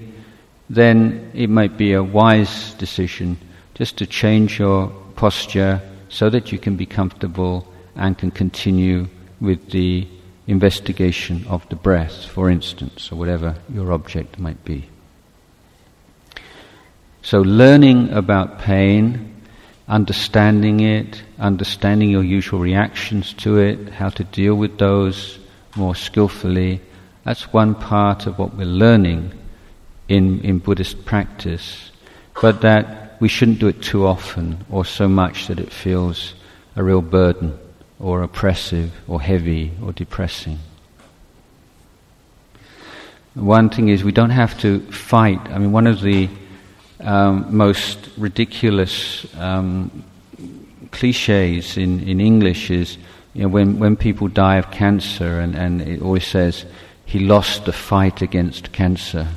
then 0.69 1.31
it 1.33 1.49
might 1.49 1.77
be 1.77 1.93
a 1.93 2.03
wise 2.03 2.73
decision 2.75 3.37
just 3.73 3.97
to 3.97 4.05
change 4.05 4.59
your 4.59 4.89
posture 5.15 5.81
so 6.09 6.29
that 6.29 6.51
you 6.51 6.59
can 6.59 6.75
be 6.75 6.85
comfortable 6.85 7.67
and 7.95 8.17
can 8.17 8.31
continue 8.31 9.07
with 9.41 9.71
the 9.71 10.07
investigation 10.47 11.45
of 11.47 11.67
the 11.69 11.75
breath, 11.75 12.25
for 12.25 12.49
instance, 12.49 13.11
or 13.11 13.15
whatever 13.15 13.55
your 13.73 13.91
object 13.91 14.39
might 14.39 14.63
be. 14.63 14.87
So, 17.23 17.41
learning 17.41 18.11
about 18.11 18.59
pain, 18.59 19.35
understanding 19.87 20.79
it, 20.79 21.21
understanding 21.39 22.09
your 22.09 22.23
usual 22.23 22.59
reactions 22.59 23.33
to 23.35 23.57
it, 23.57 23.89
how 23.89 24.09
to 24.09 24.23
deal 24.23 24.55
with 24.55 24.77
those 24.77 25.39
more 25.75 25.95
skillfully, 25.95 26.81
that's 27.23 27.53
one 27.53 27.75
part 27.75 28.25
of 28.25 28.39
what 28.39 28.55
we're 28.55 28.65
learning 28.65 29.31
in, 30.07 30.41
in 30.41 30.59
Buddhist 30.59 31.05
practice. 31.05 31.91
But 32.41 32.61
that 32.61 33.21
we 33.21 33.27
shouldn't 33.27 33.59
do 33.59 33.67
it 33.67 33.83
too 33.83 34.07
often 34.07 34.65
or 34.69 34.83
so 34.83 35.07
much 35.07 35.47
that 35.47 35.59
it 35.59 35.71
feels 35.71 36.33
a 36.75 36.83
real 36.83 37.01
burden 37.01 37.57
or 38.01 38.23
oppressive 38.23 38.91
or 39.07 39.21
heavy 39.21 39.71
or 39.83 39.93
depressing. 39.93 40.57
One 43.35 43.69
thing 43.69 43.87
is 43.87 44.03
we 44.03 44.11
don't 44.11 44.31
have 44.31 44.59
to 44.61 44.79
fight. 44.91 45.39
I 45.49 45.57
mean, 45.57 45.71
one 45.71 45.87
of 45.87 46.01
the 46.01 46.27
um, 46.99 47.55
most 47.55 48.09
ridiculous 48.17 49.25
um, 49.35 50.03
cliches 50.91 51.77
in, 51.77 52.01
in 52.01 52.19
English 52.19 52.69
is 52.69 52.97
you 53.33 53.43
know, 53.43 53.47
when, 53.47 53.79
when 53.79 53.95
people 53.95 54.27
die 54.27 54.57
of 54.57 54.71
cancer, 54.71 55.39
and, 55.39 55.55
and 55.55 55.81
it 55.81 56.01
always 56.01 56.27
says, 56.27 56.65
he 57.05 57.19
lost 57.19 57.65
the 57.65 57.73
fight 57.73 58.21
against 58.21 58.73
cancer, 58.73 59.27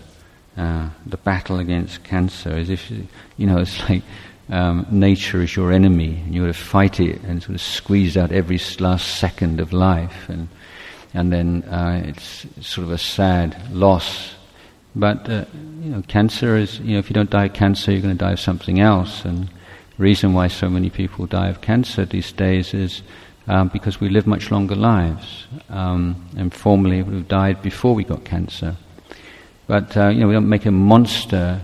uh, 0.56 0.88
the 1.06 1.16
battle 1.18 1.58
against 1.58 2.02
cancer, 2.02 2.50
as 2.50 2.70
if, 2.70 2.90
you 2.90 3.46
know, 3.46 3.58
it's 3.58 3.88
like 3.88 4.02
um, 4.50 4.86
nature 4.90 5.42
is 5.42 5.56
your 5.56 5.72
enemy, 5.72 6.20
and 6.24 6.34
you 6.34 6.42
have 6.44 6.56
to 6.56 6.62
fight 6.62 7.00
it 7.00 7.22
and 7.22 7.42
sort 7.42 7.54
of 7.54 7.60
squeeze 7.60 8.16
out 8.16 8.32
every 8.32 8.60
last 8.78 9.16
second 9.16 9.60
of 9.60 9.72
life, 9.72 10.28
and, 10.28 10.48
and 11.12 11.32
then 11.32 11.62
uh, 11.64 12.02
it's 12.04 12.46
sort 12.60 12.86
of 12.86 12.92
a 12.92 12.98
sad 12.98 13.56
loss 13.72 14.34
but 14.96 15.28
uh, 15.28 15.44
you 15.82 15.90
know, 15.90 16.02
cancer 16.02 16.56
is 16.56 16.78
you 16.80 16.92
know 16.92 16.98
if 16.98 17.10
you 17.10 17.14
don't 17.14 17.30
die 17.30 17.46
of 17.46 17.52
cancer, 17.52 17.90
you're 17.90 18.00
going 18.00 18.16
to 18.16 18.24
die 18.24 18.32
of 18.32 18.40
something 18.40 18.80
else. 18.80 19.24
And 19.24 19.48
the 19.48 20.02
reason 20.02 20.32
why 20.32 20.48
so 20.48 20.70
many 20.70 20.90
people 20.90 21.26
die 21.26 21.48
of 21.48 21.60
cancer 21.60 22.04
these 22.04 22.30
days 22.32 22.74
is 22.74 23.02
um, 23.48 23.68
because 23.68 24.00
we 24.00 24.08
live 24.08 24.26
much 24.26 24.50
longer 24.50 24.76
lives. 24.76 25.46
Um, 25.68 26.24
and 26.36 26.54
formerly 26.54 26.98
we 26.98 27.02
would 27.02 27.14
have 27.14 27.28
died 27.28 27.62
before 27.62 27.94
we 27.94 28.04
got 28.04 28.24
cancer. 28.24 28.76
But 29.66 29.96
uh, 29.96 30.08
you 30.08 30.20
know, 30.20 30.28
we 30.28 30.34
don't 30.34 30.48
make 30.48 30.66
a 30.66 30.70
monster 30.70 31.60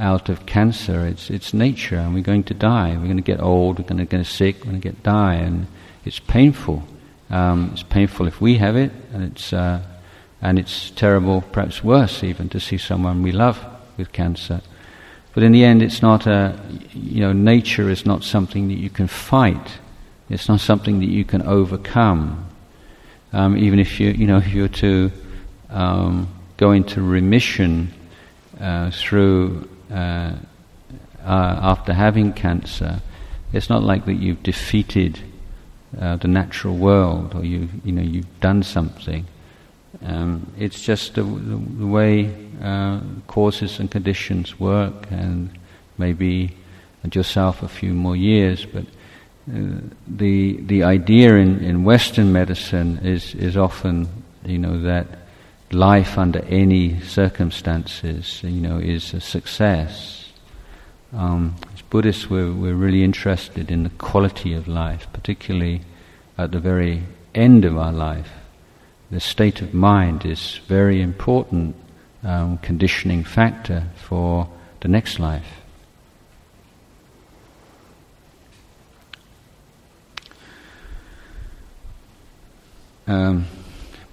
out 0.00 0.28
of 0.28 0.46
cancer. 0.46 1.06
It's 1.06 1.30
it's 1.30 1.54
nature, 1.54 1.96
and 1.96 2.14
we're 2.14 2.22
going 2.22 2.44
to 2.44 2.54
die. 2.54 2.96
We're 2.96 3.04
going 3.04 3.16
to 3.16 3.22
get 3.22 3.40
old. 3.40 3.78
We're 3.78 3.86
going 3.86 3.98
to 3.98 4.16
get 4.16 4.26
sick. 4.26 4.56
We're 4.60 4.70
going 4.70 4.80
to 4.80 4.88
get 4.88 5.02
die, 5.02 5.34
and 5.34 5.66
it's 6.04 6.18
painful. 6.18 6.82
Um, 7.28 7.70
it's 7.72 7.84
painful 7.84 8.26
if 8.26 8.40
we 8.40 8.56
have 8.56 8.76
it, 8.76 8.90
and 9.12 9.22
it's 9.22 9.52
uh, 9.52 9.82
and 10.42 10.58
it's 10.58 10.90
terrible, 10.90 11.42
perhaps 11.52 11.84
worse 11.84 12.24
even, 12.24 12.48
to 12.48 12.60
see 12.60 12.78
someone 12.78 13.22
we 13.22 13.32
love 13.32 13.64
with 13.96 14.12
cancer. 14.12 14.62
But 15.34 15.42
in 15.42 15.52
the 15.52 15.64
end, 15.64 15.82
it's 15.82 16.02
not 16.02 16.26
a, 16.26 16.58
you 16.92 17.20
know, 17.20 17.32
nature 17.32 17.88
is 17.88 18.04
not 18.04 18.24
something 18.24 18.68
that 18.68 18.78
you 18.78 18.90
can 18.90 19.06
fight. 19.06 19.78
It's 20.28 20.48
not 20.48 20.60
something 20.60 21.00
that 21.00 21.08
you 21.08 21.24
can 21.24 21.42
overcome. 21.42 22.48
Um, 23.32 23.56
even 23.56 23.78
if 23.78 24.00
you, 24.00 24.10
you 24.10 24.26
know, 24.26 24.38
if 24.38 24.48
you're 24.48 24.68
to 24.68 25.12
um, 25.68 26.28
go 26.56 26.72
into 26.72 27.00
remission 27.00 27.92
uh, 28.60 28.90
through 28.90 29.68
uh, 29.90 30.34
uh, 31.24 31.58
after 31.62 31.92
having 31.92 32.32
cancer, 32.32 33.00
it's 33.52 33.68
not 33.68 33.82
like 33.82 34.06
that 34.06 34.14
you've 34.14 34.42
defeated 34.42 35.20
uh, 36.00 36.16
the 36.16 36.28
natural 36.28 36.76
world 36.76 37.34
or 37.34 37.44
you, 37.44 37.68
you 37.84 37.92
know, 37.92 38.02
you've 38.02 38.40
done 38.40 38.62
something. 38.62 39.26
Um, 40.04 40.52
it's 40.56 40.80
just 40.80 41.14
the, 41.14 41.22
the 41.22 41.86
way 41.86 42.32
uh, 42.62 43.00
causes 43.26 43.80
and 43.80 43.90
conditions 43.90 44.58
work, 44.58 45.06
and 45.10 45.50
maybe 45.98 46.56
yourself 47.12 47.62
a 47.62 47.68
few 47.68 47.92
more 47.92 48.16
years. 48.16 48.64
But 48.64 48.84
uh, 49.52 49.80
the 50.06 50.60
the 50.62 50.84
idea 50.84 51.36
in, 51.36 51.60
in 51.60 51.84
Western 51.84 52.32
medicine 52.32 52.98
is 53.02 53.34
is 53.34 53.56
often 53.56 54.08
you 54.44 54.58
know 54.58 54.80
that 54.82 55.06
life 55.72 56.18
under 56.18 56.40
any 56.46 57.00
circumstances 57.00 58.42
you 58.42 58.60
know 58.60 58.78
is 58.78 59.14
a 59.14 59.20
success. 59.20 60.32
Um, 61.12 61.56
as 61.74 61.82
Buddhists, 61.82 62.30
we're 62.30 62.52
we're 62.52 62.74
really 62.74 63.02
interested 63.02 63.70
in 63.70 63.82
the 63.82 63.90
quality 63.90 64.54
of 64.54 64.68
life, 64.68 65.06
particularly 65.12 65.82
at 66.38 66.52
the 66.52 66.60
very 66.60 67.02
end 67.34 67.64
of 67.64 67.76
our 67.76 67.92
life 67.92 68.30
the 69.10 69.20
state 69.20 69.60
of 69.60 69.74
mind 69.74 70.24
is 70.24 70.60
very 70.68 71.02
important 71.02 71.74
um, 72.22 72.58
conditioning 72.58 73.24
factor 73.24 73.84
for 73.96 74.48
the 74.80 74.88
next 74.88 75.18
life. 75.18 75.60
Um, 83.06 83.46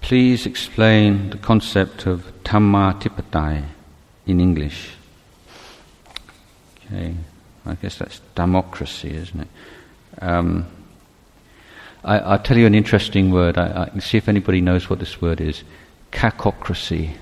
please 0.08 0.46
explain 0.46 1.28
the 1.28 1.36
concept 1.36 2.06
of 2.06 2.32
Dhammatipatthai 2.42 3.62
in 4.26 4.40
English. 4.40 4.92
Okay, 6.86 7.14
I 7.66 7.74
guess 7.74 7.98
that's 7.98 8.22
democracy, 8.34 9.14
isn't 9.14 9.40
it? 9.40 9.48
Um, 10.22 10.66
I, 12.02 12.30
will 12.30 12.38
tell 12.38 12.56
you 12.56 12.64
an 12.64 12.74
interesting 12.74 13.30
word. 13.30 13.58
I, 13.58 13.90
I, 13.94 13.98
see 13.98 14.16
if 14.16 14.30
anybody 14.30 14.62
knows 14.62 14.88
what 14.88 14.98
this 14.98 15.20
word 15.20 15.42
is. 15.42 15.62
Kakocracy. 16.10 17.14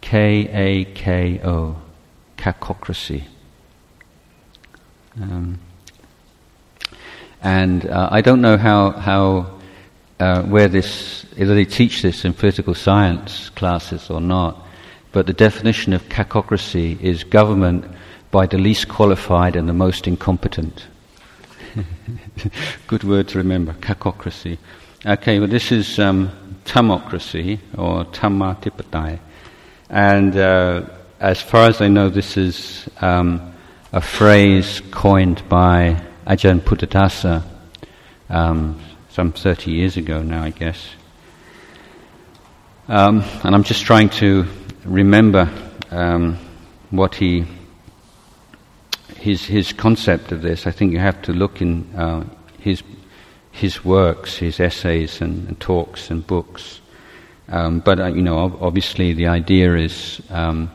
K 0.00 0.48
A 0.52 0.84
K 0.84 1.40
O. 1.42 1.76
Kakocracy. 2.36 3.24
Um, 5.20 5.58
and 7.42 7.84
uh, 7.84 8.10
I 8.12 8.20
don't 8.20 8.40
know 8.40 8.56
how, 8.56 8.92
how 8.92 9.57
uh, 10.20 10.42
where 10.42 10.68
this, 10.68 11.24
whether 11.36 11.54
they 11.54 11.64
teach 11.64 12.02
this 12.02 12.24
in 12.24 12.32
political 12.32 12.74
science 12.74 13.50
classes 13.50 14.10
or 14.10 14.20
not, 14.20 14.66
but 15.12 15.26
the 15.26 15.32
definition 15.32 15.92
of 15.92 16.02
kakocracy 16.08 17.00
is 17.00 17.24
government 17.24 17.84
by 18.30 18.46
the 18.46 18.58
least 18.58 18.88
qualified 18.88 19.56
and 19.56 19.68
the 19.68 19.72
most 19.72 20.06
incompetent. 20.06 20.86
Good 22.86 23.04
word 23.04 23.28
to 23.28 23.38
remember, 23.38 23.72
kakocracy. 23.74 24.58
Okay, 25.06 25.38
well, 25.38 25.48
this 25.48 25.72
is 25.72 25.98
um, 25.98 26.30
tamocracy 26.64 27.58
or 27.76 28.04
tammatipatthai. 28.06 29.18
And 29.88 30.36
uh, 30.36 30.86
as 31.20 31.40
far 31.40 31.68
as 31.68 31.80
I 31.80 31.88
know, 31.88 32.10
this 32.10 32.36
is 32.36 32.88
um, 33.00 33.54
a 33.92 34.00
phrase 34.00 34.82
coined 34.90 35.48
by 35.48 36.02
Ajahn 36.26 36.60
Buddhadasa 36.60 37.42
um, 38.28 38.78
some 39.18 39.32
30 39.32 39.72
years 39.72 39.96
ago 39.96 40.22
now, 40.22 40.44
I 40.44 40.50
guess. 40.50 40.90
Um, 42.86 43.24
and 43.42 43.52
I'm 43.52 43.64
just 43.64 43.82
trying 43.84 44.10
to 44.10 44.46
remember 44.84 45.50
um, 45.90 46.38
what 46.90 47.16
he 47.16 47.44
his 49.16 49.44
his 49.44 49.72
concept 49.72 50.30
of 50.30 50.42
this, 50.42 50.68
I 50.68 50.70
think 50.70 50.92
you 50.92 51.00
have 51.00 51.20
to 51.22 51.32
look 51.32 51.60
in 51.60 51.92
uh, 51.96 52.26
his 52.60 52.84
his 53.50 53.84
works, 53.84 54.36
his 54.36 54.60
essays 54.60 55.20
and, 55.20 55.48
and 55.48 55.58
talks 55.58 56.12
and 56.12 56.24
books. 56.24 56.80
Um, 57.48 57.80
but 57.80 57.98
uh, 57.98 58.06
you 58.06 58.22
know, 58.22 58.56
obviously, 58.60 59.14
the 59.14 59.26
idea 59.26 59.74
is 59.74 60.22
um, 60.30 60.70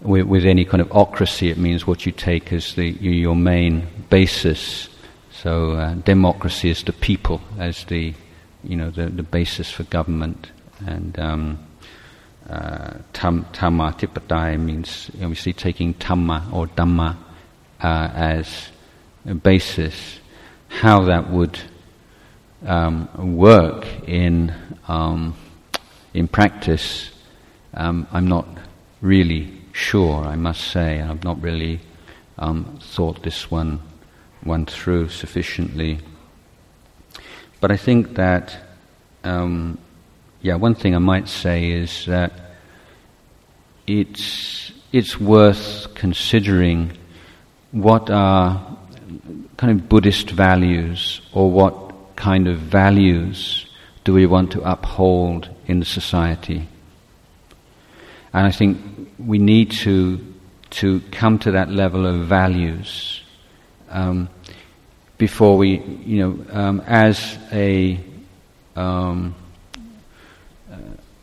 with, 0.00 0.28
with, 0.28 0.44
any 0.44 0.64
kind 0.64 0.80
of 0.80 0.90
ocracy, 0.90 1.50
it 1.50 1.58
means 1.58 1.88
what 1.88 2.06
you 2.06 2.12
take 2.12 2.52
as 2.52 2.74
the, 2.74 2.86
your 2.86 3.34
main 3.34 3.88
basis. 4.10 4.93
So, 5.44 5.72
uh, 5.72 5.92
democracy 5.96 6.70
is 6.70 6.84
the 6.84 6.94
people 6.94 7.42
as 7.58 7.84
the 7.84 8.14
you 8.62 8.76
know 8.76 8.88
the, 8.88 9.10
the 9.10 9.22
basis 9.22 9.70
for 9.70 9.82
government, 9.82 10.50
and 10.86 11.18
um, 11.18 11.58
uh, 12.48 12.94
tam, 13.12 13.44
tamma 13.52 14.58
means 14.58 15.10
obviously 15.20 15.52
taking 15.52 15.92
tamma 15.92 16.50
or 16.50 16.66
dhamma 16.68 17.18
uh, 17.82 18.10
as 18.14 18.70
a 19.26 19.34
basis, 19.34 20.18
how 20.68 21.04
that 21.04 21.28
would 21.30 21.60
um, 22.64 23.36
work 23.36 23.86
in 24.08 24.50
um, 24.88 25.36
in 26.14 26.26
practice, 26.26 27.10
um, 27.74 28.06
I'm 28.12 28.28
not 28.28 28.48
really 29.02 29.60
sure. 29.72 30.24
I 30.24 30.36
must 30.36 30.62
say, 30.68 31.02
I've 31.02 31.22
not 31.22 31.42
really 31.42 31.80
um, 32.38 32.78
thought 32.80 33.22
this 33.22 33.50
one 33.50 33.80
one 34.44 34.66
through 34.66 35.08
sufficiently. 35.08 35.98
But 37.60 37.70
I 37.70 37.76
think 37.76 38.14
that 38.14 38.56
um, 39.24 39.78
yeah, 40.42 40.56
one 40.56 40.74
thing 40.74 40.94
I 40.94 40.98
might 40.98 41.28
say 41.28 41.70
is 41.70 42.04
that 42.06 42.32
it's 43.86 44.72
it's 44.92 45.18
worth 45.18 45.94
considering 45.94 46.92
what 47.72 48.10
are 48.10 48.76
kind 49.56 49.72
of 49.72 49.88
Buddhist 49.88 50.30
values 50.30 51.22
or 51.32 51.50
what 51.50 52.16
kind 52.16 52.46
of 52.46 52.58
values 52.58 53.66
do 54.04 54.12
we 54.12 54.26
want 54.26 54.52
to 54.52 54.60
uphold 54.60 55.48
in 55.66 55.80
the 55.80 55.86
society. 55.86 56.68
And 58.34 58.46
I 58.46 58.50
think 58.50 58.78
we 59.18 59.38
need 59.38 59.70
to 59.82 60.20
to 60.70 61.00
come 61.10 61.38
to 61.38 61.52
that 61.52 61.70
level 61.70 62.06
of 62.06 62.26
values 62.26 63.23
um, 63.94 64.28
before 65.16 65.56
we, 65.56 65.78
you 66.04 66.18
know, 66.18 66.44
um, 66.50 66.80
as 66.86 67.38
a 67.52 67.98
um, 68.76 69.34
uh, 70.70 70.76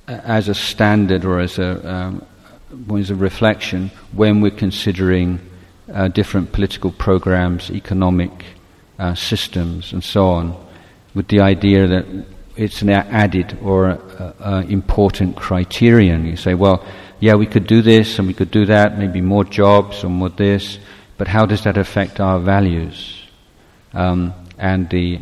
as 0.08 0.48
a 0.48 0.56
standard 0.56 1.26
or 1.26 1.40
as 1.40 1.60
a 1.60 1.88
um, 1.88 2.26
as 2.98 3.12
a 3.12 3.16
reflection 3.16 3.92
when 4.14 4.40
we're 4.40 4.50
considering 4.50 5.40
uh, 5.94 6.08
different 6.08 6.54
political 6.54 6.92
programs, 6.92 7.70
economic 7.70 8.32
uh, 8.98 9.14
systems, 9.14 9.92
and 9.92 10.04
so 10.04 10.28
on, 10.28 10.68
with 11.14 11.28
the 11.28 11.42
idea 11.42 11.88
that 11.88 12.06
it's 12.56 12.82
an 12.82 12.90
added 12.90 13.58
or 13.62 14.00
important 14.70 15.36
criterion. 15.36 16.26
You 16.26 16.38
say, 16.38 16.54
well, 16.54 16.86
yeah, 17.20 17.36
we 17.36 17.46
could 17.46 17.68
do 17.68 17.82
this 17.82 18.18
and 18.20 18.28
we 18.28 18.34
could 18.34 18.52
do 18.52 18.66
that, 18.66 18.98
maybe 18.98 19.20
more 19.20 19.44
jobs 19.44 20.04
or 20.04 20.10
more 20.10 20.30
this, 20.30 20.80
but 21.22 21.28
how 21.28 21.46
does 21.46 21.66
that 21.66 21.78
affect 21.78 22.20
our 22.20 22.40
values? 22.40 23.28
Um, 23.94 24.34
and 24.58 24.90
the 24.90 25.20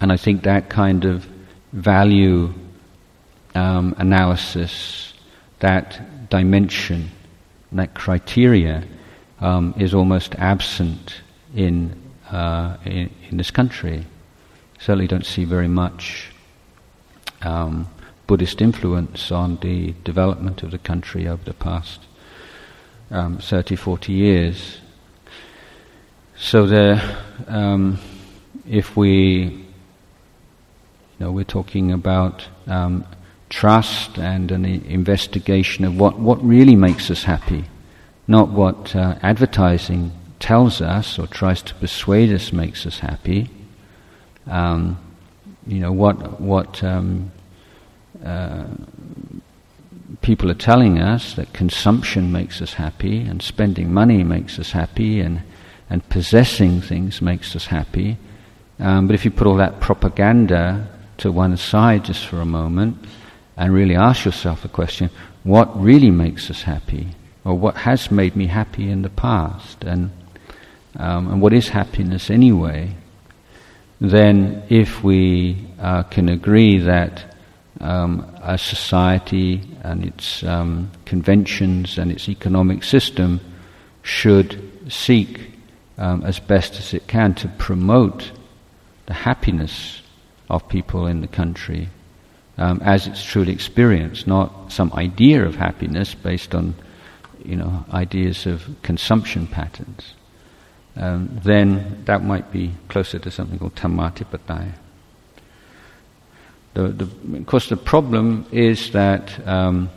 and 0.00 0.10
I 0.10 0.16
think 0.16 0.42
that 0.42 0.68
kind 0.68 1.04
of 1.04 1.28
value 1.72 2.52
um, 3.54 3.94
analysis, 3.98 5.14
that 5.60 6.28
dimension, 6.28 7.12
that 7.70 7.94
criteria, 7.94 8.82
um, 9.38 9.76
is 9.78 9.94
almost 9.94 10.34
absent 10.38 11.20
in, 11.54 11.96
uh, 12.32 12.78
in, 12.84 13.08
in 13.30 13.36
this 13.36 13.52
country. 13.52 14.04
Certainly, 14.80 15.06
don't 15.06 15.24
see 15.24 15.44
very 15.44 15.68
much 15.68 16.32
um, 17.42 17.86
Buddhist 18.26 18.60
influence 18.60 19.30
on 19.30 19.58
the 19.58 19.94
development 20.02 20.64
of 20.64 20.72
the 20.72 20.78
country 20.78 21.28
over 21.28 21.44
the 21.44 21.54
past 21.54 22.00
um, 23.12 23.38
30, 23.38 23.76
40 23.76 24.12
years. 24.12 24.81
So 26.44 26.66
there, 26.66 27.00
um, 27.46 28.00
if 28.68 28.96
we, 28.96 29.12
you 29.44 29.64
know, 31.20 31.30
we're 31.30 31.44
talking 31.44 31.92
about 31.92 32.48
um, 32.66 33.06
trust 33.48 34.18
and 34.18 34.50
an 34.50 34.64
investigation 34.64 35.84
of 35.84 35.96
what, 35.96 36.18
what 36.18 36.44
really 36.44 36.74
makes 36.74 37.12
us 37.12 37.22
happy, 37.22 37.66
not 38.26 38.48
what 38.48 38.94
uh, 38.96 39.18
advertising 39.22 40.10
tells 40.40 40.82
us 40.82 41.16
or 41.16 41.28
tries 41.28 41.62
to 41.62 41.74
persuade 41.76 42.32
us 42.32 42.52
makes 42.52 42.86
us 42.86 42.98
happy. 42.98 43.48
Um, 44.48 44.98
you 45.64 45.78
know 45.78 45.92
what 45.92 46.40
what 46.40 46.82
um, 46.82 47.30
uh, 48.24 48.64
people 50.22 50.50
are 50.50 50.54
telling 50.54 50.98
us 50.98 51.34
that 51.34 51.52
consumption 51.52 52.32
makes 52.32 52.60
us 52.60 52.74
happy 52.74 53.20
and 53.20 53.40
spending 53.40 53.94
money 53.94 54.24
makes 54.24 54.58
us 54.58 54.72
happy 54.72 55.20
and, 55.20 55.42
and 55.92 56.08
possessing 56.08 56.80
things 56.80 57.20
makes 57.20 57.54
us 57.54 57.66
happy. 57.66 58.16
Um, 58.78 59.06
but 59.06 59.12
if 59.12 59.26
you 59.26 59.30
put 59.30 59.46
all 59.46 59.56
that 59.56 59.78
propaganda 59.78 60.88
to 61.18 61.30
one 61.30 61.54
side 61.58 62.06
just 62.06 62.26
for 62.26 62.40
a 62.40 62.46
moment 62.46 62.96
and 63.58 63.74
really 63.74 63.94
ask 63.94 64.24
yourself 64.24 64.62
the 64.62 64.68
question, 64.68 65.10
what 65.42 65.78
really 65.78 66.10
makes 66.10 66.50
us 66.50 66.62
happy? 66.62 67.08
Or 67.44 67.58
what 67.58 67.76
has 67.76 68.10
made 68.10 68.34
me 68.36 68.46
happy 68.46 68.90
in 68.90 69.02
the 69.02 69.10
past? 69.10 69.84
And, 69.84 70.10
um, 70.96 71.30
and 71.30 71.42
what 71.42 71.52
is 71.52 71.68
happiness 71.68 72.30
anyway? 72.30 72.94
Then 74.00 74.62
if 74.70 75.04
we 75.04 75.68
uh, 75.78 76.04
can 76.04 76.30
agree 76.30 76.78
that 76.78 77.36
um, 77.82 78.34
a 78.42 78.56
society 78.56 79.60
and 79.82 80.06
its 80.06 80.42
um, 80.42 80.90
conventions 81.04 81.98
and 81.98 82.10
its 82.10 82.30
economic 82.30 82.82
system 82.82 83.40
should 84.02 84.70
seek 84.88 85.51
um, 86.02 86.22
as 86.24 86.40
best 86.40 86.78
as 86.78 86.92
it 86.92 87.06
can 87.06 87.32
to 87.34 87.48
promote 87.48 88.32
the 89.06 89.14
happiness 89.14 90.02
of 90.50 90.68
people 90.68 91.06
in 91.06 91.20
the 91.20 91.28
country 91.28 91.88
um, 92.58 92.80
as 92.84 93.06
it's 93.06 93.24
truly 93.24 93.52
experienced, 93.52 94.26
not 94.26 94.72
some 94.72 94.92
idea 94.94 95.44
of 95.44 95.54
happiness 95.54 96.14
based 96.14 96.54
on 96.54 96.74
you 97.44 97.56
know 97.56 97.84
ideas 97.92 98.46
of 98.46 98.68
consumption 98.82 99.46
patterns. 99.46 100.14
Um, 100.96 101.40
then 101.42 102.02
that 102.04 102.22
might 102.22 102.52
be 102.52 102.72
closer 102.88 103.18
to 103.18 103.30
something 103.30 103.58
called 103.58 103.74
Dhammatipatthaya. 103.76 104.74
The, 106.74 106.88
the, 106.88 107.38
of 107.38 107.46
course, 107.46 107.68
the 107.68 107.76
problem 107.76 108.46
is 108.52 108.92
that 108.92 109.46
um, 109.46 109.90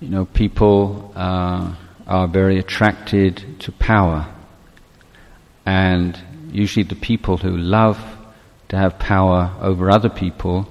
you 0.00 0.08
know 0.08 0.24
people 0.26 1.12
uh, 1.14 1.74
are 2.06 2.28
very 2.28 2.58
attracted 2.58 3.60
to 3.60 3.72
power, 3.72 4.26
and 5.66 6.18
usually 6.50 6.82
the 6.82 6.94
people 6.96 7.36
who 7.36 7.56
love 7.56 7.98
to 8.68 8.76
have 8.76 8.98
power 8.98 9.52
over 9.60 9.90
other 9.90 10.08
people 10.08 10.68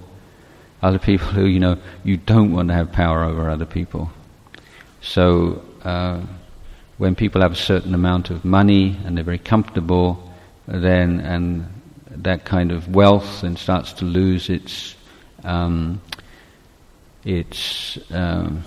are 0.81 0.91
the 0.91 0.99
people 0.99 1.27
who 1.27 1.45
you 1.45 1.59
know 1.59 1.77
you 2.03 2.17
don't 2.17 2.53
want 2.53 2.69
to 2.69 2.73
have 2.73 2.91
power 2.91 3.23
over 3.23 3.49
other 3.49 3.65
people. 3.65 4.09
So 5.01 5.61
uh, 5.83 6.21
when 6.97 7.15
people 7.15 7.41
have 7.41 7.51
a 7.51 7.55
certain 7.55 7.93
amount 7.93 8.29
of 8.29 8.43
money 8.43 8.97
and 9.05 9.15
they're 9.15 9.23
very 9.23 9.39
comfortable, 9.39 10.31
then 10.67 11.19
and 11.19 11.67
that 12.09 12.45
kind 12.45 12.71
of 12.71 12.93
wealth 12.93 13.43
and 13.43 13.57
starts 13.57 13.93
to 13.93 14.05
lose 14.05 14.49
its 14.49 14.95
um, 15.43 16.01
its 17.23 17.97
um, 18.11 18.63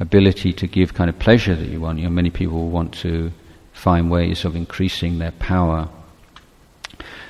ability 0.00 0.52
to 0.52 0.66
give 0.66 0.94
kind 0.94 1.10
of 1.10 1.18
pleasure 1.18 1.54
that 1.54 1.68
you 1.68 1.80
want. 1.80 1.98
You 1.98 2.04
know, 2.04 2.10
many 2.10 2.30
people 2.30 2.68
want 2.68 2.94
to 2.94 3.32
find 3.82 4.08
ways 4.08 4.44
of 4.44 4.54
increasing 4.54 5.18
their 5.18 5.32
power. 5.32 5.88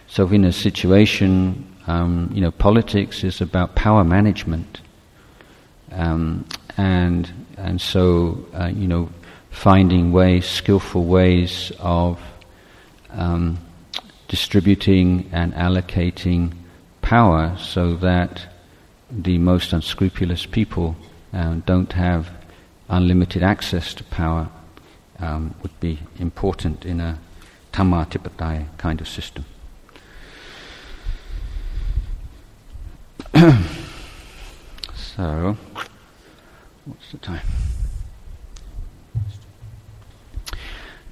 So, 0.06 0.28
in 0.28 0.44
a 0.44 0.52
situation, 0.52 1.66
um, 1.86 2.30
you 2.34 2.42
know, 2.42 2.50
politics 2.50 3.24
is 3.24 3.40
about 3.40 3.74
power 3.74 4.04
management, 4.04 4.82
um, 5.92 6.44
and 6.76 7.32
and 7.56 7.80
so 7.80 8.44
uh, 8.52 8.66
you 8.66 8.86
know, 8.86 9.08
finding 9.50 10.12
ways, 10.12 10.44
skillful 10.44 11.04
ways 11.06 11.72
of 11.78 12.20
um, 13.12 13.58
distributing 14.28 15.30
and 15.32 15.54
allocating 15.54 16.52
power 17.00 17.56
so 17.56 17.94
that 17.96 18.46
the 19.10 19.38
most 19.38 19.72
unscrupulous 19.72 20.44
people 20.44 20.96
um, 21.32 21.62
don't 21.64 21.94
have 21.94 22.28
unlimited 22.90 23.42
access 23.42 23.94
to 23.94 24.04
power 24.04 24.50
um, 25.18 25.54
would 25.62 25.78
be 25.80 26.00
important 26.18 26.84
in 26.84 27.00
a 27.00 27.18
Dhammatipatthaya 27.72 28.66
kind 28.78 29.00
of 29.00 29.08
system. 29.08 29.44
so, 34.94 35.56
what's 36.84 37.12
the 37.12 37.18
time? 37.18 37.46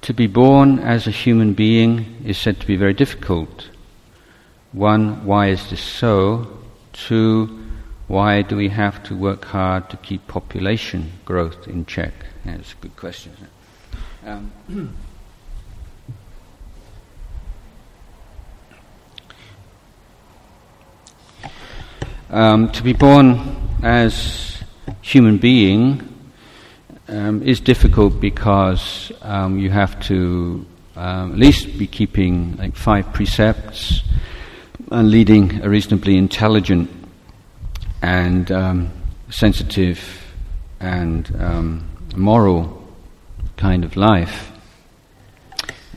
To 0.01 0.13
be 0.13 0.27
born 0.27 0.79
as 0.79 1.07
a 1.07 1.11
human 1.11 1.53
being 1.53 2.21
is 2.25 2.37
said 2.37 2.59
to 2.59 2.67
be 2.67 2.75
very 2.75 2.93
difficult. 2.93 3.69
One, 4.71 5.25
why 5.25 5.47
is 5.47 5.69
this 5.69 5.81
so? 5.81 6.57
Two, 6.93 7.59
why 8.07 8.41
do 8.41 8.55
we 8.55 8.69
have 8.69 9.03
to 9.03 9.15
work 9.15 9.45
hard 9.45 9.89
to 9.89 9.97
keep 9.97 10.27
population 10.27 11.11
growth 11.23 11.67
in 11.67 11.85
check? 11.85 12.13
That's 12.43 12.73
a 12.73 12.75
good 12.81 12.95
question. 12.97 13.33
Um, 14.23 14.51
um, 22.29 22.71
to 22.71 22.83
be 22.83 22.93
born 22.93 23.39
as 23.81 24.63
human 25.01 25.39
being 25.39 26.07
um, 27.07 27.41
is 27.41 27.59
difficult 27.59 28.21
because 28.21 29.11
um, 29.23 29.57
you 29.57 29.71
have 29.71 29.99
to 30.01 30.67
um, 30.95 31.31
at 31.31 31.39
least 31.39 31.79
be 31.79 31.87
keeping 31.87 32.57
like 32.57 32.75
five 32.75 33.11
precepts 33.13 34.03
and 34.91 35.09
leading 35.09 35.63
a 35.63 35.69
reasonably 35.69 36.15
intelligent 36.15 36.91
and 38.03 38.51
um, 38.51 38.91
sensitive 39.31 39.99
and 40.79 41.35
moral 42.15 42.80
kind 43.61 43.83
of 43.85 43.95
life 43.95 44.51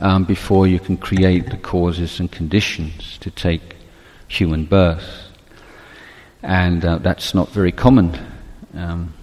um, 0.01 0.25
before 0.25 0.67
you 0.67 0.79
can 0.79 0.97
create 0.97 1.45
the 1.51 1.57
causes 1.57 2.21
and 2.21 2.31
conditions 2.31 3.19
to 3.19 3.31
take 3.31 3.77
human 4.29 4.65
birth. 4.67 5.25
and 6.45 6.85
uh, 6.85 6.99
that's 6.99 7.35
not 7.35 7.49
very 7.49 7.73
common. 7.73 8.15
Um, 8.75 9.15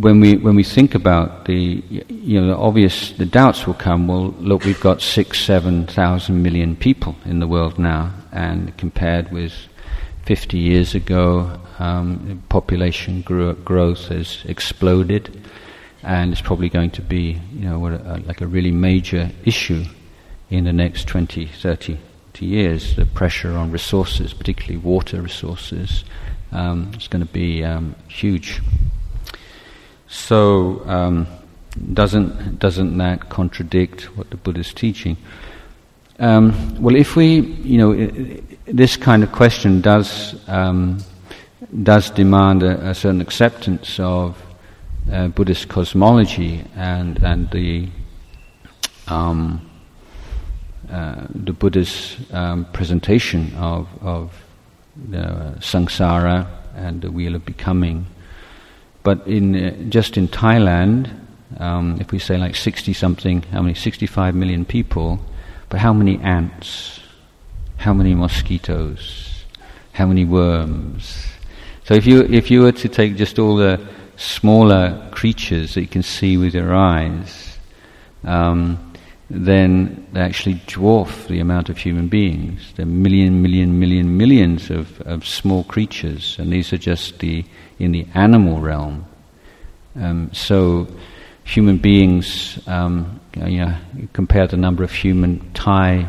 when 0.00 0.18
we 0.18 0.36
when 0.36 0.56
we 0.56 0.64
think 0.64 0.94
about 0.94 1.44
the 1.44 1.84
you 2.08 2.40
know 2.40 2.46
the 2.48 2.56
obvious 2.56 3.12
the 3.12 3.26
doubts 3.26 3.66
will 3.66 3.74
come. 3.74 4.08
Well, 4.08 4.34
look, 4.40 4.64
we've 4.64 4.80
got 4.80 5.02
six 5.02 5.40
seven 5.40 5.86
thousand 5.86 6.42
million 6.42 6.74
people 6.74 7.14
in 7.24 7.38
the 7.38 7.46
world 7.46 7.78
now, 7.78 8.12
and 8.32 8.76
compared 8.78 9.30
with 9.30 9.52
fifty 10.24 10.58
years 10.58 10.94
ago, 10.94 11.60
um, 11.78 12.42
population 12.48 13.22
grew, 13.22 13.54
growth 13.54 14.08
has 14.08 14.42
exploded, 14.46 15.46
and 16.02 16.32
it's 16.32 16.40
probably 16.40 16.68
going 16.68 16.90
to 16.90 17.02
be 17.02 17.40
you 17.52 17.68
know 17.68 17.86
uh, 17.86 18.20
like 18.24 18.40
a 18.40 18.46
really 18.46 18.70
major 18.70 19.30
issue 19.44 19.84
in 20.50 20.64
the 20.64 20.72
next 20.72 21.06
20, 21.06 21.46
30, 21.46 21.98
30 22.32 22.46
years. 22.46 22.96
The 22.96 23.06
pressure 23.06 23.52
on 23.52 23.70
resources, 23.70 24.34
particularly 24.34 24.78
water 24.78 25.22
resources, 25.22 26.04
um, 26.52 26.92
is 26.96 27.08
going 27.08 27.24
to 27.24 27.32
be 27.32 27.64
um, 27.64 27.94
huge. 28.08 28.60
So, 30.08 30.82
um, 30.86 31.26
doesn't 31.92 32.58
doesn't 32.58 32.98
that 32.98 33.28
contradict 33.28 34.16
what 34.16 34.30
the 34.30 34.36
Buddha 34.36 34.60
is 34.60 34.74
teaching? 34.74 35.16
Um, 36.18 36.82
well, 36.82 36.96
if 36.96 37.16
we, 37.16 37.40
you 37.40 37.78
know, 37.78 38.40
this 38.66 38.96
kind 38.96 39.22
of 39.22 39.30
question 39.32 39.80
does 39.80 40.36
um, 40.48 40.98
does 41.82 42.10
demand 42.10 42.62
a, 42.62 42.90
a, 42.90 42.94
certain 42.94 43.20
acceptance 43.20 44.00
of 44.00 44.36
uh, 45.12 45.28
Buddhist 45.28 45.68
cosmology 45.68 46.64
and 46.76 47.22
and 47.22 47.50
the 47.50 47.88
um, 49.08 49.68
uh, 50.90 51.26
the 51.34 51.52
Buddha's 51.52 52.16
um, 52.32 52.66
presentation 52.72 53.54
of 53.56 53.88
of 54.02 54.32
the 54.96 55.54
samsara 55.60 56.46
and 56.74 57.02
the 57.02 57.10
wheel 57.10 57.34
of 57.34 57.44
becoming 57.44 58.06
but 59.02 59.26
in 59.26 59.56
uh, 59.56 59.70
just 59.88 60.16
in 60.16 60.28
Thailand, 60.28 61.10
um, 61.58 61.98
if 62.00 62.12
we 62.12 62.18
say 62.18 62.36
like 62.36 62.54
60 62.54 62.92
something, 62.92 63.42
how 63.42 63.62
many? 63.62 63.74
65 63.74 64.34
million 64.34 64.64
people, 64.64 65.20
but 65.68 65.80
how 65.80 65.92
many 65.92 66.18
ants? 66.18 67.00
How 67.78 67.94
many 67.94 68.14
mosquitoes? 68.14 69.44
How 69.92 70.06
many 70.06 70.24
worms? 70.24 71.26
So 71.84 71.94
if 71.94 72.06
you 72.06 72.22
if 72.22 72.50
you 72.50 72.62
were 72.62 72.72
to 72.72 72.88
take 72.88 73.16
just 73.16 73.38
all 73.38 73.56
the 73.56 73.80
smaller 74.20 75.08
creatures 75.12 75.74
that 75.74 75.80
you 75.80 75.86
can 75.86 76.02
see 76.02 76.36
with 76.36 76.54
your 76.54 76.74
eyes, 76.74 77.56
um, 78.24 78.92
then 79.30 80.06
they 80.12 80.20
actually 80.20 80.56
dwarf 80.66 81.26
the 81.28 81.40
amount 81.40 81.70
of 81.70 81.78
human 81.78 82.08
beings. 82.08 82.72
There 82.76 82.84
are 82.84 82.88
million, 82.88 83.40
million, 83.40 83.78
million, 83.78 84.18
millions 84.18 84.70
of, 84.70 85.00
of 85.02 85.26
small 85.26 85.64
creatures, 85.64 86.36
and 86.38 86.52
these 86.52 86.72
are 86.72 86.78
just 86.78 87.20
the 87.20 87.44
in 87.78 87.92
the 87.92 88.06
animal 88.14 88.60
realm. 88.60 89.06
Um, 89.96 90.30
so, 90.34 90.86
human 91.44 91.78
beings, 91.78 92.60
um, 92.68 93.20
you 93.34 93.64
know, 93.64 93.74
compare 94.12 94.46
the 94.46 94.58
number 94.58 94.84
of 94.84 94.92
human 94.92 95.50
Thai 95.54 96.06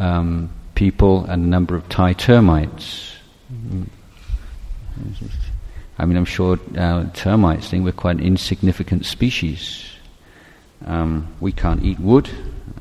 um, 0.00 0.50
people 0.74 1.26
and 1.26 1.44
the 1.44 1.48
number 1.48 1.76
of 1.76 1.86
Thai 1.90 2.14
termites. 2.14 3.12
I 5.98 6.04
mean, 6.04 6.16
I'm 6.16 6.26
sure 6.26 6.58
uh, 6.76 7.06
termites 7.14 7.70
think 7.70 7.84
we're 7.84 7.92
quite 7.92 8.16
an 8.16 8.24
insignificant 8.24 9.06
species. 9.06 9.84
Um, 10.84 11.34
we 11.40 11.52
can't 11.52 11.82
eat 11.82 11.98
wood 11.98 12.28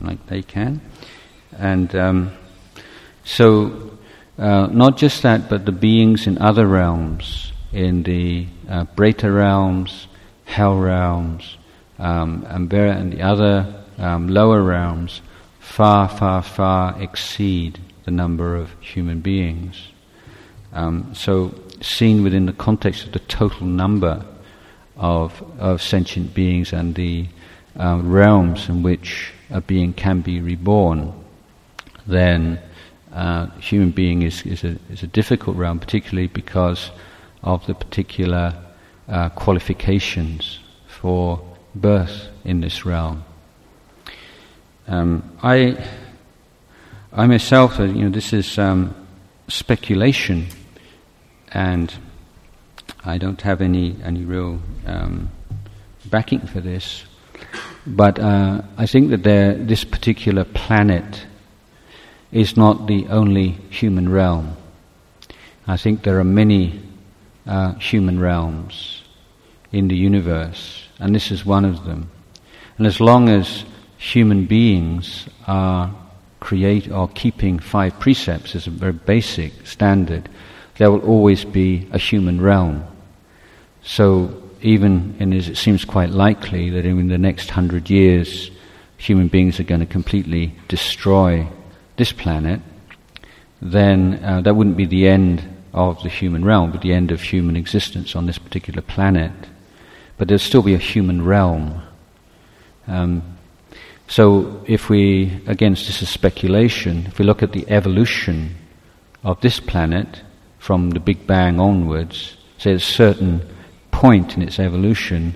like 0.01 0.26
they 0.28 0.41
can. 0.41 0.82
And 1.57 1.95
um, 1.95 2.34
so, 3.24 3.97
uh, 4.38 4.68
not 4.68 4.97
just 4.97 5.24
that, 5.24 5.49
but 5.49 5.66
the 5.66 5.72
beings 5.72 6.28
in 6.28 6.38
other 6.39 6.68
realms 6.68 7.53
in 7.72 8.03
the 8.03 8.47
uh, 8.70 8.86
Preta 8.95 9.34
realms, 9.34 10.07
hell 10.45 10.78
realms, 10.78 11.57
um, 11.99 12.45
and, 12.49 12.72
and 12.72 13.13
the 13.13 13.22
other 13.22 13.84
um, 13.97 14.28
lower 14.28 14.61
realms 14.61 15.22
far, 15.59 16.07
far, 16.07 16.41
far 16.41 17.01
exceed 17.01 17.80
the 18.03 18.11
number 18.11 18.55
of 18.55 18.72
human 18.82 19.20
beings. 19.20 19.88
Um, 20.74 21.13
so, 21.13 21.53
seen 21.82 22.23
within 22.23 22.45
the 22.45 22.53
context 22.53 23.05
of 23.05 23.11
the 23.11 23.19
total 23.19 23.67
number 23.67 24.26
of, 24.95 25.43
of 25.59 25.82
sentient 25.82 26.34
beings 26.34 26.73
and 26.73 26.95
the 26.95 27.28
uh, 27.80 27.99
realms 28.01 28.69
in 28.69 28.84
which 28.84 29.32
a 29.49 29.61
being 29.61 29.93
can 29.93 30.21
be 30.21 30.39
reborn, 30.41 31.13
then 32.07 32.59
uh, 33.13 33.47
human 33.59 33.91
being 33.91 34.21
is, 34.21 34.45
is, 34.45 34.63
a, 34.63 34.78
is 34.89 35.03
a 35.03 35.07
difficult 35.07 35.55
realm, 35.55 35.80
particularly 35.80 36.28
because 36.28 36.91
of 37.43 37.65
the 37.67 37.73
particular 37.73 38.53
uh, 39.07 39.30
qualifications 39.30 40.59
for 40.88 41.39
birth 41.76 42.30
in 42.43 42.61
this 42.61 42.86
realm. 42.86 43.23
Um, 44.88 45.38
I, 45.41 45.78
I 47.11 47.28
myself, 47.28 47.80
uh, 47.80 47.84
you 47.84 48.05
know, 48.05 48.09
this 48.09 48.34
is 48.34 48.57
um, 48.57 48.95
speculation, 49.47 50.47
and 51.55 51.93
I 53.05 53.17
don't 53.17 53.41
have 53.41 53.61
any 53.61 53.95
any 54.03 54.25
real 54.25 54.59
um, 54.85 55.31
backing 56.05 56.41
for 56.41 56.61
this. 56.61 57.05
But 57.87 58.19
uh, 58.19 58.61
I 58.77 58.85
think 58.85 59.09
that 59.11 59.23
there, 59.23 59.53
this 59.53 59.83
particular 59.83 60.43
planet 60.43 61.25
is 62.31 62.57
not 62.57 62.87
the 62.87 63.07
only 63.07 63.49
human 63.69 64.09
realm. 64.09 64.57
I 65.67 65.77
think 65.77 66.03
there 66.03 66.19
are 66.19 66.23
many 66.23 66.81
uh, 67.45 67.73
human 67.75 68.19
realms 68.19 69.03
in 69.71 69.87
the 69.87 69.95
universe, 69.95 70.87
and 70.99 71.13
this 71.13 71.31
is 71.31 71.45
one 71.45 71.65
of 71.65 71.85
them. 71.85 72.09
And 72.77 72.87
as 72.87 72.99
long 72.99 73.29
as 73.29 73.65
human 73.97 74.45
beings 74.45 75.29
are 75.47 75.93
create 76.39 76.91
or 76.91 77.07
keeping 77.09 77.59
five 77.59 77.99
precepts 77.99 78.55
as 78.55 78.67
a 78.67 78.71
very 78.71 78.93
basic 78.93 79.65
standard, 79.65 80.29
there 80.78 80.91
will 80.91 81.01
always 81.01 81.45
be 81.45 81.88
a 81.91 81.97
human 81.97 82.41
realm. 82.41 82.84
So 83.84 84.43
even 84.61 85.15
and 85.19 85.34
it 85.34 85.57
seems 85.57 85.86
quite 85.86 86.09
likely 86.09 86.69
that 86.71 86.86
in 86.86 87.07
the 87.07 87.17
next 87.17 87.51
hundred 87.51 87.89
years, 87.89 88.51
human 88.97 89.28
beings 89.28 89.59
are 89.59 89.63
going 89.63 89.82
to 89.82 89.86
completely 89.86 90.53
destroy 90.67 91.47
this 91.97 92.11
planet, 92.11 92.59
then 93.61 94.19
uh, 94.23 94.41
that 94.41 94.55
wouldn't 94.55 94.78
be 94.78 94.86
the 94.86 95.07
end 95.07 95.47
of 95.73 96.01
the 96.03 96.09
human 96.09 96.43
realm, 96.43 96.71
but 96.71 96.82
the 96.82 96.93
end 96.93 97.11
of 97.11 97.21
human 97.21 97.55
existence 97.55 98.15
on 98.15 98.26
this 98.26 98.38
particular 98.38 98.82
planet. 98.82 99.32
But 100.17 100.28
there'll 100.28 100.39
still 100.39 100.63
be 100.63 100.73
a 100.73 100.80
human 100.80 101.23
realm. 101.23 101.82
Um, 102.88 103.38
so, 104.07 104.63
if 104.67 104.89
we, 104.89 105.41
again, 105.47 105.73
this 105.73 106.01
is 106.01 106.09
speculation, 106.09 107.05
if 107.07 107.17
we 107.17 107.26
look 107.26 107.41
at 107.43 107.51
the 107.51 107.67
evolution 107.69 108.55
of 109.23 109.41
this 109.41 109.59
planet 109.59 110.21
from 110.66 110.89
the 110.89 110.99
Big 110.99 111.28
Bang 111.28 111.59
onwards, 111.59 112.38
say 112.57 112.72
at 112.72 112.78
a 112.78 112.80
certain 112.80 113.39
point 113.91 114.36
in 114.36 114.41
its 114.41 114.57
evolution, 114.57 115.36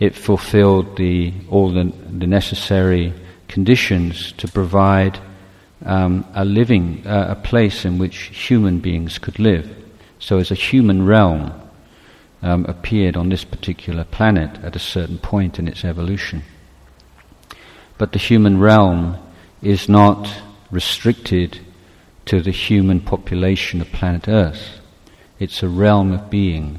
it 0.00 0.14
fulfilled 0.14 0.96
the, 0.96 1.34
all 1.50 1.70
the, 1.70 1.92
the 2.10 2.26
necessary 2.26 3.12
conditions 3.46 4.32
to 4.32 4.48
provide 4.48 5.18
um, 5.84 6.26
a 6.32 6.46
living, 6.46 7.06
uh, 7.06 7.36
a 7.36 7.46
place 7.46 7.84
in 7.84 7.98
which 7.98 8.16
human 8.48 8.78
beings 8.78 9.18
could 9.18 9.38
live. 9.38 9.68
So, 10.18 10.38
as 10.38 10.50
a 10.50 10.54
human 10.54 11.04
realm 11.04 11.52
um, 12.40 12.64
appeared 12.64 13.18
on 13.18 13.28
this 13.28 13.44
particular 13.44 14.04
planet 14.04 14.64
at 14.64 14.74
a 14.74 14.78
certain 14.78 15.18
point 15.18 15.58
in 15.58 15.68
its 15.68 15.84
evolution. 15.84 16.42
But 17.98 18.12
the 18.12 18.18
human 18.18 18.58
realm 18.58 19.18
is 19.60 19.90
not 19.90 20.26
restricted 20.70 21.58
to 22.26 22.40
the 22.40 22.50
human 22.50 23.00
population 23.00 23.80
of 23.80 23.90
planet 23.92 24.28
Earth. 24.28 24.80
It's 25.38 25.62
a 25.62 25.68
realm 25.68 26.12
of 26.12 26.30
being. 26.30 26.78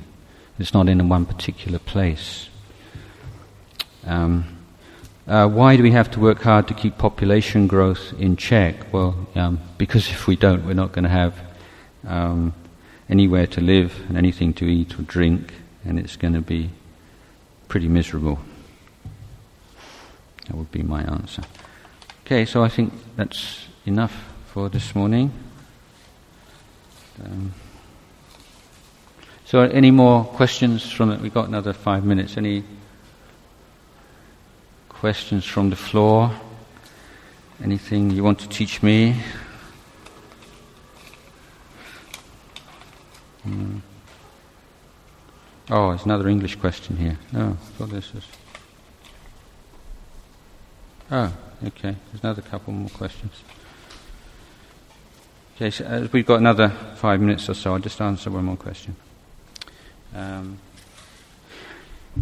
It's 0.58 0.74
not 0.74 0.90
in 0.90 1.08
one 1.10 1.26
particular 1.26 1.80
place. 1.80 2.50
Um, 4.06 4.46
uh, 5.28 5.48
why 5.48 5.76
do 5.76 5.84
we 5.84 5.92
have 5.92 6.12
to 6.12 6.20
work 6.20 6.42
hard 6.42 6.68
to 6.68 6.74
keep 6.74 6.98
population 6.98 7.68
growth 7.68 8.14
in 8.20 8.38
check? 8.38 8.94
Well, 8.94 9.28
um, 9.36 9.60
because 9.78 10.10
if 10.10 10.28
we 10.28 10.36
don't, 10.36 10.66
we're 10.66 10.74
not 10.74 10.92
going 10.92 11.04
to 11.04 11.10
have 11.10 11.36
um, 12.08 12.54
anywhere 13.10 13.48
to 13.48 13.62
live 13.62 14.06
and 14.08 14.18
anything 14.18 14.54
to 14.54 14.66
eat 14.66 14.98
or 15.00 15.02
drink, 15.02 15.54
and 15.84 16.00
it's 16.00 16.16
going 16.16 16.34
to 16.34 16.42
be 16.42 16.70
pretty 17.68 17.88
miserable. 17.88 18.40
That 20.48 20.56
would 20.56 20.72
be 20.72 20.84
my 20.84 21.02
answer. 21.02 21.42
Okay, 22.26 22.46
so 22.46 22.64
I 22.64 22.70
think 22.70 22.94
that's 23.16 23.68
enough 23.86 24.35
for 24.56 24.70
this 24.70 24.96
morning. 24.96 25.34
Um, 27.22 27.54
so, 29.44 29.64
any 29.64 29.92
more 29.92 30.24
questions 30.24 30.90
from 30.90 31.12
it? 31.12 31.20
We've 31.20 31.34
got 31.34 31.50
another 31.50 31.74
five 31.74 32.06
minutes. 32.06 32.38
Any 32.38 32.64
questions 34.88 35.44
from 35.44 35.72
the 35.72 35.76
floor? 35.76 36.32
Anything 37.62 38.12
you 38.12 38.24
want 38.24 38.40
to 38.40 38.48
teach 38.48 38.82
me? 38.82 39.18
Mm. 43.46 43.82
Oh, 45.70 45.90
there's 45.90 46.06
another 46.06 46.30
English 46.30 46.56
question 46.56 46.96
here. 46.96 47.20
Oh, 47.36 47.50
I 47.50 47.78
thought 47.78 47.90
this 47.90 48.14
was. 48.14 48.24
Oh, 51.12 51.34
okay. 51.68 51.98
There's 52.14 52.24
another 52.24 52.42
couple 52.42 52.72
more 52.72 52.90
questions. 52.92 53.34
Okay, 55.56 55.70
so 55.70 55.86
uh, 55.86 56.06
we've 56.12 56.26
got 56.26 56.40
another 56.42 56.68
five 56.96 57.22
minutes 57.22 57.48
or 57.48 57.54
so. 57.54 57.72
I'll 57.72 57.80
just 57.80 58.02
answer 58.02 58.30
one 58.30 58.44
more 58.44 58.58
question. 58.58 58.98
Um, 60.14 60.60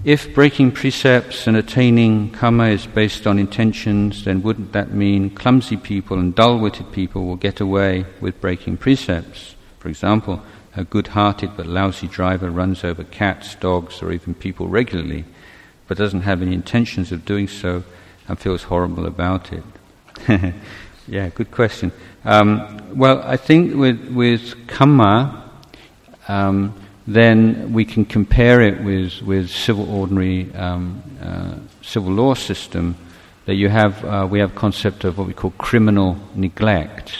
if 0.05 0.35
breaking 0.35 0.73
precepts 0.73 1.47
and 1.47 1.57
attaining 1.57 2.29
karma 2.29 2.65
is 2.65 2.85
based 2.85 3.25
on 3.25 3.39
intentions, 3.39 4.23
then 4.23 4.43
wouldn't 4.43 4.71
that 4.73 4.91
mean 4.91 5.31
clumsy 5.31 5.77
people 5.77 6.19
and 6.19 6.35
dull 6.35 6.59
witted 6.59 6.91
people 6.91 7.25
will 7.25 7.35
get 7.35 7.59
away 7.59 8.05
with 8.21 8.39
breaking 8.39 8.77
precepts? 8.77 9.55
For 9.79 9.89
example, 9.89 10.43
a 10.75 10.83
good 10.83 11.07
hearted 11.07 11.57
but 11.57 11.65
lousy 11.65 12.07
driver 12.07 12.51
runs 12.51 12.83
over 12.83 13.03
cats, 13.03 13.55
dogs, 13.55 14.03
or 14.03 14.11
even 14.11 14.35
people 14.35 14.67
regularly, 14.67 15.25
but 15.87 15.97
doesn't 15.97 16.21
have 16.21 16.43
any 16.43 16.53
intentions 16.53 17.11
of 17.11 17.25
doing 17.25 17.47
so 17.47 17.83
and 18.27 18.37
feels 18.37 18.63
horrible 18.63 19.07
about 19.07 19.51
it. 19.51 19.63
yeah, 21.07 21.29
good 21.29 21.51
question. 21.51 21.91
Um, 22.25 22.95
well, 22.95 23.21
I 23.23 23.37
think 23.37 23.75
with, 23.75 24.09
with 24.09 24.67
karma, 24.67 25.49
um, 26.27 26.73
then 27.05 27.73
we 27.73 27.85
can 27.85 28.05
compare 28.05 28.61
it 28.61 28.81
with, 28.83 29.21
with 29.21 29.49
civil 29.49 29.89
ordinary 29.93 30.53
um, 30.55 31.03
uh, 31.21 31.55
civil 31.81 32.13
law 32.13 32.33
system 32.33 32.95
that 33.45 33.55
you 33.55 33.69
have 33.69 34.03
uh, 34.05 34.27
we 34.29 34.39
have 34.39 34.55
concept 34.55 35.03
of 35.03 35.17
what 35.17 35.27
we 35.27 35.33
call 35.33 35.51
criminal 35.57 36.17
neglect 36.33 37.17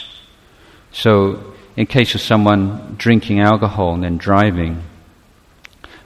so 0.90 1.52
in 1.76 1.86
case 1.86 2.14
of 2.14 2.20
someone 2.20 2.94
drinking 2.96 3.40
alcohol 3.40 3.94
and 3.94 4.04
then 4.04 4.16
driving 4.16 4.82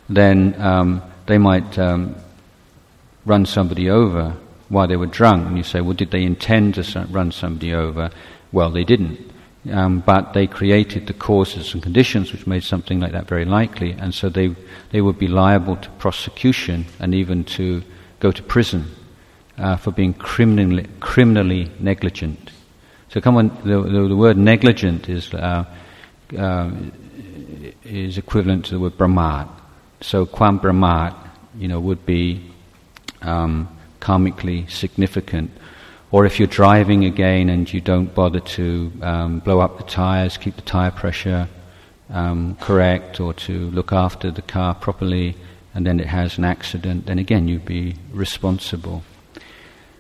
then 0.09 0.61
um, 0.61 1.03
they 1.27 1.39
might 1.39 1.79
um, 1.79 2.17
run 3.25 3.47
somebody 3.47 3.89
over 3.89 4.37
while 4.69 4.87
they 4.87 4.97
were 4.97 5.07
drunk 5.07 5.47
and 5.47 5.57
you 5.57 5.63
say 5.63 5.81
well 5.81 5.95
did 5.95 6.11
they 6.11 6.23
intend 6.23 6.75
to 6.75 7.07
run 7.11 7.33
somebody 7.33 7.73
over 7.73 8.11
well 8.53 8.71
they 8.71 8.85
didn't 8.85 9.19
um, 9.71 10.01
but 10.01 10.33
they 10.33 10.47
created 10.47 11.07
the 11.07 11.13
causes 11.13 11.75
and 11.75 11.83
conditions 11.83 12.33
which 12.33 12.47
made 12.47 12.63
something 12.63 13.01
like 13.01 13.13
that 13.13 13.27
very 13.27 13.45
likely, 13.45 13.93
and 13.93 14.15
so 14.15 14.29
they, 14.29 14.55
they 14.93 15.01
would 15.01 15.19
be 15.19 15.29
liable 15.29 15.77
to 15.77 15.91
prosecution 15.91 16.87
and 17.01 17.15
even 17.15 17.45
to 17.45 17.83
go 18.21 18.31
to 18.31 18.43
prison 18.43 18.87
uh, 19.59 19.77
for 19.77 19.91
being 19.91 20.15
criminally, 20.15 20.87
criminally 21.01 21.71
negligent. 21.81 22.51
So, 23.09 23.21
come 23.21 23.37
on, 23.37 23.49
the, 23.65 23.83
the, 23.83 24.09
the 24.09 24.17
word 24.17 24.37
negligent 24.37 25.09
is, 25.09 25.33
uh, 25.35 25.65
uh, 26.37 26.71
is 27.85 28.17
equivalent 28.17 28.67
to 28.67 28.73
the 28.73 28.81
word 28.81 28.97
brahmat. 28.97 29.49
So, 30.01 30.25
kwam 30.25 30.61
brahmat, 30.61 31.17
you 31.59 31.69
know, 31.69 31.81
would 31.81 32.07
be 32.07 32.51
um, 33.23 33.69
karmically 34.01 34.71
significant 34.71 35.51
or 36.11 36.25
if 36.25 36.39
you're 36.39 36.49
driving 36.49 37.05
again 37.05 37.51
and 37.51 37.73
you 37.73 37.81
don't 37.81 38.15
bother 38.15 38.41
to 38.41 38.91
um, 39.03 39.41
blow 39.41 39.61
up 39.61 39.77
the 39.77 39.85
tires, 39.85 40.39
keep 40.39 40.57
the 40.57 40.63
tire 40.63 40.91
pressure 40.91 41.49
um, 42.11 42.57
correct, 42.57 43.21
or 43.21 43.35
to 43.35 43.71
look 43.71 43.93
after 43.93 44.31
the 44.31 44.41
car 44.41 44.75
properly, 44.75 45.37
and 45.75 45.87
then 45.87 46.01
it 46.01 46.07
has 46.07 46.39
an 46.39 46.45
accident, 46.45 47.05
then 47.05 47.19
again 47.19 47.47
you'd 47.47 47.67
be 47.67 47.97
responsible. 48.11 49.03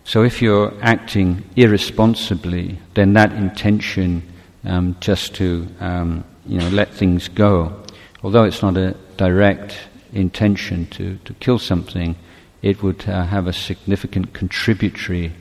So 0.05 0.22
if 0.22 0.40
you're 0.40 0.72
acting 0.80 1.44
irresponsibly, 1.57 2.78
then 2.94 3.12
that 3.12 3.32
intention 3.32 4.22
um, 4.64 4.96
just 5.01 5.34
to 5.34 5.68
um, 5.80 6.24
you 6.46 6.59
know 6.59 6.68
let 6.70 6.94
things 6.94 7.28
go, 7.28 7.84
although 8.22 8.44
it's 8.44 8.62
not 8.62 8.78
a 8.78 8.96
direct 9.18 9.78
intention 10.14 10.86
to, 10.86 11.18
to 11.26 11.34
kill 11.34 11.59
something, 11.59 12.16
it 12.62 12.82
would 12.82 13.09
uh, 13.09 13.24
have 13.26 13.46
a 13.46 13.52
significant 13.52 14.32
contributory 14.34 15.32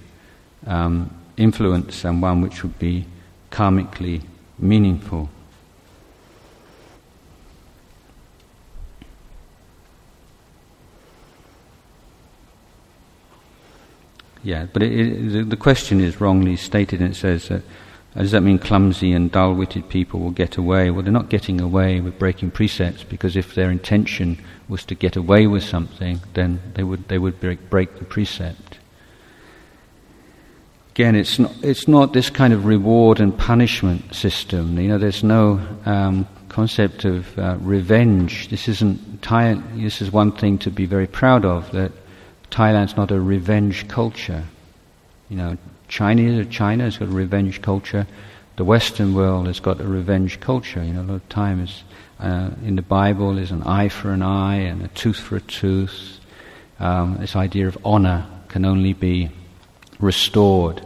um, 0.65 1.13
influence 1.36 2.03
and 2.03 2.22
one 2.22 2.41
which 2.41 2.63
would 2.63 2.78
be 2.80 3.05
karmically 3.51 4.22
meaningful. 4.59 5.30
Yeah, 14.43 14.65
but 14.72 14.84
it, 14.84 15.36
it, 15.36 15.49
the 15.49 15.57
question 15.57 15.99
is 15.99 16.22
wrongly 16.22 16.55
stated, 16.55 17.01
and 17.01 17.11
it 17.11 17.15
says 17.15 17.49
that 17.49 17.61
uh, 18.15 18.22
does 18.22 18.32
that 18.32 18.41
mean 18.41 18.57
clumsy 18.57 19.11
and 19.11 19.32
dull 19.32 19.53
witted 19.53 19.89
people 19.89 20.20
will 20.20 20.32
get 20.32 20.57
away? 20.57 20.89
Well, 20.89 21.03
they're 21.03 21.11
not 21.11 21.30
getting 21.30 21.61
away 21.61 21.99
with 21.99 22.18
breaking 22.18 22.51
precepts 22.51 23.03
because 23.03 23.36
if 23.36 23.53
their 23.53 23.70
intention 23.70 24.43
was 24.70 24.84
to 24.86 24.95
get 24.95 25.15
away 25.15 25.47
with 25.47 25.63
something, 25.63 26.20
then 26.34 26.61
they 26.74 26.84
would, 26.84 27.07
they 27.07 27.18
would 27.18 27.39
break, 27.39 27.70
break 27.70 27.97
the 27.99 28.05
precept. 28.05 28.80
Again, 30.91 31.15
it's 31.15 31.38
not, 31.38 31.53
it's 31.61 31.88
not 31.88 32.13
this 32.13 32.30
kind 32.30 32.53
of 32.53 32.65
reward 32.65 33.20
and 33.20 33.38
punishment 33.38 34.15
system. 34.15 34.80
You 34.80 34.88
know, 34.89 34.97
there's 34.97 35.24
no 35.24 35.59
um, 35.86 36.28
concept 36.49 37.05
of 37.05 37.38
uh, 37.38 37.55
revenge. 37.59 38.49
This 38.49 38.68
isn't 38.68 39.22
Thai, 39.22 39.61
This 39.76 40.01
is 40.01 40.11
one 40.11 40.32
thing 40.32 40.57
to 40.59 40.72
be 40.72 40.86
very 40.86 41.07
proud 41.07 41.45
of 41.45 41.72
that 41.72 41.91
Thailand's 42.49 42.97
not 42.97 43.11
a 43.11 43.20
revenge 43.20 43.88
culture. 43.88 44.43
You 45.30 45.38
know, 45.38 45.57
China, 45.88 46.43
China 46.45 46.86
has 46.86 46.97
got 46.97 47.09
a 47.09 47.11
revenge 47.11 47.61
culture. 47.61 48.07
The 48.55 48.63
Western 48.63 49.13
world 49.13 49.47
has 49.47 49.59
got 49.59 49.80
a 49.80 49.88
revenge 49.88 50.39
culture. 50.39 50.84
You 50.84 50.93
know, 50.93 51.01
a 51.01 51.03
lot 51.03 51.15
of 51.15 51.30
times 51.30 51.84
uh, 52.20 52.49
in 52.63 52.76
the 52.76 52.82
Bible 52.82 53.36
there's 53.36 53.51
an 53.51 53.63
eye 53.63 53.89
for 53.89 54.11
an 54.11 54.22
eye 54.22 54.57
and 54.57 54.84
a 54.84 54.88
tooth 54.89 55.20
for 55.20 55.36
a 55.36 55.41
tooth. 55.41 56.20
Um, 56.80 57.18
this 57.20 57.36
idea 57.36 57.68
of 57.68 57.78
honor 57.84 58.26
can 58.47 58.65
only 58.65 58.93
be 58.93 59.30
restored 59.99 60.82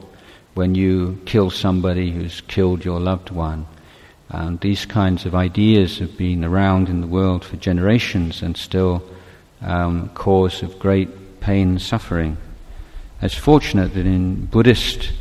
when 0.53 0.75
you 0.75 1.19
kill 1.25 1.49
somebody 1.49 2.11
who's 2.11 2.41
killed 2.41 2.83
your 2.83 2.99
loved 2.99 3.29
one. 3.29 3.65
And 4.29 4.59
these 4.61 4.85
kinds 4.85 5.25
of 5.25 5.35
ideas 5.35 5.99
have 5.99 6.17
been 6.17 6.43
around 6.45 6.87
in 6.87 7.01
the 7.01 7.07
world 7.07 7.43
for 7.43 7.57
generations 7.57 8.41
and 8.41 8.55
still 8.55 9.03
um, 9.61 10.09
cause 10.09 10.63
of 10.63 10.79
great 10.79 11.39
pain 11.41 11.69
and 11.69 11.81
suffering. 11.81 12.37
It's 13.21 13.35
fortunate 13.35 13.93
that 13.93 14.05
in 14.05 14.45
Buddhist 14.45 15.11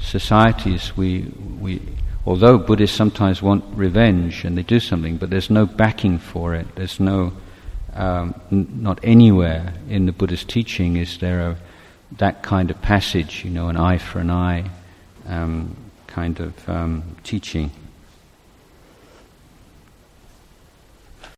societies, 0.00 0.96
we, 0.96 1.32
we, 1.60 1.82
although 2.28 2.58
Buddhists 2.58 2.94
sometimes 2.94 3.40
want 3.40 3.64
revenge 3.74 4.44
and 4.44 4.58
they 4.58 4.62
do 4.62 4.78
something, 4.78 5.16
but 5.16 5.30
there's 5.30 5.48
no 5.48 5.64
backing 5.64 6.18
for 6.18 6.54
it. 6.54 6.66
There's 6.74 7.00
no, 7.00 7.32
um, 7.94 8.34
n- 8.52 8.68
not 8.82 9.00
anywhere 9.02 9.72
in 9.88 10.04
the 10.04 10.12
Buddhist 10.12 10.46
teaching 10.46 10.96
is 10.96 11.16
there 11.18 11.40
a 11.40 11.56
that 12.18 12.42
kind 12.42 12.70
of 12.70 12.80
passage, 12.82 13.44
you 13.44 13.50
know, 13.50 13.68
an 13.68 13.78
eye 13.78 13.96
for 13.96 14.18
an 14.18 14.30
eye 14.30 14.70
um, 15.26 15.74
kind 16.06 16.38
of 16.38 16.68
um, 16.68 17.02
teaching. 17.22 17.70